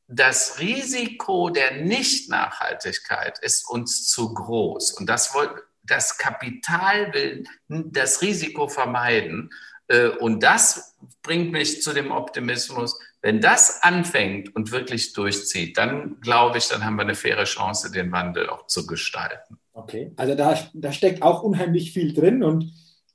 das 0.08 0.60
Risiko 0.60 1.50
der 1.50 1.84
Nicht-Nachhaltigkeit 1.84 3.40
ist 3.40 3.68
uns 3.68 4.08
zu 4.08 4.34
groß. 4.34 4.94
Und 4.94 5.08
das, 5.08 5.36
das 5.84 6.18
Kapital 6.18 7.14
will 7.14 7.44
das 7.68 8.22
Risiko 8.22 8.68
vermeiden. 8.68 9.50
Äh, 9.94 10.10
und 10.20 10.42
das 10.42 10.96
bringt 11.22 11.52
mich 11.52 11.82
zu 11.82 11.94
dem 11.94 12.12
Optimismus, 12.12 13.00
wenn 13.22 13.40
das 13.40 13.84
anfängt 13.84 14.54
und 14.56 14.72
wirklich 14.72 15.14
durchzieht, 15.14 15.78
dann 15.78 16.20
glaube 16.20 16.58
ich, 16.58 16.68
dann 16.68 16.84
haben 16.84 16.96
wir 16.96 17.04
eine 17.04 17.16
faire 17.16 17.46
Chance, 17.46 17.92
den 17.92 18.12
Wandel 18.12 18.50
auch 18.50 18.68
zu 18.68 18.86
gestalten. 18.86 19.58
Okay, 19.74 20.12
also 20.18 20.36
da, 20.36 20.58
da 20.74 20.92
steckt 20.92 21.22
auch 21.22 21.42
unheimlich 21.42 21.94
viel 21.94 22.14
drin 22.14 22.44
und 22.44 22.74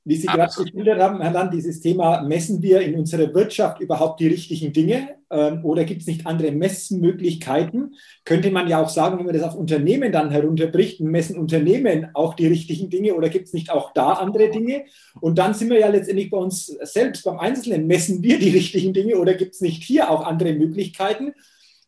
wie 0.09 0.15
Sie 0.15 0.25
gerade 0.25 0.51
geschildert 0.51 0.99
haben, 0.99 1.21
Herr 1.21 1.31
Land, 1.31 1.53
dieses 1.53 1.81
Thema, 1.81 2.23
messen 2.23 2.63
wir 2.63 2.81
in 2.81 2.95
unserer 2.95 3.31
Wirtschaft 3.31 3.79
überhaupt 3.79 4.19
die 4.19 4.27
richtigen 4.27 4.73
Dinge 4.73 5.09
ähm, 5.29 5.63
oder 5.63 5.83
gibt 5.83 6.01
es 6.01 6.07
nicht 6.07 6.25
andere 6.25 6.51
Messmöglichkeiten? 6.51 7.93
Könnte 8.25 8.49
man 8.49 8.67
ja 8.67 8.81
auch 8.81 8.89
sagen, 8.89 9.19
wenn 9.19 9.27
man 9.27 9.35
das 9.35 9.43
auf 9.43 9.53
Unternehmen 9.53 10.11
dann 10.11 10.31
herunterbricht, 10.31 10.99
messen 10.99 11.37
Unternehmen 11.37 12.07
auch 12.15 12.33
die 12.33 12.47
richtigen 12.47 12.89
Dinge 12.89 13.13
oder 13.13 13.29
gibt 13.29 13.49
es 13.49 13.53
nicht 13.53 13.69
auch 13.69 13.93
da 13.93 14.13
andere 14.13 14.49
Dinge? 14.49 14.85
Und 15.21 15.37
dann 15.37 15.53
sind 15.53 15.69
wir 15.69 15.79
ja 15.79 15.89
letztendlich 15.89 16.31
bei 16.31 16.37
uns 16.37 16.65
selbst, 16.65 17.23
beim 17.23 17.37
Einzelnen, 17.37 17.85
messen 17.85 18.23
wir 18.23 18.39
die 18.39 18.49
richtigen 18.57 18.93
Dinge 18.93 19.19
oder 19.19 19.35
gibt 19.35 19.53
es 19.53 19.61
nicht 19.61 19.83
hier 19.83 20.09
auch 20.09 20.25
andere 20.25 20.53
Möglichkeiten? 20.53 21.33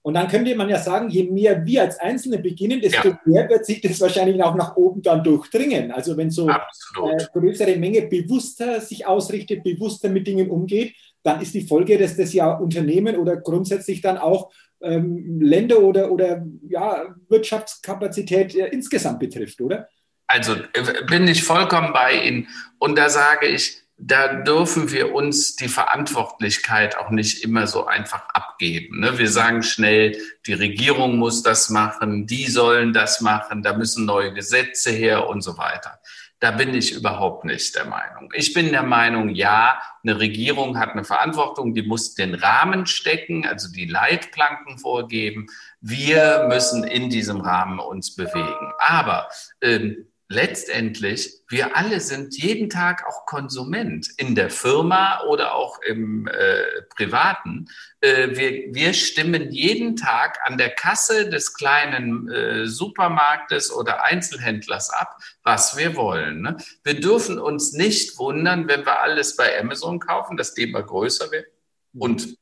Und 0.03 0.15
dann 0.15 0.27
könnte 0.27 0.55
man 0.55 0.67
ja 0.67 0.79
sagen, 0.79 1.09
je 1.09 1.23
mehr 1.23 1.63
wir 1.63 1.83
als 1.83 1.99
Einzelne 1.99 2.39
beginnen, 2.39 2.81
desto 2.81 3.09
ja. 3.09 3.19
mehr 3.25 3.49
wird 3.49 3.65
sich 3.65 3.81
das 3.81 4.01
wahrscheinlich 4.01 4.41
auch 4.41 4.55
nach 4.55 4.75
oben 4.75 5.01
dann 5.01 5.23
durchdringen. 5.23 5.91
Also 5.91 6.17
wenn 6.17 6.31
so 6.31 6.47
eine 6.47 7.17
äh, 7.17 7.25
größere 7.31 7.75
Menge 7.75 8.03
bewusster 8.03 8.81
sich 8.81 9.05
ausrichtet, 9.05 9.63
bewusster 9.63 10.09
mit 10.09 10.25
Dingen 10.25 10.49
umgeht, 10.49 10.95
dann 11.23 11.39
ist 11.39 11.53
die 11.53 11.67
Folge, 11.67 11.99
dass 11.99 12.17
das 12.17 12.33
ja 12.33 12.51
Unternehmen 12.51 13.15
oder 13.15 13.37
grundsätzlich 13.37 14.01
dann 14.01 14.17
auch 14.17 14.51
ähm, 14.81 15.39
Länder 15.39 15.79
oder, 15.79 16.11
oder 16.11 16.43
ja, 16.67 17.05
Wirtschaftskapazität 17.29 18.55
äh, 18.55 18.67
insgesamt 18.67 19.19
betrifft, 19.19 19.61
oder? 19.61 19.87
Also 20.25 20.53
äh, 20.53 21.05
bin 21.07 21.27
ich 21.27 21.43
vollkommen 21.43 21.93
bei 21.93 22.23
Ihnen. 22.23 22.47
Und 22.79 22.97
da 22.97 23.09
sage 23.09 23.47
ich, 23.47 23.80
da 24.03 24.33
dürfen 24.33 24.91
wir 24.91 25.13
uns 25.13 25.55
die 25.55 25.67
Verantwortlichkeit 25.67 26.97
auch 26.97 27.11
nicht 27.11 27.43
immer 27.43 27.67
so 27.67 27.85
einfach 27.85 28.27
abgeben. 28.29 28.99
Ne? 28.99 29.19
Wir 29.19 29.29
sagen 29.29 29.61
schnell, 29.61 30.17
die 30.47 30.53
Regierung 30.53 31.17
muss 31.17 31.43
das 31.43 31.69
machen, 31.69 32.25
die 32.25 32.47
sollen 32.47 32.93
das 32.93 33.21
machen, 33.21 33.61
da 33.61 33.77
müssen 33.77 34.05
neue 34.05 34.33
Gesetze 34.33 34.89
her 34.89 35.27
und 35.29 35.41
so 35.41 35.59
weiter. 35.59 35.99
Da 36.39 36.49
bin 36.49 36.73
ich 36.73 36.93
überhaupt 36.93 37.45
nicht 37.45 37.75
der 37.75 37.85
Meinung. 37.85 38.31
Ich 38.33 38.55
bin 38.55 38.71
der 38.71 38.81
Meinung, 38.81 39.29
ja, 39.29 39.79
eine 40.01 40.19
Regierung 40.19 40.79
hat 40.79 40.93
eine 40.93 41.03
Verantwortung, 41.03 41.75
die 41.75 41.83
muss 41.83 42.15
den 42.15 42.33
Rahmen 42.33 42.87
stecken, 42.87 43.45
also 43.45 43.71
die 43.71 43.85
Leitplanken 43.85 44.79
vorgeben. 44.79 45.45
Wir 45.79 46.47
müssen 46.49 46.83
in 46.83 47.11
diesem 47.11 47.41
Rahmen 47.41 47.77
uns 47.77 48.15
bewegen. 48.15 48.71
Aber 48.79 49.29
ähm, 49.61 50.07
letztendlich, 50.31 51.41
wir 51.49 51.75
alle 51.75 51.99
sind 51.99 52.37
jeden 52.37 52.69
Tag 52.69 53.05
auch 53.05 53.25
Konsument 53.25 54.07
in 54.17 54.33
der 54.33 54.49
Firma 54.49 55.23
oder 55.27 55.55
auch 55.55 55.81
im 55.81 56.27
äh, 56.27 56.63
Privaten. 56.95 57.67
Äh, 57.99 58.29
wir, 58.31 58.73
wir 58.73 58.93
stimmen 58.93 59.51
jeden 59.51 59.97
Tag 59.97 60.39
an 60.45 60.57
der 60.57 60.69
Kasse 60.69 61.29
des 61.29 61.53
kleinen 61.53 62.29
äh, 62.31 62.65
Supermarktes 62.65 63.73
oder 63.73 64.03
Einzelhändlers 64.03 64.89
ab, 64.89 65.17
was 65.43 65.77
wir 65.77 65.97
wollen. 65.97 66.41
Ne? 66.41 66.57
Wir 66.83 66.99
dürfen 66.99 67.37
uns 67.37 67.73
nicht 67.73 68.17
wundern, 68.17 68.69
wenn 68.69 68.85
wir 68.85 69.01
alles 69.01 69.35
bei 69.35 69.59
Amazon 69.59 69.99
kaufen, 69.99 70.39
die 70.57 70.63
immer 70.63 70.83
größer 70.83 71.29
wird 71.31 71.47
und 71.93 72.37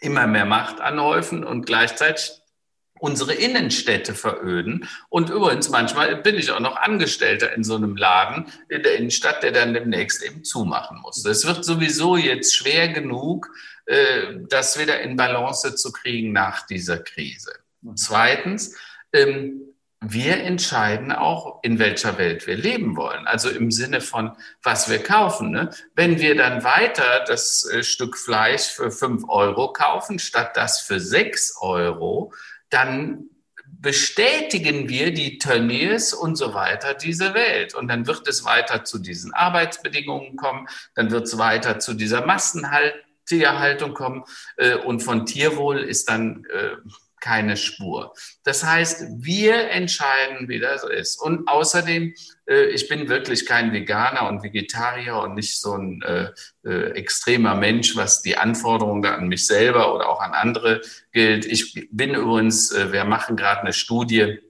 immer 0.00 0.26
mehr 0.26 0.44
Macht 0.44 0.82
anhäufen 0.82 1.44
und 1.44 1.64
gleichzeitig 1.64 2.41
unsere 3.02 3.34
Innenstädte 3.34 4.14
veröden. 4.14 4.88
Und 5.08 5.28
übrigens, 5.28 5.68
manchmal 5.70 6.14
bin 6.16 6.36
ich 6.36 6.52
auch 6.52 6.60
noch 6.60 6.76
Angestellter 6.76 7.52
in 7.52 7.64
so 7.64 7.74
einem 7.74 7.96
Laden 7.96 8.46
in 8.68 8.84
der 8.84 8.96
Innenstadt, 8.96 9.42
der 9.42 9.50
dann 9.50 9.74
demnächst 9.74 10.22
eben 10.22 10.44
zumachen 10.44 11.00
muss. 11.00 11.24
Es 11.24 11.44
wird 11.44 11.64
sowieso 11.64 12.16
jetzt 12.16 12.54
schwer 12.54 12.88
genug, 12.88 13.48
äh, 13.86 14.36
das 14.48 14.78
wieder 14.78 15.00
in 15.00 15.16
Balance 15.16 15.74
zu 15.74 15.90
kriegen 15.90 16.32
nach 16.32 16.64
dieser 16.64 16.98
Krise. 16.98 17.52
Zweitens, 17.96 18.76
ähm, 19.12 19.62
wir 20.00 20.36
entscheiden 20.36 21.10
auch, 21.10 21.58
in 21.64 21.80
welcher 21.80 22.18
Welt 22.18 22.46
wir 22.46 22.56
leben 22.56 22.96
wollen. 22.96 23.26
Also 23.26 23.50
im 23.50 23.72
Sinne 23.72 24.00
von, 24.00 24.30
was 24.62 24.88
wir 24.88 25.02
kaufen. 25.02 25.50
Ne? 25.50 25.70
Wenn 25.96 26.20
wir 26.20 26.36
dann 26.36 26.62
weiter 26.62 27.24
das 27.26 27.68
äh, 27.68 27.82
Stück 27.82 28.16
Fleisch 28.16 28.68
für 28.68 28.92
fünf 28.92 29.24
Euro 29.28 29.72
kaufen, 29.72 30.20
statt 30.20 30.56
das 30.56 30.80
für 30.80 31.00
sechs 31.00 31.56
Euro, 31.60 32.32
dann 32.72 33.30
bestätigen 33.66 34.88
wir 34.88 35.12
die 35.12 35.38
Tönnies 35.38 36.14
und 36.14 36.36
so 36.36 36.54
weiter 36.54 36.94
diese 36.94 37.34
Welt. 37.34 37.74
Und 37.74 37.88
dann 37.88 38.06
wird 38.06 38.28
es 38.28 38.44
weiter 38.44 38.84
zu 38.84 38.98
diesen 38.98 39.34
Arbeitsbedingungen 39.34 40.36
kommen, 40.36 40.68
dann 40.94 41.10
wird 41.10 41.24
es 41.24 41.36
weiter 41.36 41.80
zu 41.80 41.94
dieser 41.94 42.24
Massentierhaltung 42.24 43.92
kommen 43.92 44.24
äh, 44.56 44.76
und 44.76 45.00
von 45.00 45.26
Tierwohl 45.26 45.80
ist 45.80 46.08
dann 46.08 46.44
äh, 46.52 46.76
keine 47.22 47.56
Spur. 47.56 48.12
Das 48.42 48.64
heißt, 48.64 49.06
wir 49.18 49.70
entscheiden, 49.70 50.48
wie 50.48 50.58
das 50.58 50.84
ist. 50.84 51.22
Und 51.22 51.48
außerdem, 51.48 52.12
äh, 52.46 52.64
ich 52.66 52.88
bin 52.88 53.08
wirklich 53.08 53.46
kein 53.46 53.72
Veganer 53.72 54.28
und 54.28 54.42
Vegetarier 54.42 55.16
und 55.18 55.34
nicht 55.34 55.58
so 55.58 55.74
ein 55.74 56.02
äh, 56.02 56.30
äh, 56.64 56.90
extremer 56.90 57.54
Mensch, 57.54 57.96
was 57.96 58.20
die 58.20 58.36
Anforderungen 58.36 59.06
an 59.06 59.28
mich 59.28 59.46
selber 59.46 59.94
oder 59.94 60.10
auch 60.10 60.20
an 60.20 60.32
andere 60.32 60.82
gilt. 61.12 61.46
Ich 61.46 61.88
bin 61.90 62.14
übrigens, 62.14 62.72
äh, 62.72 62.92
wir 62.92 63.04
machen 63.04 63.36
gerade 63.36 63.62
eine 63.62 63.72
Studie, 63.72 64.40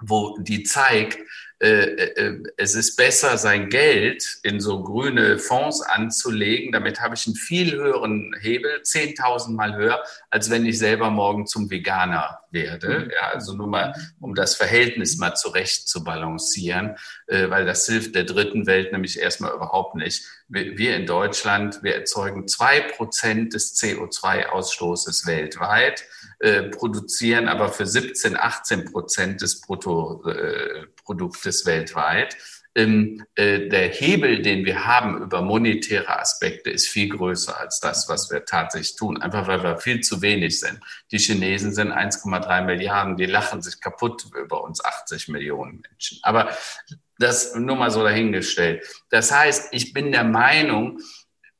wo 0.00 0.38
die 0.38 0.64
zeigt, 0.64 1.18
es 1.60 2.74
ist 2.74 2.96
besser, 2.96 3.38
sein 3.38 3.68
Geld 3.70 4.38
in 4.42 4.60
so 4.60 4.82
grüne 4.82 5.38
Fonds 5.38 5.82
anzulegen. 5.82 6.72
Damit 6.72 7.00
habe 7.00 7.14
ich 7.14 7.26
einen 7.26 7.36
viel 7.36 7.72
höheren 7.72 8.34
Hebel, 8.40 8.80
10.000 8.82 9.52
Mal 9.52 9.76
höher, 9.76 10.02
als 10.30 10.50
wenn 10.50 10.66
ich 10.66 10.78
selber 10.78 11.10
morgen 11.10 11.46
zum 11.46 11.70
Veganer 11.70 12.40
werde. 12.50 13.00
Mhm. 13.00 13.10
Ja, 13.10 13.28
also 13.32 13.54
nur 13.54 13.66
mal, 13.66 13.94
um 14.20 14.34
das 14.34 14.54
Verhältnis 14.56 15.18
mal 15.18 15.34
zurecht 15.34 15.88
zu 15.88 16.02
balancieren, 16.02 16.96
äh, 17.26 17.50
weil 17.50 17.66
das 17.66 17.86
hilft 17.86 18.14
der 18.14 18.24
dritten 18.24 18.66
Welt 18.66 18.92
nämlich 18.92 19.18
erstmal 19.18 19.52
überhaupt 19.52 19.94
nicht. 19.96 20.24
Wir 20.48 20.96
in 20.96 21.06
Deutschland, 21.06 21.82
wir 21.82 21.94
erzeugen 21.94 22.46
zwei 22.48 22.80
Prozent 22.80 23.54
des 23.54 23.74
CO2-Ausstoßes 23.80 25.26
weltweit, 25.26 26.04
produzieren 26.70 27.48
aber 27.48 27.70
für 27.70 27.86
17, 27.86 28.36
18 28.36 28.84
Prozent 28.92 29.40
des 29.40 29.60
Brutto, 29.60 30.22
Produktes 31.04 31.64
weltweit. 31.66 32.36
ähm, 32.76 33.24
äh, 33.36 33.68
der 33.68 33.88
Hebel, 33.88 34.42
den 34.42 34.64
wir 34.64 34.84
haben 34.84 35.22
über 35.22 35.42
monetäre 35.42 36.18
Aspekte, 36.18 36.70
ist 36.70 36.88
viel 36.88 37.08
größer 37.08 37.58
als 37.58 37.80
das, 37.80 38.08
was 38.08 38.30
wir 38.30 38.44
tatsächlich 38.44 38.96
tun. 38.96 39.22
Einfach 39.22 39.46
weil 39.46 39.62
wir 39.62 39.78
viel 39.78 40.00
zu 40.00 40.22
wenig 40.22 40.58
sind. 40.58 40.80
Die 41.12 41.18
Chinesen 41.18 41.72
sind 41.72 41.92
1,3 41.92 42.62
Milliarden, 42.64 43.16
die 43.16 43.26
lachen 43.26 43.62
sich 43.62 43.80
kaputt 43.80 44.24
über 44.36 44.64
uns 44.64 44.84
80 44.84 45.28
Millionen 45.28 45.82
Menschen. 45.88 46.18
Aber 46.22 46.50
das 47.18 47.54
nur 47.54 47.76
mal 47.76 47.92
so 47.92 48.02
dahingestellt. 48.02 48.84
Das 49.08 49.30
heißt, 49.30 49.68
ich 49.72 49.92
bin 49.92 50.10
der 50.10 50.24
Meinung, 50.24 50.98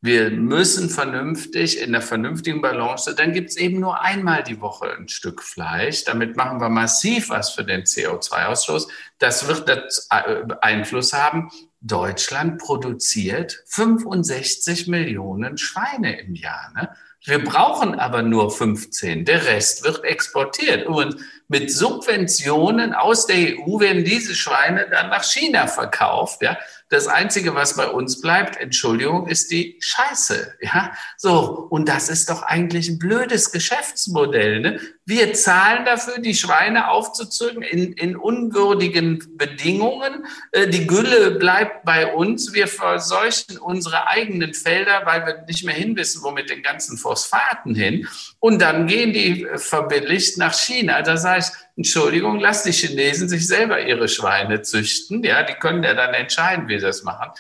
wir 0.05 0.31
müssen 0.31 0.91
vernünftig, 0.91 1.81
in 1.81 1.93
der 1.93 2.03
vernünftigen 2.03 2.61
Balance, 2.61 3.15
dann 3.15 3.33
gibt 3.33 3.49
es 3.49 3.57
eben 3.57 3.81
nur 3.81 4.03
einmal 4.03 4.43
die 4.43 4.61
Woche 4.61 4.95
ein 4.95 5.09
Stück 5.09 5.43
Fleisch. 5.43 6.05
Damit 6.05 6.37
machen 6.37 6.61
wir 6.61 6.69
massiv 6.69 7.31
was 7.31 7.53
für 7.53 7.65
den 7.65 7.85
CO2-Ausstoß. 7.85 8.87
Das 9.19 9.49
wird 9.49 9.67
äh, 9.67 10.45
Einfluss 10.61 11.15
haben. 11.15 11.51
Deutschland 11.81 12.59
produziert 12.59 13.65
65 13.65 14.89
Millionen 14.89 15.57
Schweine 15.57 16.21
im 16.21 16.35
Jahr. 16.35 16.71
Ne? 16.75 16.91
Wir 17.25 17.43
brauchen 17.43 17.95
aber 17.95 18.21
nur 18.21 18.51
15. 18.51 19.25
Der 19.25 19.47
Rest 19.47 19.85
wird 19.85 20.05
exportiert. 20.05 20.87
Und 20.87 21.17
mit 21.49 21.73
Subventionen 21.73 22.93
aus 22.93 23.27
der 23.27 23.57
EU 23.57 23.81
werden 23.81 24.05
diese 24.05 24.35
Schweine 24.35 24.87
dann 24.91 25.09
nach 25.09 25.25
China 25.25 25.67
verkauft. 25.67 26.43
Ja? 26.43 26.59
Das 26.95 27.09
Einzige, 27.09 27.57
was 27.57 27.75
bei 27.75 27.89
uns 27.89 28.21
bleibt, 28.21 28.57
Entschuldigung, 28.57 29.27
ist 29.27 29.51
die 29.51 29.77
Scheiße. 29.81 30.55
Ja, 30.61 30.93
so. 31.17 31.67
Und 31.69 31.89
das 31.89 32.09
ist 32.09 32.31
doch 32.31 32.45
eigentlich 32.45 32.89
ein 32.89 33.01
blödes 33.01 33.51
Geschäftsmodell. 33.51 34.61
Ne? 34.61 34.81
Wir 35.07 35.35
zahlen 35.35 35.85
dafür, 35.85 36.19
die 36.19 36.35
Schweine 36.35 36.89
aufzuzügen 36.89 37.63
in, 37.63 37.93
in 37.93 38.17
unwürdigen 38.17 39.37
Bedingungen. 39.37 40.25
Äh, 40.53 40.69
die 40.69 40.87
Gülle 40.87 41.33
bleibt 41.33 41.85
bei 41.85 42.15
uns. 42.15 42.55
Wir 42.55 42.69
verseuchen 42.69 43.59
unsere 43.59 44.09
eigenen 44.09 44.55
Felder, 44.55 45.03
weil 45.05 45.27
wir 45.27 45.45
nicht 45.47 45.65
mehr 45.65 45.75
hinwissen, 45.75 46.23
wo 46.23 46.31
mit 46.31 46.49
den 46.49 46.63
ganzen 46.63 46.97
Phosphaten 46.97 47.75
hin. 47.75 48.09
Und 48.41 48.63
dann 48.63 48.87
gehen 48.87 49.13
die 49.13 49.47
verbilligt 49.57 50.39
nach 50.39 50.55
China. 50.55 51.03
Da 51.03 51.19
sage 51.19 51.41
ich, 51.41 51.47
Entschuldigung, 51.77 52.41
lass 52.41 52.63
die 52.63 52.73
Chinesen 52.73 53.29
sich 53.29 53.47
selber 53.47 53.81
ihre 53.85 54.09
Schweine 54.09 54.63
züchten. 54.63 55.23
Ja, 55.23 55.43
die 55.43 55.55
können 55.55 55.83
ja 55.83 55.93
dann 55.93 56.15
entscheiden, 56.15 56.69
wie 56.69 56.79
sie 56.79 56.87
das 56.87 57.03
machen. 57.03 57.31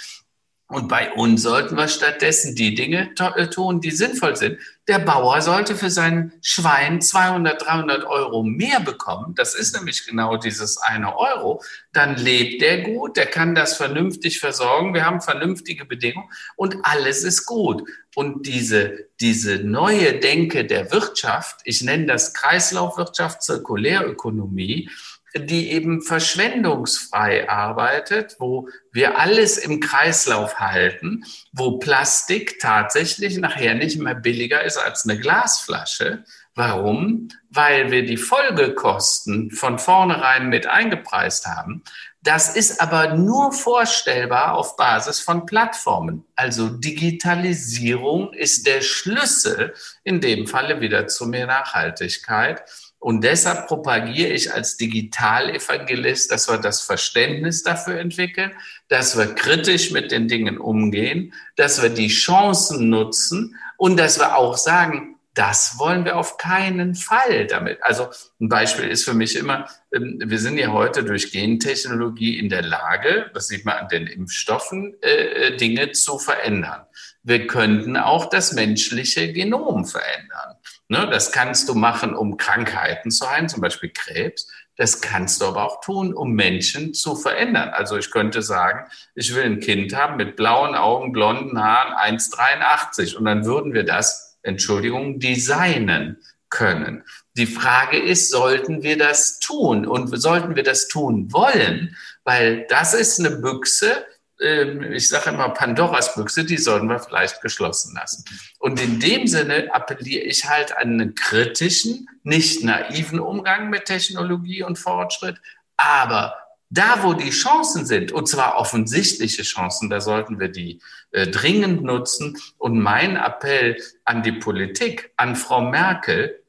Und 0.68 0.88
bei 0.88 1.12
uns 1.12 1.42
sollten 1.42 1.76
wir 1.76 1.88
stattdessen 1.88 2.54
die 2.54 2.74
Dinge 2.74 3.10
äh, 3.18 3.46
tun, 3.48 3.82
die 3.82 3.90
sinnvoll 3.90 4.34
sind. 4.34 4.58
Der 4.88 4.98
Bauer 4.98 5.42
sollte 5.42 5.76
für 5.76 5.90
sein 5.90 6.32
Schwein 6.40 7.02
200, 7.02 7.66
300 7.66 8.04
Euro 8.04 8.42
mehr 8.42 8.80
bekommen. 8.80 9.34
Das 9.34 9.54
ist 9.54 9.76
nämlich 9.76 10.06
genau 10.06 10.38
dieses 10.38 10.78
eine 10.78 11.18
Euro. 11.18 11.62
Dann 11.92 12.16
lebt 12.16 12.62
der 12.62 12.80
gut, 12.80 13.18
der 13.18 13.26
kann 13.26 13.54
das 13.54 13.76
vernünftig 13.76 14.40
versorgen. 14.40 14.94
Wir 14.94 15.04
haben 15.04 15.20
vernünftige 15.20 15.84
Bedingungen 15.84 16.30
und 16.56 16.78
alles 16.82 17.24
ist 17.24 17.44
gut. 17.44 17.86
Und 18.14 18.46
diese, 18.46 19.08
diese 19.20 19.56
neue 19.56 20.18
Denke 20.18 20.64
der 20.64 20.90
Wirtschaft, 20.92 21.60
ich 21.64 21.82
nenne 21.82 22.06
das 22.06 22.32
Kreislaufwirtschaft, 22.32 23.42
Zirkulärökonomie, 23.42 24.88
die 25.36 25.72
eben 25.72 26.00
verschwendungsfrei 26.00 27.48
arbeitet, 27.48 28.36
wo 28.38 28.68
wir 28.92 29.18
alles 29.18 29.58
im 29.58 29.80
Kreislauf 29.80 30.60
halten, 30.60 31.24
wo 31.52 31.78
Plastik 31.78 32.60
tatsächlich 32.60 33.38
nachher 33.38 33.74
nicht 33.74 33.98
mehr 33.98 34.14
billiger 34.14 34.62
ist 34.62 34.76
als 34.76 35.04
eine 35.04 35.18
Glasflasche. 35.18 36.24
Warum? 36.54 37.28
Weil 37.50 37.90
wir 37.90 38.06
die 38.06 38.16
Folgekosten 38.16 39.50
von 39.50 39.80
vornherein 39.80 40.48
mit 40.48 40.68
eingepreist 40.68 41.46
haben. 41.46 41.82
Das 42.22 42.56
ist 42.56 42.80
aber 42.80 43.14
nur 43.14 43.52
vorstellbar 43.52 44.54
auf 44.54 44.76
Basis 44.76 45.20
von 45.20 45.44
Plattformen. 45.44 46.24
Also 46.36 46.68
Digitalisierung 46.70 48.32
ist 48.32 48.66
der 48.66 48.80
Schlüssel 48.80 49.74
in 50.04 50.22
dem 50.22 50.46
Falle 50.46 50.80
wieder 50.80 51.06
zu 51.06 51.26
mehr 51.26 51.46
Nachhaltigkeit. 51.46 52.62
Und 53.04 53.22
deshalb 53.22 53.66
propagiere 53.66 54.30
ich 54.30 54.54
als 54.54 54.78
Digitalevangelist, 54.78 56.30
dass 56.30 56.48
wir 56.48 56.56
das 56.56 56.80
Verständnis 56.80 57.62
dafür 57.62 57.98
entwickeln, 57.98 58.52
dass 58.88 59.18
wir 59.18 59.26
kritisch 59.34 59.90
mit 59.90 60.10
den 60.10 60.26
Dingen 60.26 60.56
umgehen, 60.56 61.34
dass 61.56 61.82
wir 61.82 61.90
die 61.90 62.08
Chancen 62.08 62.88
nutzen 62.88 63.56
und 63.76 63.98
dass 63.98 64.18
wir 64.18 64.38
auch 64.38 64.56
sagen, 64.56 65.16
das 65.34 65.78
wollen 65.78 66.06
wir 66.06 66.16
auf 66.16 66.38
keinen 66.38 66.94
Fall 66.94 67.46
damit. 67.46 67.82
Also 67.82 68.08
ein 68.40 68.48
Beispiel 68.48 68.88
ist 68.88 69.04
für 69.04 69.12
mich 69.12 69.36
immer, 69.36 69.68
ähm, 69.92 70.22
wir 70.24 70.38
sind 70.38 70.56
ja 70.56 70.68
heute 70.68 71.04
durch 71.04 71.30
Gentechnologie 71.30 72.38
in 72.38 72.48
der 72.48 72.62
Lage, 72.62 73.30
das 73.34 73.48
sieht 73.48 73.66
man 73.66 73.76
an 73.76 73.88
den 73.88 74.06
Impfstoffen, 74.06 74.94
äh, 75.02 75.48
äh, 75.48 75.56
Dinge 75.58 75.92
zu 75.92 76.18
verändern. 76.18 76.86
Wir 77.24 77.46
könnten 77.46 77.96
auch 77.96 78.26
das 78.26 78.52
menschliche 78.52 79.32
Genom 79.32 79.86
verändern. 79.86 80.56
Ne, 80.88 81.08
das 81.10 81.32
kannst 81.32 81.68
du 81.70 81.74
machen, 81.74 82.14
um 82.14 82.36
Krankheiten 82.36 83.10
zu 83.10 83.28
heilen, 83.28 83.48
zum 83.48 83.62
Beispiel 83.62 83.88
Krebs. 83.88 84.46
Das 84.76 85.00
kannst 85.00 85.40
du 85.40 85.46
aber 85.46 85.64
auch 85.64 85.80
tun, 85.80 86.12
um 86.12 86.32
Menschen 86.32 86.92
zu 86.92 87.16
verändern. 87.16 87.70
Also 87.70 87.96
ich 87.96 88.10
könnte 88.10 88.42
sagen, 88.42 88.86
ich 89.14 89.34
will 89.34 89.44
ein 89.44 89.60
Kind 89.60 89.96
haben 89.96 90.16
mit 90.16 90.36
blauen 90.36 90.74
Augen, 90.74 91.12
blonden 91.12 91.62
Haaren, 91.62 92.18
1,83 92.18 93.16
und 93.16 93.24
dann 93.24 93.46
würden 93.46 93.72
wir 93.72 93.84
das, 93.84 94.36
Entschuldigung, 94.42 95.20
designen 95.20 96.18
können. 96.50 97.04
Die 97.36 97.46
Frage 97.46 97.98
ist, 97.98 98.30
sollten 98.30 98.82
wir 98.82 98.98
das 98.98 99.38
tun 99.38 99.86
und 99.86 100.08
sollten 100.20 100.54
wir 100.54 100.62
das 100.62 100.88
tun 100.88 101.32
wollen? 101.32 101.96
Weil 102.24 102.66
das 102.68 102.94
ist 102.94 103.18
eine 103.18 103.30
Büchse, 103.30 104.04
ich 104.38 105.08
sage 105.08 105.30
immer 105.30 105.50
Pandoras 105.50 106.14
Büchse, 106.14 106.44
die 106.44 106.58
sollten 106.58 106.88
wir 106.88 106.98
vielleicht 106.98 107.40
geschlossen 107.40 107.94
lassen. 107.94 108.24
Und 108.58 108.80
in 108.80 108.98
dem 108.98 109.26
Sinne 109.26 109.72
appelliere 109.72 110.24
ich 110.24 110.48
halt 110.48 110.76
an 110.76 111.00
einen 111.00 111.14
kritischen, 111.14 112.08
nicht 112.24 112.64
naiven 112.64 113.20
Umgang 113.20 113.70
mit 113.70 113.84
Technologie 113.84 114.62
und 114.62 114.78
Fortschritt, 114.78 115.36
aber 115.76 116.36
da, 116.70 117.02
wo 117.02 117.12
die 117.12 117.30
Chancen 117.30 117.86
sind, 117.86 118.10
und 118.10 118.28
zwar 118.28 118.56
offensichtliche 118.56 119.42
Chancen, 119.42 119.90
da 119.90 120.00
sollten 120.00 120.40
wir 120.40 120.48
die 120.48 120.80
äh, 121.12 121.28
dringend 121.28 121.84
nutzen. 121.84 122.36
Und 122.58 122.80
mein 122.80 123.16
Appell 123.16 123.80
an 124.04 124.24
die 124.24 124.32
Politik, 124.32 125.12
an 125.16 125.36
Frau 125.36 125.60
Merkel, 125.60 126.42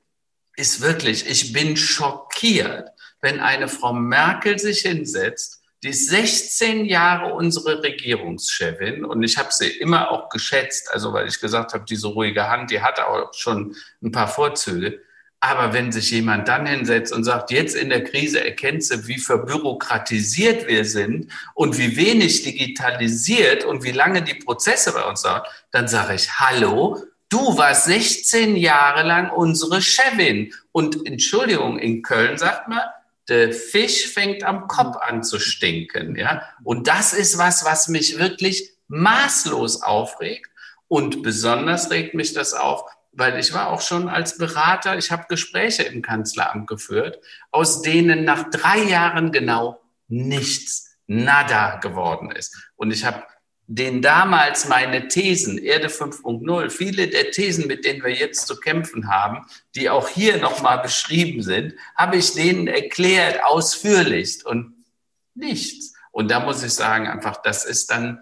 ist 0.55 0.81
wirklich, 0.81 1.29
ich 1.29 1.53
bin 1.53 1.77
schockiert, 1.77 2.89
wenn 3.21 3.39
eine 3.39 3.67
Frau 3.67 3.93
Merkel 3.93 4.57
sich 4.57 4.79
hinsetzt 4.79 5.61
die 5.83 5.89
ist 5.89 6.09
16 6.09 6.85
Jahre 6.85 7.33
unsere 7.33 7.83
Regierungschefin 7.83 9.05
und 9.05 9.23
ich 9.23 9.37
habe 9.37 9.49
sie 9.51 9.67
immer 9.67 10.09
auch 10.11 10.29
geschätzt, 10.29 10.89
also 10.91 11.13
weil 11.13 11.27
ich 11.27 11.39
gesagt 11.39 11.73
habe, 11.73 11.85
diese 11.87 12.07
ruhige 12.07 12.49
Hand, 12.49 12.71
die 12.71 12.81
hat 12.81 12.99
auch 12.99 13.33
schon 13.33 13.75
ein 14.01 14.11
paar 14.11 14.27
Vorzüge. 14.27 15.01
Aber 15.41 15.73
wenn 15.73 15.91
sich 15.91 16.09
jemand 16.09 16.47
dann 16.47 16.65
hinsetzt 16.65 17.13
und 17.13 17.23
sagt, 17.23 17.51
jetzt 17.51 17.75
in 17.75 17.89
der 17.89 18.03
Krise 18.03 18.43
erkennst 18.43 18.91
du, 18.91 19.07
wie 19.07 19.19
verbürokratisiert 19.19 20.67
wir 20.67 20.85
sind 20.85 21.31
und 21.53 21.77
wie 21.77 21.95
wenig 21.97 22.41
digitalisiert 22.41 23.63
und 23.63 23.83
wie 23.83 23.91
lange 23.91 24.23
die 24.23 24.33
Prozesse 24.33 24.93
bei 24.93 25.03
uns 25.03 25.21
dauern, 25.21 25.43
dann 25.69 25.87
sage 25.87 26.15
ich, 26.15 26.39
hallo, 26.39 26.97
du 27.29 27.57
warst 27.59 27.85
16 27.85 28.55
Jahre 28.55 29.03
lang 29.03 29.29
unsere 29.29 29.83
Chefin. 29.83 30.51
Und 30.71 31.05
Entschuldigung, 31.05 31.77
in 31.77 32.01
Köln 32.01 32.39
sagt 32.39 32.67
man, 32.67 32.81
der 33.27 33.53
Fisch 33.53 34.07
fängt 34.07 34.43
am 34.43 34.67
Kopf 34.67 34.97
an 34.97 35.23
zu 35.23 35.39
stinken. 35.39 36.15
Ja? 36.15 36.43
Und 36.63 36.87
das 36.87 37.13
ist 37.13 37.37
was, 37.37 37.65
was 37.65 37.87
mich 37.87 38.19
wirklich 38.19 38.71
maßlos 38.87 39.81
aufregt. 39.81 40.49
Und 40.87 41.23
besonders 41.23 41.89
regt 41.89 42.13
mich 42.13 42.33
das 42.33 42.53
auf, 42.53 42.83
weil 43.11 43.39
ich 43.39 43.53
war 43.53 43.69
auch 43.69 43.81
schon 43.81 44.07
als 44.07 44.37
Berater, 44.37 44.97
ich 44.97 45.11
habe 45.11 45.25
Gespräche 45.27 45.83
im 45.83 46.01
Kanzleramt 46.01 46.67
geführt, 46.67 47.19
aus 47.51 47.81
denen 47.81 48.23
nach 48.23 48.49
drei 48.49 48.83
Jahren 48.83 49.31
genau 49.31 49.81
nichts, 50.07 50.97
nada 51.07 51.77
geworden 51.77 52.31
ist. 52.31 52.55
Und 52.75 52.91
ich 52.91 53.05
habe 53.05 53.23
den 53.67 54.01
damals 54.01 54.67
meine 54.67 55.07
Thesen, 55.07 55.57
Erde 55.57 55.87
5.0, 55.87 56.69
viele 56.69 57.07
der 57.07 57.31
Thesen, 57.31 57.67
mit 57.67 57.83
denen 57.83 58.03
wir 58.03 58.13
jetzt 58.13 58.47
zu 58.47 58.57
kämpfen 58.57 59.07
haben, 59.07 59.45
die 59.73 59.89
auch 59.89 60.07
hier 60.07 60.37
nochmal 60.37 60.79
beschrieben 60.79 61.41
sind, 61.41 61.73
habe 61.95 62.17
ich 62.17 62.33
denen 62.33 62.67
erklärt, 62.67 63.43
ausführlich 63.43 64.45
und 64.45 64.85
nichts. 65.33 65.93
Und 66.11 66.29
da 66.29 66.39
muss 66.39 66.63
ich 66.63 66.73
sagen, 66.73 67.07
einfach, 67.07 67.41
das 67.41 67.65
ist 67.65 67.89
dann 67.89 68.19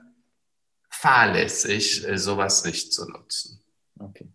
fahrlässig, 0.89 2.07
äh, 2.07 2.17
sowas 2.17 2.63
nicht 2.63 2.93
zu 2.93 3.09
nutzen. 3.09 3.61
Okay. 3.99 4.32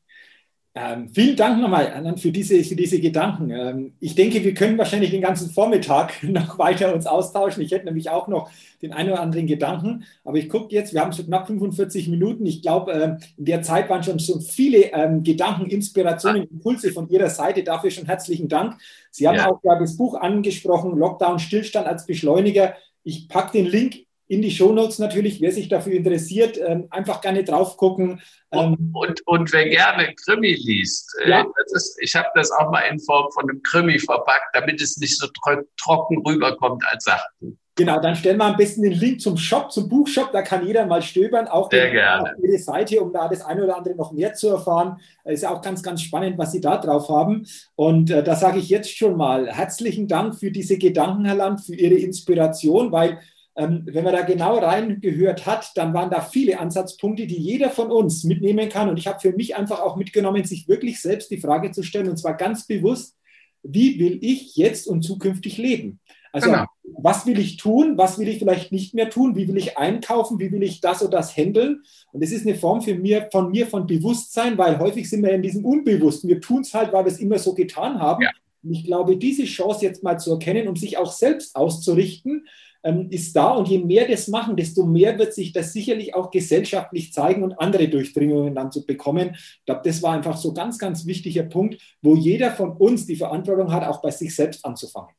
Ähm, 0.80 1.08
vielen 1.08 1.34
Dank 1.34 1.60
nochmal, 1.60 1.92
Anand, 1.92 2.20
für 2.20 2.30
diese, 2.30 2.62
für 2.62 2.76
diese 2.76 3.00
Gedanken. 3.00 3.50
Ähm, 3.50 3.94
ich 3.98 4.14
denke, 4.14 4.44
wir 4.44 4.54
können 4.54 4.78
wahrscheinlich 4.78 5.10
den 5.10 5.20
ganzen 5.20 5.50
Vormittag 5.50 6.22
noch 6.22 6.56
weiter 6.58 6.94
uns 6.94 7.06
austauschen. 7.06 7.64
Ich 7.64 7.72
hätte 7.72 7.86
nämlich 7.86 8.10
auch 8.10 8.28
noch 8.28 8.48
den 8.80 8.92
einen 8.92 9.10
oder 9.10 9.20
anderen 9.20 9.48
Gedanken, 9.48 10.04
aber 10.24 10.38
ich 10.38 10.48
gucke 10.48 10.72
jetzt, 10.72 10.94
wir 10.94 11.00
haben 11.00 11.12
schon 11.12 11.26
knapp 11.26 11.48
45 11.48 12.06
Minuten. 12.08 12.46
Ich 12.46 12.62
glaube, 12.62 12.92
ähm, 12.92 13.18
in 13.36 13.46
der 13.46 13.62
Zeit 13.62 13.90
waren 13.90 14.04
schon 14.04 14.20
so 14.20 14.38
viele 14.38 14.92
ähm, 14.92 15.24
Gedanken, 15.24 15.68
Inspirationen, 15.68 16.44
Impulse 16.44 16.92
von 16.92 17.08
Ihrer 17.08 17.30
Seite. 17.30 17.64
Dafür 17.64 17.90
schon 17.90 18.06
herzlichen 18.06 18.48
Dank. 18.48 18.76
Sie 19.10 19.26
haben 19.26 19.36
ja. 19.36 19.50
auch 19.50 19.60
ja, 19.64 19.76
das 19.80 19.96
Buch 19.96 20.14
angesprochen, 20.14 20.96
Lockdown, 20.96 21.40
Stillstand 21.40 21.88
als 21.88 22.06
Beschleuniger. 22.06 22.74
Ich 23.02 23.28
packe 23.28 23.58
den 23.58 23.66
Link 23.66 24.07
in 24.28 24.42
die 24.42 24.50
Shownotes 24.50 24.98
natürlich, 24.98 25.40
wer 25.40 25.52
sich 25.52 25.68
dafür 25.68 25.94
interessiert, 25.94 26.58
ähm, 26.58 26.86
einfach 26.90 27.20
gerne 27.20 27.44
drauf 27.44 27.76
gucken. 27.76 28.20
Ähm, 28.52 28.92
und, 28.92 28.94
und, 28.94 29.26
und, 29.26 29.52
wer 29.52 29.68
gerne 29.68 30.14
Krimi 30.14 30.52
liest, 30.52 31.16
äh, 31.24 31.30
ja. 31.30 31.46
ist, 31.74 31.98
ich 32.00 32.14
habe 32.14 32.28
das 32.34 32.50
auch 32.52 32.70
mal 32.70 32.82
in 32.82 33.00
Form 33.00 33.30
von 33.32 33.48
einem 33.48 33.62
Krimi 33.62 33.98
verpackt, 33.98 34.54
damit 34.54 34.80
es 34.80 34.98
nicht 34.98 35.18
so 35.18 35.26
tro 35.28 35.62
trocken 35.76 36.22
rüberkommt 36.26 36.84
als 36.86 37.04
Sachbuch. 37.04 37.54
Genau, 37.78 38.00
dann 38.00 38.16
stellen 38.16 38.38
wir 38.38 38.44
am 38.44 38.56
besten 38.56 38.82
den 38.82 38.92
Link 38.92 39.20
zum 39.20 39.36
Shop, 39.36 39.70
zum 39.70 39.88
Buchshop, 39.88 40.32
da 40.32 40.42
kann 40.42 40.66
jeder 40.66 40.84
mal 40.84 41.00
stöbern, 41.00 41.46
auch 41.46 41.70
Sehr 41.70 41.92
gerne. 41.92 42.32
auf 42.32 42.42
ihre 42.42 42.58
Seite, 42.58 43.00
um 43.00 43.12
da 43.12 43.28
das 43.28 43.40
eine 43.40 43.62
oder 43.62 43.76
andere 43.76 43.94
noch 43.94 44.10
mehr 44.10 44.34
zu 44.34 44.48
erfahren. 44.48 45.00
Ist 45.24 45.44
ja 45.44 45.50
auch 45.50 45.62
ganz, 45.62 45.80
ganz 45.80 46.02
spannend, 46.02 46.36
was 46.38 46.50
Sie 46.50 46.60
da 46.60 46.76
drauf 46.78 47.08
haben. 47.08 47.46
Und 47.76 48.10
äh, 48.10 48.24
da 48.24 48.34
sage 48.34 48.58
ich 48.58 48.68
jetzt 48.68 48.96
schon 48.96 49.16
mal 49.16 49.46
herzlichen 49.46 50.08
Dank 50.08 50.34
für 50.34 50.50
diese 50.50 50.76
Gedanken, 50.76 51.24
Herr 51.24 51.36
Land, 51.36 51.60
für 51.60 51.76
Ihre 51.76 51.94
Inspiration, 51.94 52.90
weil 52.90 53.20
ähm, 53.58 53.82
wenn 53.86 54.04
man 54.04 54.14
da 54.14 54.22
genau 54.22 54.58
reingehört 54.58 55.44
hat, 55.44 55.72
dann 55.74 55.92
waren 55.92 56.10
da 56.10 56.20
viele 56.20 56.60
Ansatzpunkte, 56.60 57.26
die 57.26 57.38
jeder 57.38 57.70
von 57.70 57.90
uns 57.90 58.22
mitnehmen 58.22 58.68
kann. 58.68 58.88
Und 58.88 58.98
ich 58.98 59.08
habe 59.08 59.18
für 59.18 59.32
mich 59.32 59.56
einfach 59.56 59.80
auch 59.80 59.96
mitgenommen, 59.96 60.44
sich 60.44 60.68
wirklich 60.68 61.00
selbst 61.00 61.28
die 61.32 61.40
Frage 61.40 61.72
zu 61.72 61.82
stellen, 61.82 62.08
und 62.08 62.18
zwar 62.18 62.36
ganz 62.36 62.68
bewusst, 62.68 63.16
wie 63.64 63.98
will 63.98 64.20
ich 64.22 64.54
jetzt 64.54 64.86
und 64.86 65.02
zukünftig 65.02 65.58
leben? 65.58 65.98
Also 66.30 66.50
genau. 66.50 66.66
was 66.98 67.26
will 67.26 67.38
ich 67.40 67.56
tun, 67.56 67.98
was 67.98 68.18
will 68.20 68.28
ich 68.28 68.38
vielleicht 68.38 68.70
nicht 68.70 68.94
mehr 68.94 69.10
tun, 69.10 69.34
wie 69.34 69.48
will 69.48 69.56
ich 69.56 69.76
einkaufen, 69.76 70.38
wie 70.38 70.52
will 70.52 70.62
ich 70.62 70.80
das 70.80 71.02
oder 71.02 71.18
das 71.18 71.36
handeln? 71.36 71.82
Und 72.12 72.22
es 72.22 72.30
ist 72.30 72.46
eine 72.46 72.54
Form 72.54 72.80
für 72.80 72.94
mir, 72.94 73.28
von 73.32 73.50
mir 73.50 73.66
von 73.66 73.88
Bewusstsein, 73.88 74.56
weil 74.56 74.78
häufig 74.78 75.10
sind 75.10 75.24
wir 75.24 75.32
in 75.32 75.42
diesem 75.42 75.64
Unbewussten. 75.64 76.28
Wir 76.28 76.40
tun 76.40 76.60
es 76.60 76.72
halt, 76.74 76.92
weil 76.92 77.04
wir 77.04 77.10
es 77.10 77.18
immer 77.18 77.40
so 77.40 77.54
getan 77.54 77.98
haben. 77.98 78.22
Ja. 78.22 78.30
Und 78.62 78.72
ich 78.72 78.84
glaube, 78.84 79.16
diese 79.16 79.46
Chance 79.46 79.84
jetzt 79.84 80.04
mal 80.04 80.18
zu 80.18 80.32
erkennen, 80.32 80.68
um 80.68 80.76
sich 80.76 80.96
auch 80.96 81.10
selbst 81.10 81.56
auszurichten, 81.56 82.46
ähm, 82.88 83.08
ist 83.10 83.36
da. 83.36 83.50
Und 83.50 83.68
je 83.68 83.78
mehr 83.78 84.08
das 84.08 84.28
machen, 84.28 84.56
desto 84.56 84.86
mehr 84.86 85.18
wird 85.18 85.34
sich 85.34 85.52
das 85.52 85.72
sicherlich 85.72 86.14
auch 86.14 86.30
gesellschaftlich 86.30 87.12
zeigen 87.12 87.42
und 87.42 87.60
andere 87.60 87.88
Durchdringungen 87.88 88.54
dann 88.54 88.72
zu 88.72 88.86
bekommen. 88.86 89.32
Ich 89.34 89.64
glaube, 89.66 89.82
das 89.84 90.02
war 90.02 90.14
einfach 90.14 90.36
so 90.36 90.54
ganz, 90.54 90.78
ganz 90.78 91.04
wichtiger 91.04 91.42
Punkt, 91.42 91.80
wo 92.00 92.16
jeder 92.16 92.50
von 92.50 92.72
uns 92.72 93.06
die 93.06 93.16
Verantwortung 93.16 93.72
hat, 93.72 93.86
auch 93.86 94.00
bei 94.00 94.10
sich 94.10 94.34
selbst 94.34 94.64
anzufangen. 94.64 95.14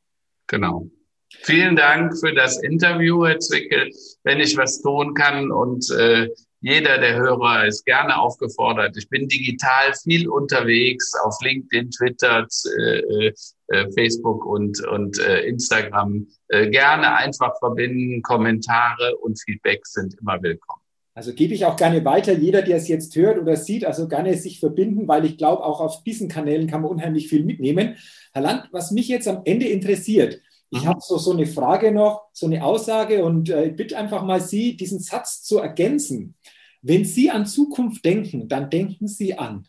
Genau. 0.48 0.88
Vielen 1.42 1.76
Dank 1.76 2.18
für 2.18 2.34
das 2.34 2.60
Interview, 2.60 3.24
Herr 3.24 3.38
Zwickel. 3.38 3.90
Wenn 4.24 4.40
ich 4.40 4.56
was 4.56 4.82
tun 4.82 5.14
kann 5.14 5.52
und 5.52 5.88
äh, 5.92 6.28
jeder 6.60 6.98
der 6.98 7.16
Hörer 7.16 7.66
ist 7.66 7.84
gerne 7.84 8.18
aufgefordert. 8.18 8.96
Ich 8.96 9.08
bin 9.08 9.28
digital 9.28 9.94
viel 10.02 10.28
unterwegs 10.28 11.12
auf 11.24 11.34
LinkedIn, 11.42 11.90
Twitter, 11.90 12.46
äh, 12.78 13.32
äh, 13.68 13.92
Facebook 13.92 14.44
und, 14.44 14.86
und 14.88 15.18
äh, 15.20 15.40
Instagram. 15.42 16.26
Äh, 16.48 16.68
gerne 16.68 17.14
einfach 17.16 17.52
verbinden. 17.58 18.22
Kommentare 18.22 19.16
und 19.22 19.40
Feedback 19.40 19.86
sind 19.86 20.16
immer 20.20 20.42
willkommen. 20.42 20.82
Also 21.14 21.32
gebe 21.34 21.54
ich 21.54 21.64
auch 21.64 21.76
gerne 21.76 22.04
weiter. 22.04 22.32
Jeder, 22.32 22.62
der 22.62 22.76
es 22.76 22.88
jetzt 22.88 23.16
hört 23.16 23.38
oder 23.38 23.56
sieht, 23.56 23.84
also 23.84 24.06
gerne 24.06 24.36
sich 24.36 24.60
verbinden, 24.60 25.08
weil 25.08 25.24
ich 25.24 25.38
glaube, 25.38 25.64
auch 25.64 25.80
auf 25.80 26.02
diesen 26.04 26.28
Kanälen 26.28 26.66
kann 26.66 26.82
man 26.82 26.90
unheimlich 26.90 27.28
viel 27.28 27.44
mitnehmen. 27.44 27.96
Herr 28.32 28.42
Land, 28.42 28.68
was 28.70 28.90
mich 28.90 29.08
jetzt 29.08 29.28
am 29.28 29.42
Ende 29.44 29.66
interessiert, 29.66 30.40
ich 30.70 30.82
mhm. 30.82 30.86
habe 30.86 31.00
so, 31.02 31.18
so 31.18 31.32
eine 31.32 31.46
Frage 31.46 31.92
noch, 31.92 32.28
so 32.32 32.46
eine 32.46 32.64
Aussage 32.64 33.24
und 33.24 33.50
äh, 33.50 33.72
bitte 33.74 33.98
einfach 33.98 34.22
mal 34.24 34.40
Sie, 34.40 34.76
diesen 34.76 35.00
Satz 35.00 35.42
zu 35.42 35.58
ergänzen. 35.58 36.36
Wenn 36.82 37.04
Sie 37.04 37.30
an 37.30 37.46
Zukunft 37.46 38.04
denken, 38.04 38.48
dann 38.48 38.70
denken 38.70 39.08
Sie 39.08 39.36
an. 39.36 39.66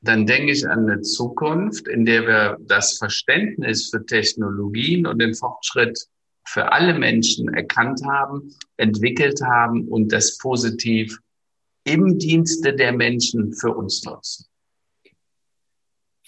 Dann 0.00 0.26
denke 0.26 0.52
ich 0.52 0.68
an 0.68 0.90
eine 0.90 1.00
Zukunft, 1.00 1.88
in 1.88 2.04
der 2.04 2.26
wir 2.26 2.58
das 2.60 2.98
Verständnis 2.98 3.88
für 3.88 4.04
Technologien 4.04 5.06
und 5.06 5.18
den 5.18 5.34
Fortschritt 5.34 6.08
für 6.46 6.72
alle 6.72 6.98
Menschen 6.98 7.48
erkannt 7.54 8.02
haben, 8.04 8.54
entwickelt 8.76 9.40
haben 9.40 9.88
und 9.88 10.12
das 10.12 10.36
positiv 10.36 11.18
im 11.84 12.18
Dienste 12.18 12.74
der 12.74 12.92
Menschen 12.92 13.54
für 13.54 13.74
uns 13.74 14.04
nutzen. 14.04 14.46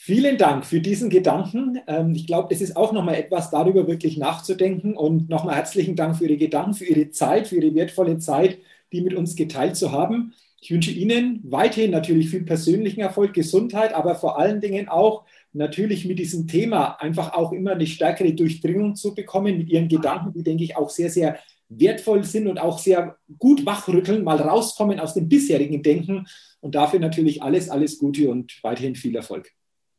Vielen 0.06 0.38
Dank 0.38 0.64
für 0.64 0.80
diesen 0.80 1.10
Gedanken. 1.10 1.80
Ähm, 1.88 2.14
ich 2.14 2.28
glaube, 2.28 2.54
es 2.54 2.60
ist 2.60 2.76
auch 2.76 2.92
nochmal 2.92 3.16
etwas 3.16 3.50
darüber 3.50 3.88
wirklich 3.88 4.16
nachzudenken 4.16 4.96
und 4.96 5.28
nochmal 5.28 5.56
herzlichen 5.56 5.96
Dank 5.96 6.16
für 6.16 6.26
Ihre 6.26 6.36
Gedanken, 6.36 6.74
für 6.74 6.84
Ihre 6.84 7.10
Zeit, 7.10 7.48
für 7.48 7.56
Ihre 7.56 7.74
wertvolle 7.74 8.16
Zeit, 8.20 8.58
die 8.92 9.00
mit 9.00 9.14
uns 9.14 9.34
geteilt 9.34 9.74
zu 9.74 9.90
haben. 9.90 10.32
Ich 10.60 10.70
wünsche 10.70 10.92
Ihnen 10.92 11.40
weiterhin 11.42 11.90
natürlich 11.90 12.30
viel 12.30 12.44
persönlichen 12.44 13.00
Erfolg, 13.00 13.34
Gesundheit, 13.34 13.94
aber 13.94 14.14
vor 14.14 14.38
allen 14.38 14.60
Dingen 14.60 14.86
auch 14.86 15.24
natürlich 15.52 16.04
mit 16.04 16.20
diesem 16.20 16.46
Thema 16.46 17.02
einfach 17.02 17.32
auch 17.32 17.50
immer 17.50 17.72
eine 17.72 17.88
stärkere 17.88 18.32
Durchdringung 18.32 18.94
zu 18.94 19.12
bekommen 19.12 19.58
mit 19.58 19.70
Ihren 19.70 19.88
Gedanken, 19.88 20.32
die, 20.32 20.44
denke 20.44 20.62
ich, 20.62 20.76
auch 20.76 20.88
sehr, 20.88 21.10
sehr 21.10 21.36
wertvoll 21.68 22.22
sind 22.22 22.46
und 22.46 22.60
auch 22.60 22.78
sehr 22.78 23.16
gut 23.40 23.66
wachrütteln, 23.66 24.22
mal 24.22 24.40
rauskommen 24.40 25.00
aus 25.00 25.14
dem 25.14 25.28
bisherigen 25.28 25.82
Denken. 25.82 26.28
Und 26.60 26.76
dafür 26.76 27.00
natürlich 27.00 27.42
alles, 27.42 27.68
alles 27.68 27.98
Gute 27.98 28.30
und 28.30 28.56
weiterhin 28.62 28.94
viel 28.94 29.16
Erfolg. 29.16 29.52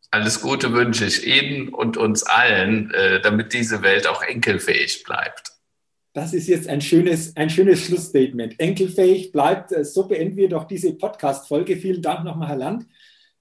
Alles 0.09 0.41
Gute 0.41 0.71
wünsche 0.73 1.05
ich 1.05 1.27
Ihnen 1.27 1.69
und 1.69 1.97
uns 1.97 2.23
allen, 2.23 2.91
äh, 2.93 3.19
damit 3.21 3.53
diese 3.53 3.81
Welt 3.83 4.07
auch 4.07 4.23
enkelfähig 4.23 5.03
bleibt. 5.03 5.51
Das 6.13 6.33
ist 6.33 6.47
jetzt 6.47 6.67
ein 6.69 6.81
schönes, 6.81 7.35
ein 7.35 7.49
schönes 7.49 7.85
Schlussstatement. 7.85 8.59
Enkelfähig 8.59 9.31
bleibt. 9.31 9.71
Äh, 9.73 9.83
so 9.83 10.07
beenden 10.07 10.37
wir 10.37 10.49
doch 10.49 10.63
diese 10.63 10.93
Podcast-Folge. 10.93 11.75
Vielen 11.75 12.01
Dank 12.01 12.23
nochmal, 12.23 12.47
Herr 12.49 12.55
Land. 12.55 12.85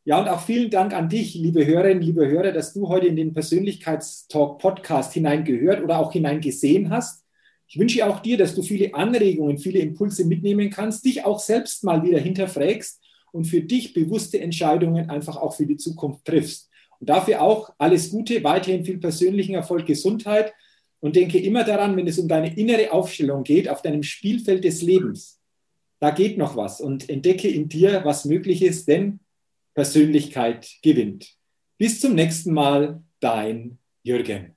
Ja, 0.04 0.20
und 0.20 0.28
auch 0.28 0.40
vielen 0.40 0.70
Dank 0.70 0.92
an 0.92 1.08
dich, 1.08 1.34
liebe 1.34 1.66
Hörerinnen, 1.66 2.02
liebe 2.02 2.28
Hörer, 2.28 2.52
dass 2.52 2.72
du 2.74 2.88
heute 2.88 3.06
in 3.06 3.16
den 3.16 3.32
Persönlichkeitstalk-Podcast 3.32 5.12
hineingehört 5.14 5.82
oder 5.82 5.98
auch 5.98 6.12
hineingesehen 6.12 6.90
hast. 6.90 7.24
Ich 7.68 7.78
wünsche 7.78 8.06
auch 8.06 8.20
dir, 8.20 8.38
dass 8.38 8.54
du 8.54 8.62
viele 8.62 8.94
Anregungen, 8.94 9.58
viele 9.58 9.80
Impulse 9.80 10.24
mitnehmen 10.24 10.70
kannst, 10.70 11.04
dich 11.04 11.24
auch 11.24 11.40
selbst 11.40 11.82
mal 11.82 12.04
wieder 12.04 12.18
hinterfragst 12.18 13.00
und 13.32 13.44
für 13.44 13.60
dich 13.60 13.94
bewusste 13.94 14.40
Entscheidungen 14.40 15.10
einfach 15.10 15.36
auch 15.36 15.54
für 15.54 15.66
die 15.66 15.76
Zukunft 15.76 16.24
triffst. 16.24 16.70
Und 16.98 17.08
dafür 17.08 17.42
auch 17.42 17.74
alles 17.78 18.10
Gute, 18.10 18.42
weiterhin 18.42 18.84
viel 18.84 18.98
persönlichen 18.98 19.54
Erfolg, 19.54 19.86
Gesundheit 19.86 20.54
und 21.00 21.16
denke 21.16 21.38
immer 21.38 21.64
daran, 21.64 21.96
wenn 21.96 22.06
es 22.06 22.18
um 22.18 22.28
deine 22.28 22.56
innere 22.56 22.92
Aufstellung 22.92 23.44
geht, 23.44 23.68
auf 23.68 23.82
deinem 23.82 24.02
Spielfeld 24.02 24.64
des 24.64 24.82
Lebens, 24.82 25.36
da 25.98 26.10
geht 26.10 26.36
noch 26.36 26.56
was 26.56 26.80
und 26.80 27.08
entdecke 27.08 27.48
in 27.48 27.68
dir, 27.68 28.02
was 28.04 28.26
möglich 28.26 28.62
ist, 28.62 28.86
denn 28.86 29.20
Persönlichkeit 29.74 30.68
gewinnt. 30.82 31.36
Bis 31.78 32.00
zum 32.00 32.14
nächsten 32.14 32.52
Mal, 32.52 33.02
dein 33.20 33.78
Jürgen. 34.02 34.56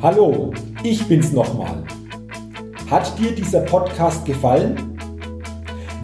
Hallo, 0.00 0.52
ich 0.84 1.02
bin's 1.08 1.32
nochmal. 1.32 1.84
Hat 2.88 3.18
dir 3.18 3.32
dieser 3.32 3.62
Podcast 3.62 4.24
gefallen? 4.24 4.95